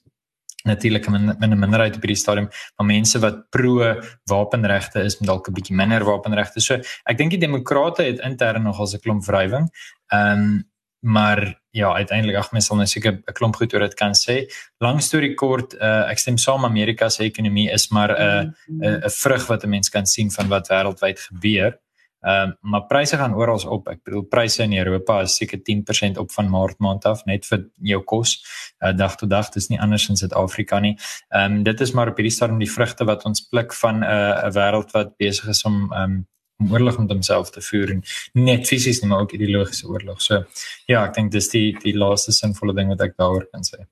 Natuurlik 0.65 1.05
in 1.05 1.35
'n 1.39 1.59
minderheid 1.59 1.95
op 1.95 2.01
hierdie 2.01 2.23
stadium, 2.23 2.49
maar 2.77 2.85
mense 2.85 3.19
wat 3.19 3.49
pro 3.49 4.01
wapenregte 4.25 4.99
is 4.99 5.19
met 5.19 5.27
dalk 5.27 5.47
'n 5.47 5.53
bietjie 5.53 5.75
minder 5.75 6.03
wapenregte. 6.03 6.61
So 6.61 6.73
ek 7.05 7.17
dink 7.17 7.31
die 7.31 7.39
demokrate 7.39 8.03
het 8.03 8.19
intern 8.19 8.63
nogals 8.63 8.93
'n 8.93 8.99
klomp 8.99 9.25
wrywing. 9.25 9.69
Ehm 10.07 10.39
um, 10.39 10.68
maar 10.99 11.61
ja, 11.71 11.93
uiteindelik 11.93 12.37
ag 12.37 12.51
mens 12.51 12.65
sal 12.65 12.77
nou 12.77 12.87
seker 12.87 13.11
'n 13.11 13.33
klomp 13.33 13.55
goed 13.55 13.73
oor 13.73 13.79
dit 13.79 13.93
kan 13.93 14.13
sê. 14.13 14.45
Lang 14.77 15.01
storie 15.01 15.33
kort, 15.33 15.73
uh, 15.73 16.09
ek 16.09 16.19
stem 16.19 16.37
saam 16.37 16.65
Amerika 16.65 17.09
se 17.09 17.23
ekonomie 17.23 17.71
is 17.71 17.89
maar 17.89 18.09
'n 18.09 18.21
uh, 18.21 18.43
'n 18.67 19.03
uh, 19.03 19.09
vrug 19.09 19.47
wat 19.47 19.63
'n 19.63 19.69
mens 19.69 19.89
kan 19.89 20.05
sien 20.05 20.31
van 20.31 20.47
wat 20.47 20.67
wêreldwyd 20.67 21.19
gebeur. 21.19 21.79
Ehm 22.21 22.49
uh, 22.49 22.53
maar 22.61 22.85
pryse 22.85 23.17
gaan 23.17 23.33
oral 23.33 23.59
op. 23.69 23.87
Ek 23.87 24.03
bedoel 24.03 24.25
pryse 24.27 24.63
in 24.63 24.73
Europa 24.73 25.21
is 25.21 25.35
seker 25.35 25.59
10% 25.59 26.17
op 26.17 26.31
van 26.31 26.49
Maart 26.49 26.79
maand 26.79 27.05
af 27.05 27.23
net 27.25 27.45
vir 27.45 27.69
jou 27.81 28.01
kos. 28.03 28.43
Uh, 28.79 28.91
dag 28.91 29.15
tot 29.15 29.29
dag 29.29 29.49
dis 29.49 29.69
nie 29.69 29.79
anders 29.79 30.09
in 30.09 30.17
Suid-Afrika 30.17 30.79
nie. 30.79 30.97
Ehm 31.29 31.53
um, 31.53 31.63
dit 31.63 31.81
is 31.81 31.91
maar 31.91 32.09
op 32.09 32.17
hierdie 32.17 32.35
stadium 32.35 32.59
die 32.59 32.71
vrugte 32.71 33.05
wat 33.05 33.25
ons 33.25 33.47
pluk 33.47 33.73
van 33.73 33.99
'n 33.99 34.03
uh, 34.03 34.47
'n 34.47 34.51
wêreld 34.51 34.91
wat 34.91 35.17
besig 35.17 35.47
is 35.47 35.63
om 35.63 35.93
ehm 35.93 36.03
um, 36.03 36.27
om 36.59 36.73
oorlog 36.73 36.97
met 36.99 37.11
homself 37.11 37.51
te 37.55 37.61
voer 37.63 37.93
en 37.95 38.03
net 38.33 38.67
fisies 38.67 38.99
nie 39.01 39.09
maar 39.09 39.23
ook 39.23 39.35
ideologiese 39.37 39.87
oorlog. 39.87 40.21
So 40.21 40.43
ja, 40.91 41.05
ek 41.05 41.15
dink 41.15 41.31
dis 41.31 41.49
die 41.53 41.71
die 41.83 41.95
laaste 41.97 42.35
sinvolle 42.35 42.75
ding 42.77 42.91
wat 42.91 43.05
ek 43.07 43.15
daaroor 43.19 43.47
kan 43.51 43.63
sê. 43.67 43.85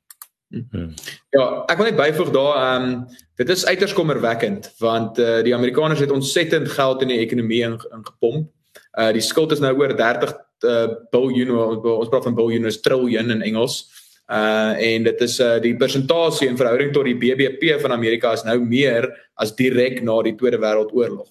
Hmm. 0.48 0.94
Ja, 1.36 1.46
ek 1.68 1.80
wil 1.80 1.90
net 1.90 2.00
byvoeg 2.00 2.30
daar, 2.32 2.58
ehm 2.62 2.90
um, 2.90 3.00
dit 3.38 3.50
is 3.54 3.66
uiters 3.68 3.94
kommerwekkend 3.94 4.72
want 4.80 5.20
uh, 5.20 5.42
die 5.44 5.56
Amerikaners 5.56 6.00
het 6.00 6.12
ontsettend 6.12 6.70
geld 6.72 7.04
in 7.04 7.12
die 7.12 7.22
ekonomie 7.24 7.64
ingepomp. 7.68 8.50
Uh 8.98 9.12
die 9.16 9.24
skuld 9.24 9.52
is 9.52 9.64
nou 9.64 9.74
oor 9.78 9.94
30 9.96 10.34
uh, 10.66 10.88
biljoen, 11.12 11.52
ons 11.54 12.10
praat 12.10 12.28
van 12.30 12.36
biljoen 12.36 12.66
is 12.66 12.82
triljoen 12.82 13.36
in 13.36 13.44
Engels. 13.46 13.86
Uh 14.28 14.76
en 14.88 15.08
dit 15.08 15.22
is 15.28 15.40
uh 15.44 15.56
die 15.64 15.76
persentasie 15.80 16.48
in 16.48 16.60
verhouding 16.60 16.92
tot 16.96 17.08
die 17.08 17.18
BBP 17.20 17.78
van 17.84 17.96
Amerika 17.96 18.34
is 18.36 18.44
nou 18.48 18.60
meer 18.64 19.08
as 19.36 19.56
direk 19.56 20.00
na 20.04 20.22
die 20.24 20.36
Tweede 20.36 20.60
Wêreldoorlog. 20.64 21.28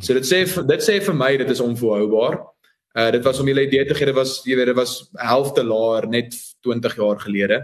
So 0.00 0.14
dit 0.14 0.26
sê 0.26 0.42
dit 0.44 0.82
sê 0.82 0.98
vir 1.00 1.14
my 1.14 1.32
dit 1.36 1.50
is 1.50 1.62
onvolhoubaar. 1.62 2.40
Uh 2.96 3.10
dit 3.12 3.22
was 3.24 3.40
om 3.40 3.46
julle 3.46 3.66
idee 3.66 3.84
te 3.86 3.94
gee, 3.94 4.08
dit 4.08 4.16
was 4.16 4.40
jy 4.46 4.56
weet 4.58 4.72
dit 4.72 4.78
was 4.78 5.10
helfte 5.20 5.62
laer 5.62 6.08
net 6.10 6.34
20 6.64 6.96
jaar 6.96 7.20
gelede. 7.22 7.60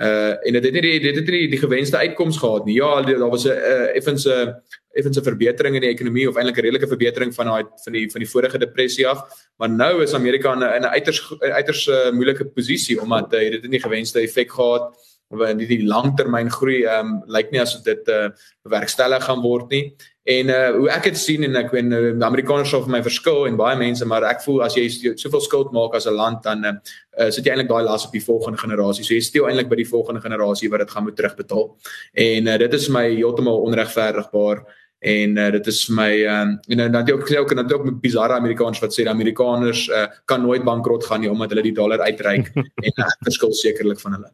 Uh 0.00 0.36
en 0.46 0.56
dit 0.56 0.64
het 0.64 0.74
nie 0.74 0.82
die, 0.82 1.00
dit 1.02 1.16
het 1.16 1.28
nie 1.34 1.48
die 1.50 1.60
gewenste 1.60 1.98
uitkoms 1.98 2.38
gehad 2.38 2.64
nie. 2.64 2.78
Ja, 2.78 3.02
daar 3.02 3.30
was 3.30 3.44
'n 3.44 3.50
uh, 3.50 3.96
effens 3.96 4.24
'n 4.26 4.54
effens 4.94 5.18
'n 5.18 5.28
verbetering 5.30 5.74
in 5.74 5.82
die 5.82 5.90
ekonomie 5.90 6.28
of 6.28 6.36
eintlik 6.36 6.56
'n 6.56 6.64
redelike 6.64 6.88
verbetering 6.88 7.34
van 7.34 7.46
daai 7.46 7.64
van 7.84 7.92
die 7.92 8.10
van 8.10 8.20
die 8.20 8.30
vorige 8.30 8.58
depressie 8.58 9.06
af, 9.06 9.20
maar 9.58 9.68
nou 9.68 10.02
is 10.02 10.14
Amerika 10.14 10.52
in 10.52 10.82
'n 10.82 10.94
uiters 10.94 11.20
uiters 11.40 11.86
uh, 11.88 12.10
moeilike 12.10 12.44
posisie 12.46 13.00
omdat 13.00 13.34
uh, 13.34 13.40
dit 13.40 13.62
het 13.62 13.70
nie 13.70 13.80
gewenste 13.80 14.20
effek 14.20 14.50
gehad 14.50 14.94
of 15.28 15.40
in 15.48 15.58
die 15.60 15.84
langtermyn 15.84 16.50
groei 16.50 16.84
ehm 16.84 17.06
um, 17.06 17.22
lyk 17.26 17.50
nie 17.50 17.60
asof 17.60 17.82
dit 17.82 18.08
uh, 18.08 18.30
bewerkstellig 18.64 19.24
gaan 19.24 19.42
word 19.42 19.70
nie. 19.70 19.96
En 20.28 20.50
uh 20.52 20.70
hoe 20.76 20.88
ek 20.92 21.06
dit 21.08 21.18
sien 21.18 21.44
en 21.46 21.56
ek 21.56 21.70
weet 21.72 21.86
uh, 21.88 22.00
die 22.12 22.26
Amerikaners 22.26 22.68
sal 22.74 22.82
vir 22.84 22.92
my 22.98 23.00
verskil 23.04 23.46
en 23.48 23.56
baie 23.56 23.78
mense 23.80 24.04
maar 24.08 24.26
ek 24.28 24.42
voel 24.44 24.60
as 24.66 24.76
jy 24.76 24.84
soveel 25.16 25.40
skuld 25.44 25.70
maak 25.72 25.96
as 25.96 26.08
'n 26.10 26.18
land 26.18 26.42
dan 26.44 26.66
uh, 26.68 27.30
sit 27.30 27.46
jy 27.46 27.54
eintlik 27.54 27.70
daai 27.70 27.86
las 27.86 28.04
op 28.04 28.12
die 28.12 28.24
volgende 28.24 28.60
generasie. 28.60 29.04
So 29.04 29.14
jy 29.14 29.22
steel 29.24 29.48
eintlik 29.48 29.70
by 29.70 29.78
die 29.80 29.88
volgende 29.88 30.20
generasie 30.20 30.68
wat 30.68 30.84
dit 30.84 30.90
gaan 30.90 31.08
moet 31.08 31.16
terugbetaal. 31.16 31.64
En 32.12 32.52
uh, 32.52 32.58
dit 32.58 32.76
is 32.80 32.88
my 32.92 33.06
heeltemal 33.08 33.64
onregverdigbaar 33.70 34.66
en 34.98 35.36
uh, 35.38 35.50
dit 35.54 35.66
is 35.66 35.80
my 35.88 36.10
um, 36.26 36.58
en 36.68 36.76
dan 36.76 36.92
dan 36.92 37.12
ook 37.12 37.30
ook 37.30 37.50
en 37.50 37.56
dan 37.56 37.72
ook 37.72 37.84
met 37.84 38.00
bizarre 38.00 38.34
Amerikaners 38.34 38.80
wat 38.80 38.92
sê 38.92 39.06
die 39.06 39.10
Amerikaners 39.10 39.88
uh, 39.88 40.06
kan 40.24 40.42
nooit 40.42 40.64
bankrot 40.64 41.04
gaan 41.04 41.20
nie 41.20 41.30
omdat 41.30 41.50
hulle 41.50 41.62
die 41.62 41.74
dollar 41.74 42.00
uitreik 42.00 42.50
en 42.86 43.04
ek 43.06 43.18
verskil 43.30 43.52
sekerlik 43.52 44.00
van 44.00 44.18
hulle. 44.18 44.32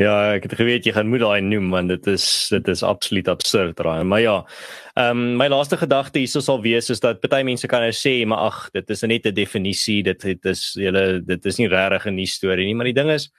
Ja, 0.00 0.34
ek 0.34 0.48
het 0.48 0.56
geweet 0.58 0.86
jy 0.86 0.92
gaan 0.96 1.10
moet 1.12 1.22
daai 1.22 1.40
noem 1.44 1.70
want 1.74 1.92
dit 1.92 2.06
is 2.12 2.26
dit 2.52 2.68
is 2.68 2.82
absoluut 2.82 3.28
absurd 3.28 3.80
raai. 3.84 4.04
Maar 4.04 4.20
ja, 4.20 4.36
ehm 4.94 5.10
um, 5.10 5.36
my 5.40 5.48
laaste 5.52 5.76
gedagte 5.76 6.18
hierso 6.22 6.40
sal 6.40 6.62
wees 6.62 6.90
is 6.90 7.00
dat 7.00 7.20
baie 7.28 7.44
mense 7.44 7.68
kan 7.70 7.84
nou 7.84 7.92
sê, 7.92 8.14
maar 8.26 8.46
ag, 8.50 8.68
dit 8.72 8.90
is 8.90 9.02
net 9.02 9.26
'n 9.26 9.34
definisie, 9.34 10.02
dit 10.02 10.20
dit 10.20 10.46
is 10.46 10.72
julle 10.74 11.24
dit 11.24 11.46
is 11.46 11.58
nie 11.58 11.68
regtig 11.68 12.06
'n 12.06 12.14
nuwe 12.14 12.26
storie 12.26 12.66
nie, 12.66 12.74
maar 12.74 12.90
die 12.90 13.00
ding 13.00 13.10
is 13.10 13.30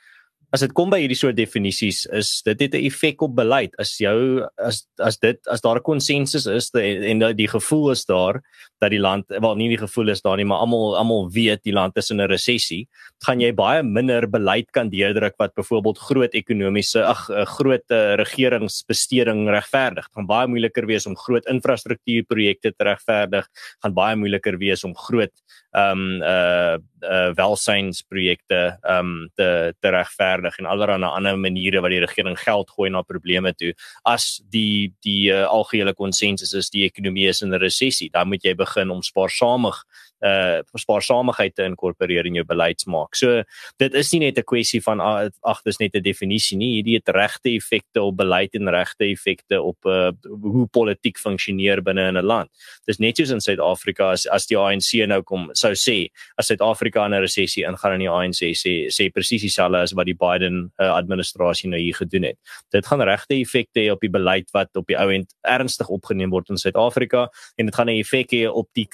as 0.55 0.63
dit 0.63 0.73
kom 0.77 0.91
by 0.93 1.01
hierdie 1.01 1.17
soort 1.19 1.35
definisies 1.35 2.05
is 2.15 2.29
dit 2.47 2.61
het 2.63 2.75
'n 2.75 2.85
effek 2.87 3.21
op 3.21 3.35
beleid. 3.35 3.75
As 3.77 3.97
jou 3.99 4.47
as 4.57 4.87
as 4.99 5.17
dit 5.19 5.39
as 5.47 5.61
daar 5.61 5.77
'n 5.77 5.83
konsensus 5.83 6.45
is 6.47 6.71
de, 6.71 6.81
en 7.11 7.19
die, 7.19 7.33
die 7.33 7.47
gevoel 7.47 7.91
is 7.91 8.05
daar 8.05 8.41
dat 8.79 8.91
die 8.91 8.99
land 8.99 9.25
wel 9.27 9.55
nie 9.55 9.69
die 9.69 9.83
gevoel 9.83 10.09
is 10.09 10.21
daar 10.21 10.37
nie 10.37 10.45
maar 10.45 10.59
almal 10.59 10.97
almal 10.97 11.29
weet 11.31 11.63
die 11.63 11.73
land 11.73 11.97
is 11.97 12.09
in 12.09 12.21
'n 12.21 12.29
resessie 12.29 12.87
gaan 13.25 13.39
jy 13.39 13.51
baie 13.53 13.83
minder 13.83 14.27
beleid 14.29 14.71
kan 14.71 14.89
deurdruk 14.89 15.35
wat 15.37 15.53
byvoorbeeld 15.55 15.97
groot 15.97 16.33
ekonomiese 16.33 17.03
ag 17.03 17.29
eh, 17.29 17.45
groot 17.45 17.83
uh, 17.91 18.15
regeringsbesteding 18.15 19.49
regverdig. 19.49 20.07
Gaan 20.13 20.27
baie 20.27 20.47
moeiliker 20.47 20.85
wees 20.85 21.05
om 21.05 21.15
groot 21.15 21.45
infrastruktuurprojekte 21.45 22.73
te 22.75 22.83
regverdig 22.83 23.47
gaan 23.83 23.93
baie 23.93 24.15
moeiliker 24.15 24.57
wees 24.57 24.83
om 24.83 24.95
groot 24.95 25.33
ehm 25.75 25.99
um, 25.99 26.21
uh 26.23 26.77
uh 27.01 27.31
welsynsprojekte 27.35 28.77
ehm 28.81 28.99
um, 28.99 29.29
te 29.35 29.73
te 29.79 29.89
regverdig 29.89 30.44
en 30.59 30.65
allerlei 30.65 31.09
ander 31.09 31.37
maniere 31.37 31.81
wat 31.81 31.91
die 31.91 31.99
regering 31.99 32.37
geld 32.39 32.69
gooi 32.69 32.89
na 32.89 33.01
probleme 33.01 33.53
toe. 33.53 33.73
As 34.03 34.41
die 34.49 34.93
die 35.01 35.31
uh, 35.31 35.45
algehele 35.49 35.93
konsensus 35.93 36.53
is 36.53 36.69
die 36.69 36.85
ekonomie 36.85 37.27
is 37.27 37.41
in 37.41 37.53
'n 37.53 37.59
resessie 37.59 38.09
dan 38.09 38.27
moet 38.27 38.43
jy 38.43 38.55
begin 38.55 38.91
om 38.91 39.01
spaarsamig 39.01 39.83
uh 40.25 40.61
spaarsamigheid 40.75 41.55
te 41.55 41.63
inkorporeer 41.63 42.25
in 42.25 42.39
jou 42.39 42.45
beleidsmaak. 42.47 43.15
So 43.15 43.43
dit 43.81 43.93
is 43.93 44.11
nie 44.13 44.19
net 44.25 44.37
'n 44.39 44.43
kwessie 44.43 44.81
van 44.81 44.99
ag 45.01 45.61
dis 45.65 45.79
net 45.79 45.95
'n 45.95 46.01
definisie 46.01 46.57
nie, 46.57 46.81
hierdie 46.81 46.95
het 46.95 47.09
regte 47.09 47.49
effekte 47.55 48.01
op 48.01 48.17
beleid 48.17 48.55
en 48.55 48.69
regte 48.69 49.05
effekte 49.05 49.61
op 49.61 49.77
uh 49.85 50.11
hoe 50.41 50.67
politiek 50.67 51.17
funksioneer 51.17 51.81
binne 51.81 52.07
in 52.09 52.17
'n 52.17 52.25
land. 52.25 52.49
Dis 52.87 52.99
net 52.99 53.17
soos 53.17 53.31
in 53.31 53.41
Suid-Afrika 53.41 54.11
as 54.11 54.25
as 54.27 54.45
die 54.47 54.57
ANC 54.57 55.07
nou 55.07 55.21
kom 55.23 55.49
sou 55.53 55.73
sê 55.73 56.09
as 56.37 56.47
Suid-Afrika 56.47 57.05
in 57.05 57.13
'n 57.13 57.21
resessie 57.21 57.65
ingaan 57.65 57.93
en 57.93 57.99
die 57.99 58.09
ANC 58.09 58.55
sê 58.55 58.87
sê 58.89 59.11
presies 59.11 59.41
dieselfde 59.41 59.77
as 59.77 59.93
wat 59.93 60.05
die 60.05 60.17
Biden 60.17 60.71
uh, 60.79 60.95
administrasie 60.95 61.69
nou 61.69 61.79
hier 61.79 61.95
gedoen 61.95 62.23
het. 62.23 62.37
Dit 62.71 62.85
gaan 62.85 63.01
regte 63.01 63.35
effekte 63.35 63.79
hê 63.79 63.91
op 63.91 64.01
die 64.01 64.09
beleid 64.09 64.49
wat 64.53 64.69
op 64.75 64.87
die 64.87 64.97
ou 64.97 65.09
end 65.11 65.33
ernstig 65.41 65.89
opgeneem 65.89 66.29
word 66.29 66.49
in 66.49 66.57
Suid-Afrika 66.57 67.29
en 67.57 67.65
dit 67.65 67.75
gaan 67.75 67.89
'n 67.89 67.99
effek 67.99 68.31
hê 68.31 68.47
op 68.49 68.69
die 68.73 68.87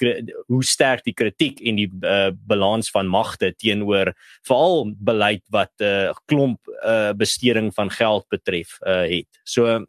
hoe 0.46 0.64
sterk 0.64 1.04
die 1.04 1.14
kritiek 1.22 1.62
en 1.62 1.78
die 1.80 1.88
uh, 2.02 2.30
balans 2.48 2.90
van 2.94 3.10
magte 3.10 3.52
teenoor 3.54 4.12
veral 4.48 4.92
beleid 4.98 5.44
wat 5.54 5.72
'n 5.78 5.84
uh, 5.84 6.18
klomp 6.26 6.60
uh, 6.82 7.12
besteding 7.16 7.72
van 7.74 7.90
geld 7.90 8.26
betref 8.28 8.78
uh, 8.82 9.06
het. 9.06 9.30
So 9.44 9.86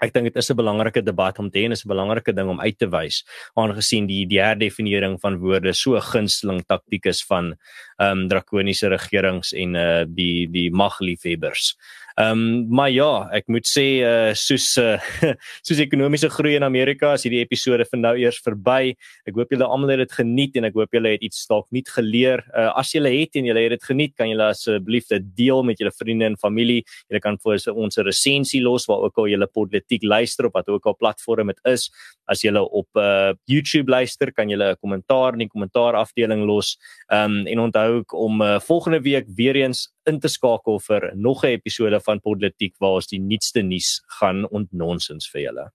ek 0.00 0.14
dink 0.14 0.30
dit 0.30 0.36
is 0.40 0.50
'n 0.50 0.56
belangrike 0.56 1.02
debat 1.04 1.38
om 1.38 1.50
te 1.50 1.60
hê 1.60 1.64
en 1.64 1.72
is 1.72 1.84
'n 1.84 1.92
belangrike 1.92 2.32
ding 2.32 2.48
om 2.48 2.60
uit 2.60 2.78
te 2.78 2.88
wys 2.88 3.24
aangesien 3.54 4.06
die 4.06 4.26
die 4.26 4.40
herdefinering 4.40 5.20
van 5.20 5.38
woorde 5.38 5.72
so 5.72 6.00
gunsteling 6.00 6.64
taktiek 6.66 7.06
is 7.06 7.22
van 7.22 7.54
ehm 7.98 8.24
um, 8.24 8.28
drakoniese 8.28 8.88
regerings 8.88 9.52
en 9.52 9.74
uh 9.74 10.04
die 10.08 10.48
die 10.48 10.70
magliefhebbers. 10.70 11.76
Ehm 12.20 12.32
um, 12.32 12.66
maar 12.68 12.90
ja, 12.90 13.28
ek 13.32 13.46
moet 13.48 13.64
sê 13.64 13.84
uh 14.04 14.32
soos 14.36 14.66
uh, 14.82 14.98
soos 15.66 15.78
ekonomiese 15.80 16.28
groei 16.28 16.56
in 16.58 16.66
Amerika 16.66 17.14
is 17.16 17.22
hierdie 17.24 17.40
episode 17.40 17.86
vir 17.88 18.00
nou 18.00 18.12
eers 18.18 18.40
verby. 18.44 18.90
Ek 19.30 19.38
hoop 19.38 19.54
julle 19.54 19.64
almal 19.64 19.94
het 19.94 20.02
dit 20.02 20.16
geniet 20.18 20.58
en 20.58 20.68
ek 20.68 20.76
hoop 20.76 20.98
julle 20.98 21.14
het 21.14 21.24
iets 21.24 21.46
dalk 21.48 21.68
nuut 21.72 21.88
geleer. 21.94 22.42
Uh 22.50 22.66
as 22.82 22.90
julle 22.92 23.12
het 23.14 23.38
en 23.40 23.48
julle 23.48 23.62
het 23.64 23.72
dit 23.76 23.86
geniet, 23.88 24.12
kan 24.20 24.28
julle 24.28 24.50
asseblief 24.52 25.06
dit 25.14 25.30
deel 25.38 25.62
met 25.64 25.80
julle 25.80 25.94
vriende 25.96 26.26
en 26.28 26.36
familie. 26.42 26.82
Julle 27.08 27.22
kan 27.24 27.38
vir 27.40 27.62
ons 27.72 27.96
'n 27.96 28.04
resensie 28.10 28.60
los 28.60 28.88
waar 28.90 29.06
ook 29.06 29.22
al 29.24 29.30
julle 29.32 29.48
politiek 29.48 30.04
luister 30.04 30.50
op 30.50 30.58
wat 30.60 30.68
ook 30.68 30.86
al 30.92 30.98
platform 31.00 31.54
dit 31.54 31.60
is. 31.72 31.88
As 32.28 32.42
julle 32.42 32.60
op 32.60 32.88
uh 32.96 33.32
YouTube 33.46 33.88
luister, 33.88 34.32
kan 34.32 34.50
julle 34.50 34.72
'n 34.74 34.80
kommentaar 34.82 35.32
in 35.38 35.46
die 35.46 35.52
kommentaar 35.54 35.94
afdeling 35.94 36.44
los. 36.44 36.76
Ehm 37.08 37.40
um, 37.40 37.46
en 37.46 37.58
onthou 37.60 38.04
om 38.12 38.42
uh, 38.42 38.60
volgende 38.60 39.00
week 39.00 39.24
weer 39.36 39.56
eens 39.56 39.88
in 40.10 40.20
te 40.20 40.28
skakel 40.28 40.80
vir 40.86 41.10
nog 41.14 41.44
'n 41.44 41.54
episode 41.56 42.00
van 42.06 42.20
Politiek 42.20 42.74
waar 42.78 42.98
ons 42.98 43.06
die 43.06 43.20
nuutste 43.20 43.62
nuus 43.62 44.02
gaan 44.18 44.46
ontnonsens 44.50 45.30
vir 45.30 45.42
julle. 45.42 45.70